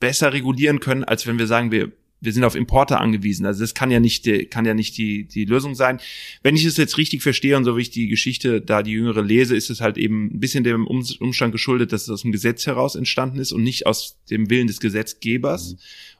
besser 0.00 0.32
regulieren 0.32 0.80
können, 0.80 1.04
als 1.04 1.26
wenn 1.26 1.38
wir 1.38 1.46
sagen, 1.46 1.72
wir 1.72 1.92
wir 2.20 2.32
sind 2.32 2.44
auf 2.44 2.54
Importe 2.54 2.98
angewiesen. 2.98 3.46
Also 3.46 3.60
das 3.60 3.74
kann 3.74 3.90
ja 3.90 4.00
nicht, 4.00 4.26
die, 4.26 4.46
kann 4.46 4.64
ja 4.64 4.74
nicht 4.74 4.98
die, 4.98 5.24
die 5.24 5.44
Lösung 5.44 5.74
sein. 5.74 6.00
Wenn 6.42 6.56
ich 6.56 6.64
es 6.64 6.76
jetzt 6.76 6.98
richtig 6.98 7.22
verstehe 7.22 7.56
und 7.56 7.64
so 7.64 7.76
wie 7.76 7.82
ich 7.82 7.90
die 7.90 8.08
Geschichte 8.08 8.60
da 8.60 8.82
die 8.82 8.92
jüngere 8.92 9.22
lese, 9.22 9.56
ist 9.56 9.70
es 9.70 9.80
halt 9.80 9.96
eben 9.98 10.26
ein 10.26 10.40
bisschen 10.40 10.64
dem 10.64 10.86
Umstand 10.86 11.52
geschuldet, 11.52 11.92
dass 11.92 12.02
es 12.02 12.10
aus 12.10 12.22
dem 12.22 12.32
Gesetz 12.32 12.66
heraus 12.66 12.96
entstanden 12.96 13.38
ist 13.38 13.52
und 13.52 13.62
nicht 13.62 13.86
aus 13.86 14.18
dem 14.30 14.50
Willen 14.50 14.66
des 14.66 14.80
Gesetzgebers. 14.80 15.72
Mhm. 15.72 15.78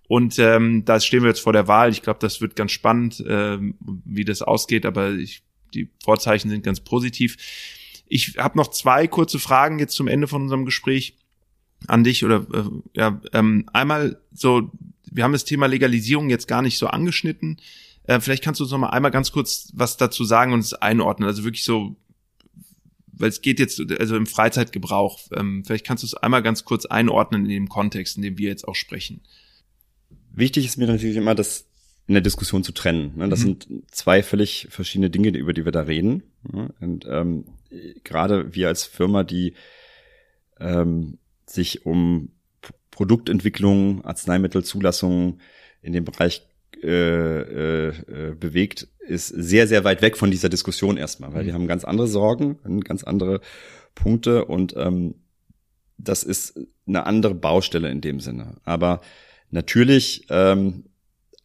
Und 0.09 0.38
ähm, 0.38 0.85
da 0.85 1.01
stehen 1.01 1.23
wir 1.23 1.29
jetzt 1.29 1.40
vor 1.40 1.53
der 1.53 1.68
Wahl. 1.68 1.90
Ich 1.90 2.03
glaube, 2.03 2.21
das 2.21 2.40
wird 2.40 2.57
ganz 2.57 2.73
spannend, 2.73 3.23
ähm, 3.29 3.75
wie 4.05 4.25
das 4.25 4.40
ausgeht, 4.40 4.87
aber 4.87 5.12
ich, 5.12 5.42
die 5.74 5.88
Vorzeichen 6.02 6.50
sind 6.50 6.64
ganz 6.64 6.81
positiv. 6.81 7.37
Ich 8.07 8.38
habe 8.38 8.57
noch 8.57 8.68
zwei 8.68 9.07
kurze 9.07 9.38
Fragen 9.38 9.78
jetzt 9.78 9.94
zum 9.94 10.09
Ende 10.09 10.28
von 10.28 10.42
unserem 10.42 10.64
Gespräch 10.64 11.16
an 11.87 12.04
dich 12.04 12.24
oder 12.24 12.46
äh, 12.52 12.64
ja 12.94 13.20
ähm, 13.33 13.68
einmal 13.72 14.20
so 14.33 14.72
wir 15.11 15.24
haben 15.24 15.33
das 15.33 15.44
Thema 15.44 15.66
Legalisierung 15.66 16.31
jetzt 16.31 16.48
gar 16.48 16.62
nicht 16.62 16.78
so 16.78 16.87
angeschnitten. 16.87 17.59
Äh, 18.04 18.20
vielleicht 18.20 18.44
kannst 18.44 18.61
du 18.61 18.64
uns 18.64 18.72
noch 18.72 18.78
mal 18.78 18.90
einmal 18.90 19.11
ganz 19.11 19.33
kurz 19.33 19.70
was 19.74 19.96
dazu 19.96 20.24
sagen 20.24 20.52
und 20.52 20.61
es 20.61 20.74
einordnen. 20.74 21.28
Also 21.28 21.44
wirklich 21.44 21.64
so, 21.64 21.96
weil 23.12 23.28
es 23.28 23.42
geht 23.42 23.59
jetzt 23.59 23.81
also 23.98 24.16
im 24.16 24.26
Freizeitgebrauch. 24.26 25.20
Ähm, 25.35 25.64
vielleicht 25.64 25.87
kannst 25.87 26.02
du 26.02 26.07
es 26.07 26.14
einmal 26.14 26.42
ganz 26.42 26.64
kurz 26.64 26.87
einordnen 26.87 27.44
in 27.44 27.50
dem 27.50 27.68
Kontext, 27.68 28.16
in 28.16 28.22
dem 28.22 28.38
wir 28.38 28.48
jetzt 28.48 28.66
auch 28.66 28.74
sprechen. 28.74 29.22
Wichtig 30.33 30.66
ist 30.66 30.76
mir 30.76 30.87
natürlich 30.87 31.16
immer, 31.16 31.35
das 31.35 31.67
in 32.09 32.14
der 32.14 32.23
Diskussion 32.23 32.64
zu 32.64 32.73
trennen. 32.73 33.12
Ne? 33.16 33.29
Das 33.29 33.40
mhm. 33.40 33.44
sind 33.44 33.68
zwei 33.90 34.23
völlig 34.23 34.66
verschiedene 34.71 35.11
Dinge, 35.11 35.37
über 35.37 35.53
die 35.53 35.64
wir 35.64 35.73
da 35.73 35.83
reden. 35.83 36.23
Und 36.81 37.07
ähm, 37.07 37.44
gerade 38.03 38.55
wir 38.55 38.68
als 38.68 38.85
Firma, 38.85 39.25
die 39.25 39.53
ähm, 40.59 41.18
sich 41.44 41.85
um 41.85 42.31
Produktentwicklung, 42.90 44.05
Arzneimittelzulassung 44.05 45.38
in 45.83 45.92
dem 45.92 46.05
Bereich 46.05 46.47
äh, 46.83 47.88
äh, 47.88 48.35
bewegt, 48.35 48.88
ist 49.07 49.29
sehr, 49.29 49.66
sehr 49.68 49.85
weit 49.85 50.01
weg 50.01 50.16
von 50.16 50.31
dieser 50.31 50.49
Diskussion 50.49 50.97
erstmal, 50.97 51.35
weil 51.35 51.42
mhm. 51.42 51.47
wir 51.47 51.55
haben 51.55 51.66
ganz 51.68 51.85
andere 51.85 52.09
Sorgen, 52.09 52.59
ganz 52.85 53.05
andere 53.05 53.40
Punkte 53.94 54.47
und 54.47 54.75
ähm, 54.77 55.14
das 55.99 56.23
ist 56.23 56.59
eine 56.87 57.05
andere 57.05 57.35
Baustelle 57.35 57.90
in 57.90 58.01
dem 58.01 58.21
Sinne. 58.21 58.57
Aber 58.64 59.01
natürlich 59.51 60.27
ähm, 60.31 60.85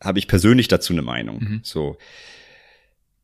habe 0.03 0.19
ich 0.19 0.27
persönlich 0.27 0.67
dazu 0.67 0.93
eine 0.93 1.01
Meinung. 1.01 1.39
Mhm. 1.39 1.59
So. 1.63 1.97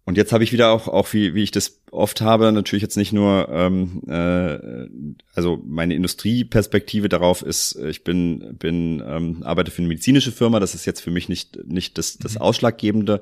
Und 0.05 0.17
jetzt 0.17 0.33
habe 0.33 0.43
ich 0.43 0.51
wieder 0.51 0.71
auch, 0.71 0.87
auch 0.87 1.13
wie, 1.13 1.35
wie 1.35 1.43
ich 1.43 1.51
das 1.51 1.81
oft 1.91 2.21
habe, 2.21 2.51
natürlich 2.51 2.81
jetzt 2.81 2.97
nicht 2.97 3.13
nur, 3.13 3.47
ähm, 3.51 4.01
äh, 4.07 4.87
also 5.35 5.61
meine 5.63 5.93
Industrieperspektive 5.93 7.09
darauf 7.09 7.43
ist, 7.43 7.75
ich 7.75 8.03
bin, 8.03 8.57
bin 8.57 9.03
ähm, 9.05 9.43
arbeite 9.43 9.69
für 9.69 9.79
eine 9.79 9.87
medizinische 9.89 10.31
Firma, 10.31 10.59
das 10.59 10.73
ist 10.73 10.85
jetzt 10.85 11.01
für 11.01 11.11
mich 11.11 11.29
nicht, 11.29 11.59
nicht 11.67 11.99
das, 11.99 12.17
das 12.17 12.35
mhm. 12.35 12.41
Ausschlaggebende. 12.41 13.21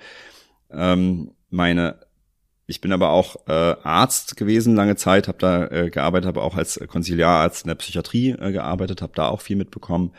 Ähm, 0.72 1.32
meine 1.50 2.08
ich 2.70 2.82
bin 2.82 2.92
aber 2.92 3.12
auch 3.12 3.38
äh, 3.48 3.52
Arzt 3.52 4.36
gewesen 4.36 4.76
lange 4.76 4.98
Zeit, 4.98 5.30
habe 5.30 5.38
da 5.40 5.68
äh, 5.68 5.90
gearbeitet, 5.90 6.28
habe 6.28 6.42
auch 6.42 6.56
als 6.56 6.80
Konsiliararzt 6.88 7.64
in 7.64 7.70
der 7.70 7.76
Psychiatrie 7.76 8.32
äh, 8.32 8.52
gearbeitet, 8.52 9.02
habe 9.02 9.14
da 9.16 9.30
auch 9.30 9.40
viel 9.40 9.56
mitbekommen. 9.56 10.12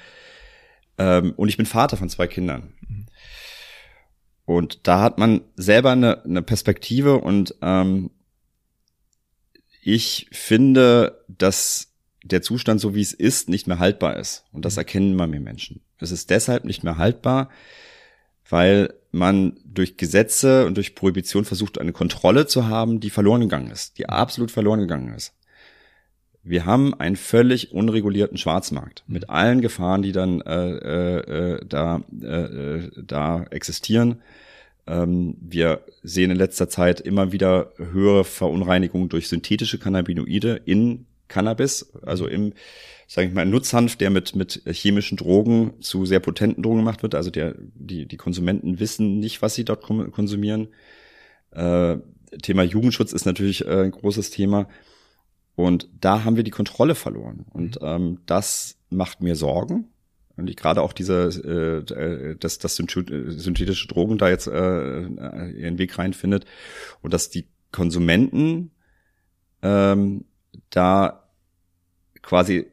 Ähm, 0.96 1.34
und 1.36 1.50
ich 1.50 1.58
bin 1.58 1.66
Vater 1.66 1.98
von 1.98 2.08
zwei 2.08 2.26
Kindern. 2.26 2.72
Mhm. 2.80 3.06
Und 4.48 4.86
da 4.88 5.02
hat 5.02 5.18
man 5.18 5.42
selber 5.56 5.90
eine, 5.90 6.24
eine 6.24 6.40
Perspektive 6.40 7.18
und 7.18 7.54
ähm, 7.60 8.08
ich 9.82 10.26
finde, 10.32 11.22
dass 11.28 11.92
der 12.24 12.40
Zustand, 12.40 12.80
so 12.80 12.94
wie 12.94 13.02
es 13.02 13.12
ist, 13.12 13.50
nicht 13.50 13.66
mehr 13.66 13.78
haltbar 13.78 14.16
ist. 14.16 14.46
Und 14.50 14.64
das 14.64 14.76
mhm. 14.76 14.78
erkennen 14.78 15.12
immer 15.12 15.26
mehr 15.26 15.40
Menschen. 15.40 15.82
Es 15.98 16.12
ist 16.12 16.30
deshalb 16.30 16.64
nicht 16.64 16.82
mehr 16.82 16.96
haltbar, 16.96 17.50
weil 18.48 18.94
man 19.12 19.60
durch 19.66 19.98
Gesetze 19.98 20.64
und 20.64 20.78
durch 20.78 20.94
Prohibition 20.94 21.44
versucht, 21.44 21.78
eine 21.78 21.92
Kontrolle 21.92 22.46
zu 22.46 22.68
haben, 22.68 23.00
die 23.00 23.10
verloren 23.10 23.42
gegangen 23.42 23.70
ist, 23.70 23.98
die 23.98 24.08
absolut 24.08 24.50
verloren 24.50 24.80
gegangen 24.80 25.12
ist. 25.12 25.34
Wir 26.42 26.64
haben 26.64 26.94
einen 26.94 27.16
völlig 27.16 27.72
unregulierten 27.72 28.38
Schwarzmarkt 28.38 29.04
mit 29.06 29.24
mhm. 29.24 29.30
allen 29.30 29.60
Gefahren, 29.60 30.02
die 30.02 30.12
dann 30.12 30.40
äh, 30.40 30.70
äh, 30.70 31.56
äh, 31.56 31.66
da, 31.66 32.02
äh, 32.22 32.26
äh, 32.26 32.90
da 32.96 33.44
existieren. 33.50 34.22
Ähm, 34.86 35.36
wir 35.40 35.84
sehen 36.02 36.30
in 36.30 36.36
letzter 36.36 36.68
Zeit 36.68 37.00
immer 37.00 37.32
wieder 37.32 37.72
höhere 37.76 38.24
Verunreinigungen 38.24 39.08
durch 39.08 39.28
synthetische 39.28 39.78
Cannabinoide 39.78 40.60
in 40.64 41.06
Cannabis, 41.28 41.92
also 42.02 42.26
im, 42.26 42.54
sage 43.06 43.28
ich 43.28 43.34
mal, 43.34 43.44
Nutzhanf, 43.44 43.96
der 43.96 44.08
mit 44.08 44.34
mit 44.34 44.62
chemischen 44.66 45.18
Drogen 45.18 45.74
zu 45.80 46.06
sehr 46.06 46.20
potenten 46.20 46.62
Drogen 46.62 46.78
gemacht 46.78 47.02
wird. 47.02 47.14
Also 47.14 47.30
der 47.30 47.54
die 47.74 48.06
die 48.06 48.16
Konsumenten 48.16 48.80
wissen 48.80 49.20
nicht, 49.20 49.42
was 49.42 49.54
sie 49.54 49.64
dort 49.66 49.82
konsumieren. 49.82 50.68
Äh, 51.50 51.98
Thema 52.42 52.62
Jugendschutz 52.62 53.12
ist 53.12 53.26
natürlich 53.26 53.66
äh, 53.66 53.84
ein 53.84 53.90
großes 53.90 54.30
Thema. 54.30 54.68
Und 55.58 55.88
da 56.00 56.22
haben 56.22 56.36
wir 56.36 56.44
die 56.44 56.52
Kontrolle 56.52 56.94
verloren. 56.94 57.44
Und 57.50 57.82
mhm. 57.82 57.88
ähm, 57.88 58.18
das 58.26 58.76
macht 58.90 59.20
mir 59.20 59.34
Sorgen. 59.34 59.88
Und 60.36 60.48
ich 60.48 60.54
gerade 60.54 60.80
auch 60.82 60.92
diese, 60.92 61.24
äh, 61.84 62.36
dass, 62.36 62.60
dass 62.60 62.76
synthetische 62.76 63.88
Drogen 63.88 64.18
da 64.18 64.28
jetzt 64.28 64.46
äh, 64.46 65.00
ihren 65.00 65.78
Weg 65.78 65.98
reinfindet 65.98 66.44
und 67.02 67.12
dass 67.12 67.28
die 67.28 67.48
Konsumenten 67.72 68.70
ähm, 69.60 70.26
da 70.70 71.28
quasi 72.22 72.68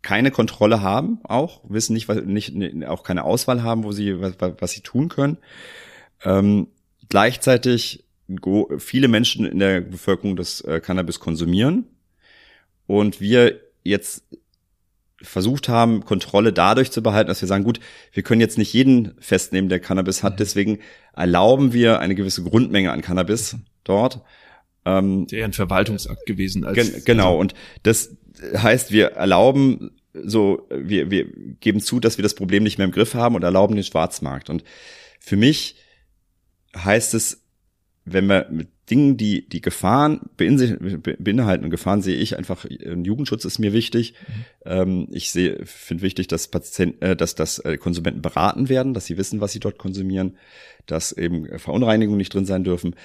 keine 0.00 0.30
Kontrolle 0.30 0.82
haben, 0.82 1.18
auch 1.24 1.62
wissen 1.68 1.94
nicht, 1.94 2.08
was, 2.08 2.22
nicht, 2.22 2.54
auch 2.86 3.02
keine 3.02 3.24
Auswahl 3.24 3.64
haben, 3.64 3.82
wo 3.82 3.90
sie 3.90 4.20
was, 4.20 4.34
was 4.38 4.70
sie 4.70 4.82
tun 4.82 5.08
können. 5.08 5.36
Ähm, 6.22 6.68
gleichzeitig 7.08 8.04
viele 8.78 9.08
Menschen 9.08 9.46
in 9.46 9.58
der 9.58 9.80
Bevölkerung 9.80 10.36
das 10.36 10.60
äh, 10.60 10.78
Cannabis 10.80 11.18
konsumieren 11.18 11.86
und 12.90 13.20
wir 13.20 13.60
jetzt 13.84 14.24
versucht 15.22 15.68
haben, 15.68 16.04
Kontrolle 16.04 16.52
dadurch 16.52 16.90
zu 16.90 17.04
behalten, 17.04 17.28
dass 17.28 17.40
wir 17.40 17.46
sagen, 17.46 17.62
gut, 17.62 17.78
wir 18.12 18.24
können 18.24 18.40
jetzt 18.40 18.58
nicht 18.58 18.72
jeden 18.72 19.14
festnehmen, 19.20 19.68
der 19.68 19.78
Cannabis 19.78 20.24
hat, 20.24 20.32
mhm. 20.32 20.36
deswegen 20.38 20.78
erlauben 21.14 21.72
wir 21.72 22.00
eine 22.00 22.16
gewisse 22.16 22.42
Grundmenge 22.42 22.90
an 22.90 23.00
Cannabis 23.00 23.56
dort. 23.84 24.22
Ähm, 24.84 25.28
der 25.28 25.44
ein 25.44 25.52
Verwaltungsakt 25.52 26.26
gewesen. 26.26 26.64
Als, 26.64 26.74
gen 26.74 27.04
genau, 27.04 27.38
und 27.38 27.54
das 27.84 28.16
heißt, 28.56 28.90
wir 28.90 29.12
erlauben 29.12 29.92
so, 30.12 30.66
wir, 30.70 31.12
wir 31.12 31.26
geben 31.60 31.80
zu, 31.80 32.00
dass 32.00 32.18
wir 32.18 32.24
das 32.24 32.34
Problem 32.34 32.64
nicht 32.64 32.78
mehr 32.78 32.86
im 32.86 32.92
Griff 32.92 33.14
haben 33.14 33.36
und 33.36 33.44
erlauben 33.44 33.76
den 33.76 33.84
Schwarzmarkt. 33.84 34.50
Und 34.50 34.64
für 35.20 35.36
mich 35.36 35.76
heißt 36.76 37.14
es, 37.14 37.44
wenn 38.04 38.26
wir 38.26 38.48
mit 38.50 38.68
Dingen, 38.90 39.16
die 39.16 39.48
die 39.48 39.60
Gefahren 39.60 40.30
beinhalten 40.36 41.64
und 41.64 41.70
Gefahren 41.70 42.02
sehe 42.02 42.16
ich 42.16 42.36
einfach, 42.36 42.66
Jugendschutz 42.68 43.44
ist 43.44 43.58
mir 43.58 43.72
wichtig. 43.72 44.14
Mhm. 44.26 44.44
Ähm, 44.64 45.08
ich 45.10 45.30
sehe, 45.30 45.60
finde 45.64 46.02
wichtig, 46.02 46.28
dass 46.28 46.48
Patienten, 46.48 47.02
äh, 47.02 47.16
dass, 47.16 47.34
dass 47.34 47.58
äh, 47.60 47.78
Konsumenten 47.78 48.22
beraten 48.22 48.68
werden, 48.68 48.94
dass 48.94 49.06
sie 49.06 49.16
wissen, 49.16 49.40
was 49.40 49.52
sie 49.52 49.60
dort 49.60 49.78
konsumieren, 49.78 50.36
dass 50.86 51.12
eben 51.12 51.58
Verunreinigungen 51.58 52.18
nicht 52.18 52.34
drin 52.34 52.46
sein 52.46 52.64
dürfen. 52.64 52.96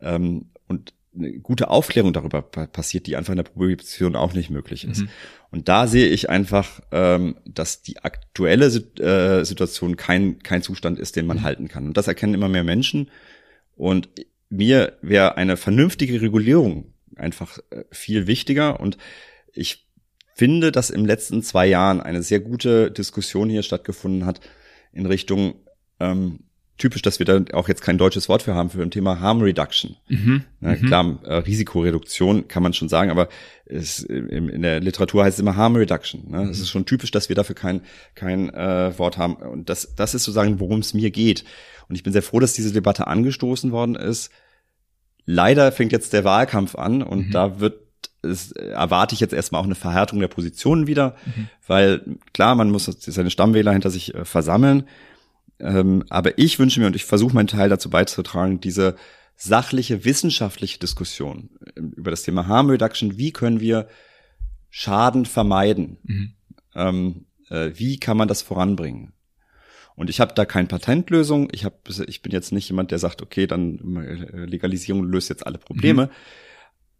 Ähm, 0.00 0.50
und 0.66 0.94
eine 1.16 1.38
gute 1.38 1.68
Aufklärung 1.70 2.12
darüber 2.12 2.42
passiert, 2.42 3.06
die 3.06 3.16
einfach 3.16 3.32
in 3.32 3.38
der 3.38 3.44
Prohibition 3.44 4.16
auch 4.16 4.34
nicht 4.34 4.50
möglich 4.50 4.84
ist. 4.84 5.02
Mhm. 5.02 5.08
Und 5.50 5.68
da 5.68 5.86
sehe 5.86 6.08
ich 6.08 6.28
einfach, 6.30 6.80
ähm, 6.92 7.36
dass 7.46 7.82
die 7.82 7.98
aktuelle 7.98 8.66
äh, 8.66 9.44
Situation 9.44 9.96
kein, 9.96 10.38
kein 10.40 10.62
Zustand 10.62 10.98
ist, 10.98 11.16
den 11.16 11.26
man 11.26 11.38
mhm. 11.38 11.42
halten 11.42 11.68
kann. 11.68 11.86
Und 11.86 11.96
das 11.96 12.08
erkennen 12.08 12.34
immer 12.34 12.48
mehr 12.48 12.64
Menschen. 12.64 13.10
Und 13.76 14.08
mir 14.48 14.96
wäre 15.02 15.36
eine 15.36 15.56
vernünftige 15.56 16.20
Regulierung 16.20 16.94
einfach 17.16 17.58
äh, 17.70 17.84
viel 17.90 18.26
wichtiger. 18.26 18.80
Und 18.80 18.96
ich 19.52 19.88
finde, 20.34 20.72
dass 20.72 20.90
im 20.90 21.04
letzten 21.04 21.42
zwei 21.42 21.66
Jahren 21.66 22.00
eine 22.00 22.22
sehr 22.22 22.40
gute 22.40 22.90
Diskussion 22.90 23.50
hier 23.50 23.62
stattgefunden 23.62 24.24
hat 24.24 24.40
in 24.92 25.06
Richtung 25.06 25.54
ähm, 26.00 26.40
typisch, 26.78 27.02
dass 27.02 27.18
wir 27.18 27.26
da 27.26 27.40
auch 27.52 27.68
jetzt 27.68 27.82
kein 27.82 27.98
deutsches 27.98 28.28
Wort 28.28 28.42
für 28.42 28.54
haben 28.54 28.70
für 28.70 28.82
ein 28.82 28.90
Thema 28.90 29.20
Harm 29.20 29.42
Reduction. 29.42 29.96
Mhm. 30.08 30.44
Na, 30.60 30.70
mhm. 30.70 30.86
klar, 30.86 31.18
äh, 31.24 31.34
Risikoreduktion 31.34 32.48
kann 32.48 32.62
man 32.62 32.72
schon 32.72 32.88
sagen, 32.88 33.10
aber 33.10 33.28
es, 33.66 34.00
in, 34.00 34.48
in 34.48 34.62
der 34.62 34.80
Literatur 34.80 35.24
heißt 35.24 35.36
es 35.36 35.40
immer 35.40 35.56
Harm 35.56 35.76
Reduction. 35.76 36.30
Ne? 36.30 36.44
Mhm. 36.44 36.50
Es 36.50 36.60
ist 36.60 36.70
schon 36.70 36.86
typisch, 36.86 37.10
dass 37.10 37.28
wir 37.28 37.36
dafür 37.36 37.56
kein, 37.56 37.82
kein 38.14 38.48
äh, 38.54 38.96
Wort 38.98 39.18
haben. 39.18 39.34
Und 39.34 39.68
das, 39.68 39.94
das 39.96 40.14
ist 40.14 40.24
sozusagen, 40.24 40.60
worum 40.60 40.78
es 40.78 40.94
mir 40.94 41.10
geht. 41.10 41.44
Und 41.88 41.96
ich 41.96 42.02
bin 42.02 42.12
sehr 42.12 42.22
froh, 42.22 42.38
dass 42.38 42.54
diese 42.54 42.72
Debatte 42.72 43.06
angestoßen 43.06 43.72
worden 43.72 43.96
ist. 43.96 44.30
Leider 45.24 45.72
fängt 45.72 45.92
jetzt 45.92 46.12
der 46.12 46.24
Wahlkampf 46.24 46.74
an 46.76 47.02
und 47.02 47.28
mhm. 47.28 47.32
da 47.32 47.60
wird 47.60 47.80
es, 48.22 48.52
erwarte 48.52 49.14
ich 49.14 49.20
jetzt 49.20 49.34
erstmal 49.34 49.60
auch 49.60 49.66
eine 49.66 49.74
Verhärtung 49.74 50.20
der 50.20 50.28
Positionen 50.28 50.86
wieder, 50.86 51.16
mhm. 51.24 51.48
weil 51.66 52.02
klar, 52.32 52.54
man 52.54 52.70
muss 52.70 52.84
seine 52.84 53.30
Stammwähler 53.30 53.72
hinter 53.72 53.90
sich 53.90 54.14
äh, 54.14 54.24
versammeln. 54.24 54.84
Ähm, 55.60 56.04
aber 56.08 56.38
ich 56.38 56.58
wünsche 56.58 56.80
mir 56.80 56.86
und 56.86 56.96
ich 56.96 57.04
versuche 57.04 57.34
meinen 57.34 57.48
Teil 57.48 57.68
dazu 57.68 57.90
beizutragen, 57.90 58.60
diese 58.60 58.96
sachliche, 59.36 60.04
wissenschaftliche 60.04 60.78
Diskussion 60.78 61.50
ähm, 61.76 61.92
über 61.96 62.10
das 62.10 62.22
Thema 62.22 62.46
Harm 62.46 62.70
Reduction, 62.70 63.18
wie 63.18 63.32
können 63.32 63.60
wir 63.60 63.88
Schaden 64.70 65.26
vermeiden? 65.26 65.98
Mhm. 66.02 66.32
Ähm, 66.74 67.26
äh, 67.48 67.70
wie 67.74 67.98
kann 67.98 68.16
man 68.16 68.28
das 68.28 68.42
voranbringen? 68.42 69.12
Und 69.94 70.10
ich 70.10 70.20
habe 70.20 70.34
da 70.34 70.44
keine 70.44 70.68
Patentlösung. 70.68 71.48
Ich, 71.50 71.64
hab, 71.64 71.88
ich 72.06 72.22
bin 72.22 72.30
jetzt 72.30 72.52
nicht 72.52 72.68
jemand, 72.68 72.92
der 72.92 73.00
sagt, 73.00 73.20
okay, 73.20 73.46
dann 73.48 73.96
äh, 73.96 74.44
Legalisierung 74.44 75.02
löst 75.02 75.28
jetzt 75.28 75.46
alle 75.46 75.58
Probleme. 75.58 76.06
Mhm. 76.06 76.10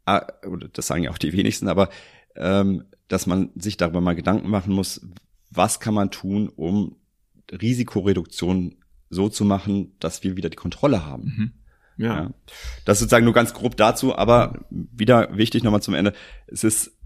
Ah, 0.04 0.26
das 0.72 0.86
sagen 0.86 1.04
ja 1.04 1.10
auch 1.10 1.18
die 1.18 1.32
wenigsten, 1.32 1.68
aber 1.68 1.90
ähm, 2.34 2.84
dass 3.08 3.26
man 3.26 3.50
sich 3.56 3.76
darüber 3.76 4.00
mal 4.00 4.16
Gedanken 4.16 4.48
machen 4.48 4.72
muss, 4.72 5.06
was 5.50 5.80
kann 5.80 5.94
man 5.94 6.10
tun, 6.10 6.48
um 6.48 6.96
Risikoreduktion 7.52 8.76
so 9.10 9.28
zu 9.28 9.44
machen, 9.44 9.92
dass 10.00 10.22
wir 10.22 10.36
wieder 10.36 10.50
die 10.50 10.56
Kontrolle 10.56 11.04
haben. 11.04 11.24
Mhm. 11.24 11.52
Ja. 11.96 12.16
ja. 12.16 12.30
Das 12.84 12.98
ist 12.98 13.00
sozusagen 13.00 13.24
nur 13.24 13.34
ganz 13.34 13.54
grob 13.54 13.76
dazu, 13.76 14.16
aber 14.16 14.64
wieder 14.70 15.36
wichtig 15.36 15.64
nochmal 15.64 15.82
zum 15.82 15.94
Ende. 15.94 16.12
Es 16.46 16.64
ist 16.64 16.97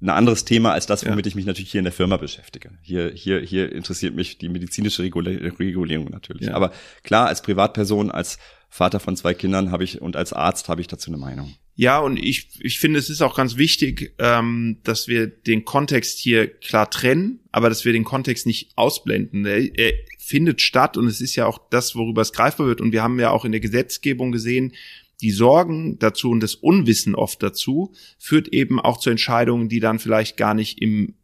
ein 0.00 0.08
anderes 0.08 0.44
Thema 0.44 0.72
als 0.72 0.86
das, 0.86 1.04
womit 1.04 1.26
ja. 1.26 1.28
ich 1.28 1.34
mich 1.34 1.44
natürlich 1.44 1.70
hier 1.70 1.80
in 1.80 1.84
der 1.84 1.92
Firma 1.92 2.16
beschäftige. 2.16 2.70
Hier, 2.82 3.12
hier, 3.14 3.40
hier 3.40 3.70
interessiert 3.70 4.14
mich 4.14 4.38
die 4.38 4.48
medizinische 4.48 5.02
Regulierung 5.02 6.10
natürlich. 6.10 6.48
Ja. 6.48 6.54
Aber 6.54 6.72
klar, 7.02 7.26
als 7.26 7.42
Privatperson, 7.42 8.10
als 8.10 8.38
Vater 8.70 9.00
von 9.00 9.16
zwei 9.16 9.34
Kindern 9.34 9.72
habe 9.72 9.84
ich 9.84 10.00
und 10.00 10.16
als 10.16 10.32
Arzt 10.32 10.68
habe 10.68 10.80
ich 10.80 10.86
dazu 10.86 11.10
eine 11.10 11.18
Meinung. 11.18 11.54
Ja, 11.74 11.98
und 11.98 12.18
ich, 12.18 12.48
ich 12.60 12.78
finde, 12.78 12.98
es 12.98 13.10
ist 13.10 13.22
auch 13.22 13.34
ganz 13.34 13.56
wichtig, 13.56 14.14
ähm, 14.18 14.78
dass 14.84 15.08
wir 15.08 15.26
den 15.26 15.64
Kontext 15.64 16.18
hier 16.18 16.46
klar 16.46 16.90
trennen, 16.90 17.40
aber 17.52 17.68
dass 17.68 17.84
wir 17.84 17.92
den 17.92 18.04
Kontext 18.04 18.46
nicht 18.46 18.72
ausblenden. 18.76 19.46
Er, 19.46 19.78
er 19.78 19.92
findet 20.18 20.60
statt 20.60 20.96
und 20.96 21.06
es 21.06 21.20
ist 21.20 21.36
ja 21.36 21.46
auch 21.46 21.58
das, 21.70 21.96
worüber 21.96 22.22
es 22.22 22.32
greifbar 22.32 22.66
wird. 22.66 22.80
Und 22.80 22.92
wir 22.92 23.02
haben 23.02 23.18
ja 23.18 23.30
auch 23.30 23.44
in 23.44 23.52
der 23.52 23.60
Gesetzgebung 23.60 24.30
gesehen, 24.30 24.74
die 25.20 25.30
Sorgen 25.30 25.98
dazu 25.98 26.30
und 26.30 26.40
das 26.40 26.54
Unwissen 26.54 27.14
oft 27.14 27.42
dazu 27.42 27.92
führt 28.18 28.48
eben 28.48 28.80
auch 28.80 28.98
zu 28.98 29.10
Entscheidungen, 29.10 29.68
die 29.68 29.80
dann 29.80 29.98
vielleicht 29.98 30.36
gar 30.36 30.54
nicht 30.54 30.80
im 30.80 31.14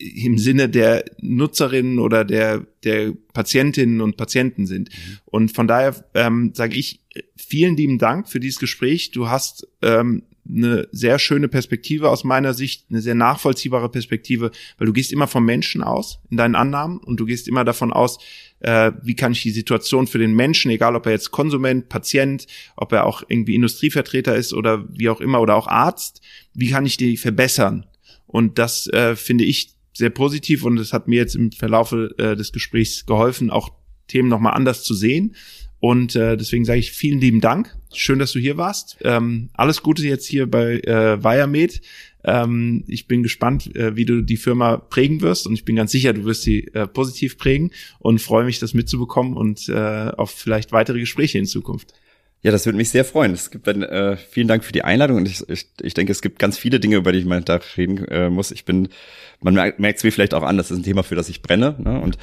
im 0.00 0.38
Sinne 0.38 0.70
der 0.70 1.04
Nutzerinnen 1.20 1.98
oder 1.98 2.24
der 2.24 2.66
der 2.84 3.12
Patientinnen 3.34 4.00
und 4.00 4.16
Patienten 4.16 4.66
sind. 4.66 4.88
Mhm. 4.88 5.18
Und 5.26 5.52
von 5.52 5.68
daher 5.68 5.94
ähm, 6.14 6.52
sage 6.54 6.76
ich 6.76 7.00
vielen 7.36 7.76
lieben 7.76 7.98
Dank 7.98 8.28
für 8.28 8.40
dieses 8.40 8.58
Gespräch. 8.58 9.10
Du 9.10 9.28
hast 9.28 9.68
ähm, 9.82 10.22
eine 10.48 10.88
sehr 10.90 11.18
schöne 11.18 11.48
Perspektive 11.48 12.08
aus 12.08 12.24
meiner 12.24 12.54
Sicht, 12.54 12.86
eine 12.90 13.00
sehr 13.00 13.14
nachvollziehbare 13.14 13.88
Perspektive, 13.88 14.50
weil 14.78 14.86
du 14.86 14.92
gehst 14.92 15.12
immer 15.12 15.26
vom 15.26 15.44
Menschen 15.44 15.82
aus 15.82 16.20
in 16.30 16.36
deinen 16.36 16.54
Annahmen 16.54 16.98
und 16.98 17.20
du 17.20 17.26
gehst 17.26 17.46
immer 17.46 17.64
davon 17.64 17.92
aus, 17.92 18.18
äh, 18.60 18.92
wie 19.02 19.14
kann 19.14 19.32
ich 19.32 19.42
die 19.42 19.50
Situation 19.50 20.06
für 20.06 20.18
den 20.18 20.34
Menschen, 20.34 20.70
egal 20.70 20.96
ob 20.96 21.06
er 21.06 21.12
jetzt 21.12 21.30
Konsument, 21.30 21.88
Patient, 21.88 22.46
ob 22.76 22.92
er 22.92 23.06
auch 23.06 23.22
irgendwie 23.28 23.54
Industrievertreter 23.54 24.36
ist 24.36 24.52
oder 24.52 24.84
wie 24.90 25.08
auch 25.08 25.20
immer 25.20 25.40
oder 25.40 25.56
auch 25.56 25.66
Arzt, 25.66 26.20
wie 26.54 26.70
kann 26.70 26.86
ich 26.86 26.96
die 26.96 27.16
verbessern? 27.16 27.86
Und 28.26 28.58
das 28.58 28.86
äh, 28.88 29.16
finde 29.16 29.44
ich 29.44 29.74
sehr 29.92 30.10
positiv 30.10 30.64
und 30.64 30.78
es 30.78 30.92
hat 30.92 31.08
mir 31.08 31.16
jetzt 31.16 31.34
im 31.34 31.52
Verlaufe 31.52 32.14
äh, 32.18 32.36
des 32.36 32.52
Gesprächs 32.52 33.06
geholfen, 33.06 33.50
auch 33.50 33.70
Themen 34.06 34.28
nochmal 34.28 34.54
anders 34.54 34.82
zu 34.82 34.94
sehen. 34.94 35.34
Und 35.80 36.14
äh, 36.14 36.36
deswegen 36.36 36.66
sage 36.66 36.78
ich 36.78 36.92
vielen 36.92 37.20
lieben 37.20 37.40
Dank. 37.40 37.74
Schön, 37.92 38.18
dass 38.18 38.32
du 38.32 38.38
hier 38.38 38.58
warst. 38.58 38.98
Ähm, 39.02 39.48
alles 39.54 39.82
Gute 39.82 40.06
jetzt 40.06 40.26
hier 40.26 40.48
bei 40.48 40.80
äh, 40.80 41.24
Wiremed. 41.24 41.80
Ähm, 42.24 42.84
ich 42.86 43.06
bin 43.06 43.22
gespannt, 43.22 43.74
äh, 43.74 43.96
wie 43.96 44.04
du 44.04 44.22
die 44.22 44.36
Firma 44.36 44.76
prägen 44.76 45.20
wirst 45.20 45.46
und 45.46 45.54
ich 45.54 45.64
bin 45.64 45.76
ganz 45.76 45.92
sicher, 45.92 46.12
du 46.12 46.24
wirst 46.24 46.42
sie 46.42 46.66
äh, 46.74 46.86
positiv 46.86 47.38
prägen 47.38 47.70
und 47.98 48.20
freue 48.20 48.44
mich, 48.44 48.58
das 48.58 48.74
mitzubekommen 48.74 49.36
und 49.36 49.68
äh, 49.68 50.10
auf 50.16 50.30
vielleicht 50.30 50.72
weitere 50.72 51.00
Gespräche 51.00 51.38
in 51.38 51.46
Zukunft. 51.46 51.94
Ja, 52.42 52.50
das 52.50 52.64
würde 52.64 52.78
mich 52.78 52.88
sehr 52.88 53.04
freuen. 53.04 53.32
Es 53.32 53.50
gibt 53.50 53.66
dann, 53.66 53.82
äh, 53.82 54.16
vielen 54.16 54.48
Dank 54.48 54.64
für 54.64 54.72
die 54.72 54.82
Einladung 54.82 55.18
und 55.18 55.28
ich, 55.28 55.46
ich, 55.48 55.66
ich 55.82 55.94
denke, 55.94 56.12
es 56.12 56.22
gibt 56.22 56.38
ganz 56.38 56.56
viele 56.56 56.80
Dinge, 56.80 56.96
über 56.96 57.12
die 57.12 57.18
ich 57.18 57.26
mal 57.26 57.42
da 57.42 57.60
reden 57.76 58.06
äh, 58.08 58.30
muss. 58.30 58.50
Ich 58.50 58.64
bin, 58.64 58.88
man 59.40 59.54
merkt 59.54 59.98
es 59.98 60.04
mir 60.04 60.12
vielleicht 60.12 60.32
auch 60.32 60.42
an, 60.42 60.56
das 60.56 60.70
ist 60.70 60.78
ein 60.78 60.82
Thema, 60.82 61.02
für 61.02 61.16
das 61.16 61.28
ich 61.28 61.42
brenne. 61.42 61.76
Ne? 61.78 62.00
Und 62.00 62.16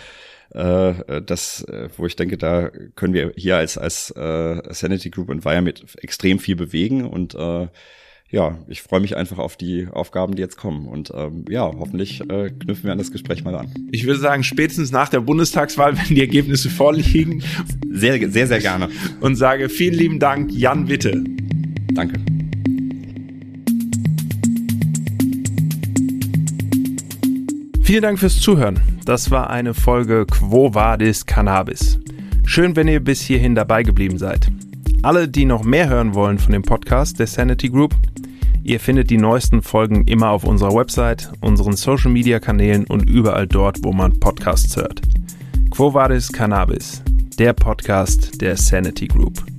äh, 0.52 1.22
das, 1.22 1.64
äh, 1.66 1.89
wo 1.98 2.08
ich 2.08 2.16
denke, 2.16 2.38
da 2.38 2.70
können 2.95 3.14
wir 3.14 3.34
hier 3.36 3.58
als 3.58 3.78
als 3.78 4.12
äh, 4.12 4.62
Sanity 4.74 5.12
Group 5.12 5.30
Environment 5.30 5.84
extrem 5.98 6.39
viel 6.39 6.56
bewegen 6.56 7.06
und 7.06 7.36
äh, 7.36 7.68
ja, 8.30 8.57
ich 8.67 8.82
freue 8.82 8.99
mich 8.99 9.15
einfach 9.15 9.38
auf 9.38 9.55
die 9.55 9.88
Aufgaben, 9.89 10.36
die 10.36 10.41
jetzt 10.41 10.57
kommen. 10.57 10.86
Und 10.88 11.13
ähm, 11.15 11.45
ja, 11.49 11.61
hoffentlich 11.63 12.19
äh, 12.30 12.49
knüpfen 12.49 12.84
wir 12.84 12.91
an 12.91 12.97
das 12.97 13.11
Gespräch 13.11 13.43
mal 13.45 13.55
an. 13.55 13.73
Ich 13.91 14.05
würde 14.05 14.19
sagen, 14.19 14.43
spätestens 14.43 14.91
nach 14.91 15.07
der 15.07 15.21
Bundestagswahl, 15.21 15.97
wenn 15.97 16.15
die 16.15 16.21
Ergebnisse 16.21 16.69
vorliegen. 16.69 17.41
Sehr, 17.89 18.30
sehr, 18.30 18.47
sehr 18.47 18.59
gerne. 18.59 18.89
Und 19.21 19.38
sage 19.38 19.69
vielen 19.69 19.93
lieben 19.93 20.19
Dank, 20.19 20.51
Jan 20.51 20.89
Witte. 20.89 21.23
Danke. 21.93 22.19
Vielen 27.82 28.01
Dank 28.01 28.19
fürs 28.19 28.41
Zuhören. 28.41 28.82
Das 29.05 29.32
war 29.32 29.49
eine 29.49 29.73
Folge 29.73 30.25
Quo 30.25 30.73
Vadis 30.73 31.25
Cannabis. 31.25 31.97
Schön, 32.45 32.75
wenn 32.75 32.89
ihr 32.89 32.99
bis 32.99 33.21
hierhin 33.21 33.55
dabei 33.55 33.84
geblieben 33.84 34.17
seid. 34.17 34.51
Alle, 35.01 35.30
die 35.30 35.45
noch 35.45 35.63
mehr 35.63 35.88
hören 35.88 36.13
wollen 36.13 36.39
von 36.39 36.51
dem 36.51 36.63
Podcast 36.63 37.19
der 37.19 37.28
Sanity 37.28 37.69
Group, 37.69 37.95
ihr 38.68 38.82
findet 38.82 39.09
die 39.09 39.18
neuesten 39.18 39.61
Folgen 39.61 40.03
immer 40.03 40.30
auf 40.30 40.43
unserer 40.43 40.76
Website, 40.76 41.32
unseren 41.39 41.78
Social 41.78 42.11
Media 42.11 42.39
Kanälen 42.39 42.86
und 42.86 43.09
überall 43.09 43.47
dort, 43.47 43.84
wo 43.84 43.93
man 43.93 44.20
Podcasts 44.20 44.76
hört. 44.76 45.01
Quo 45.72 45.93
Vadis 45.93 46.32
Cannabis, 46.32 47.01
der 47.39 47.53
Podcast 47.53 48.41
der 48.41 48.57
Sanity 48.57 49.07
Group. 49.07 49.57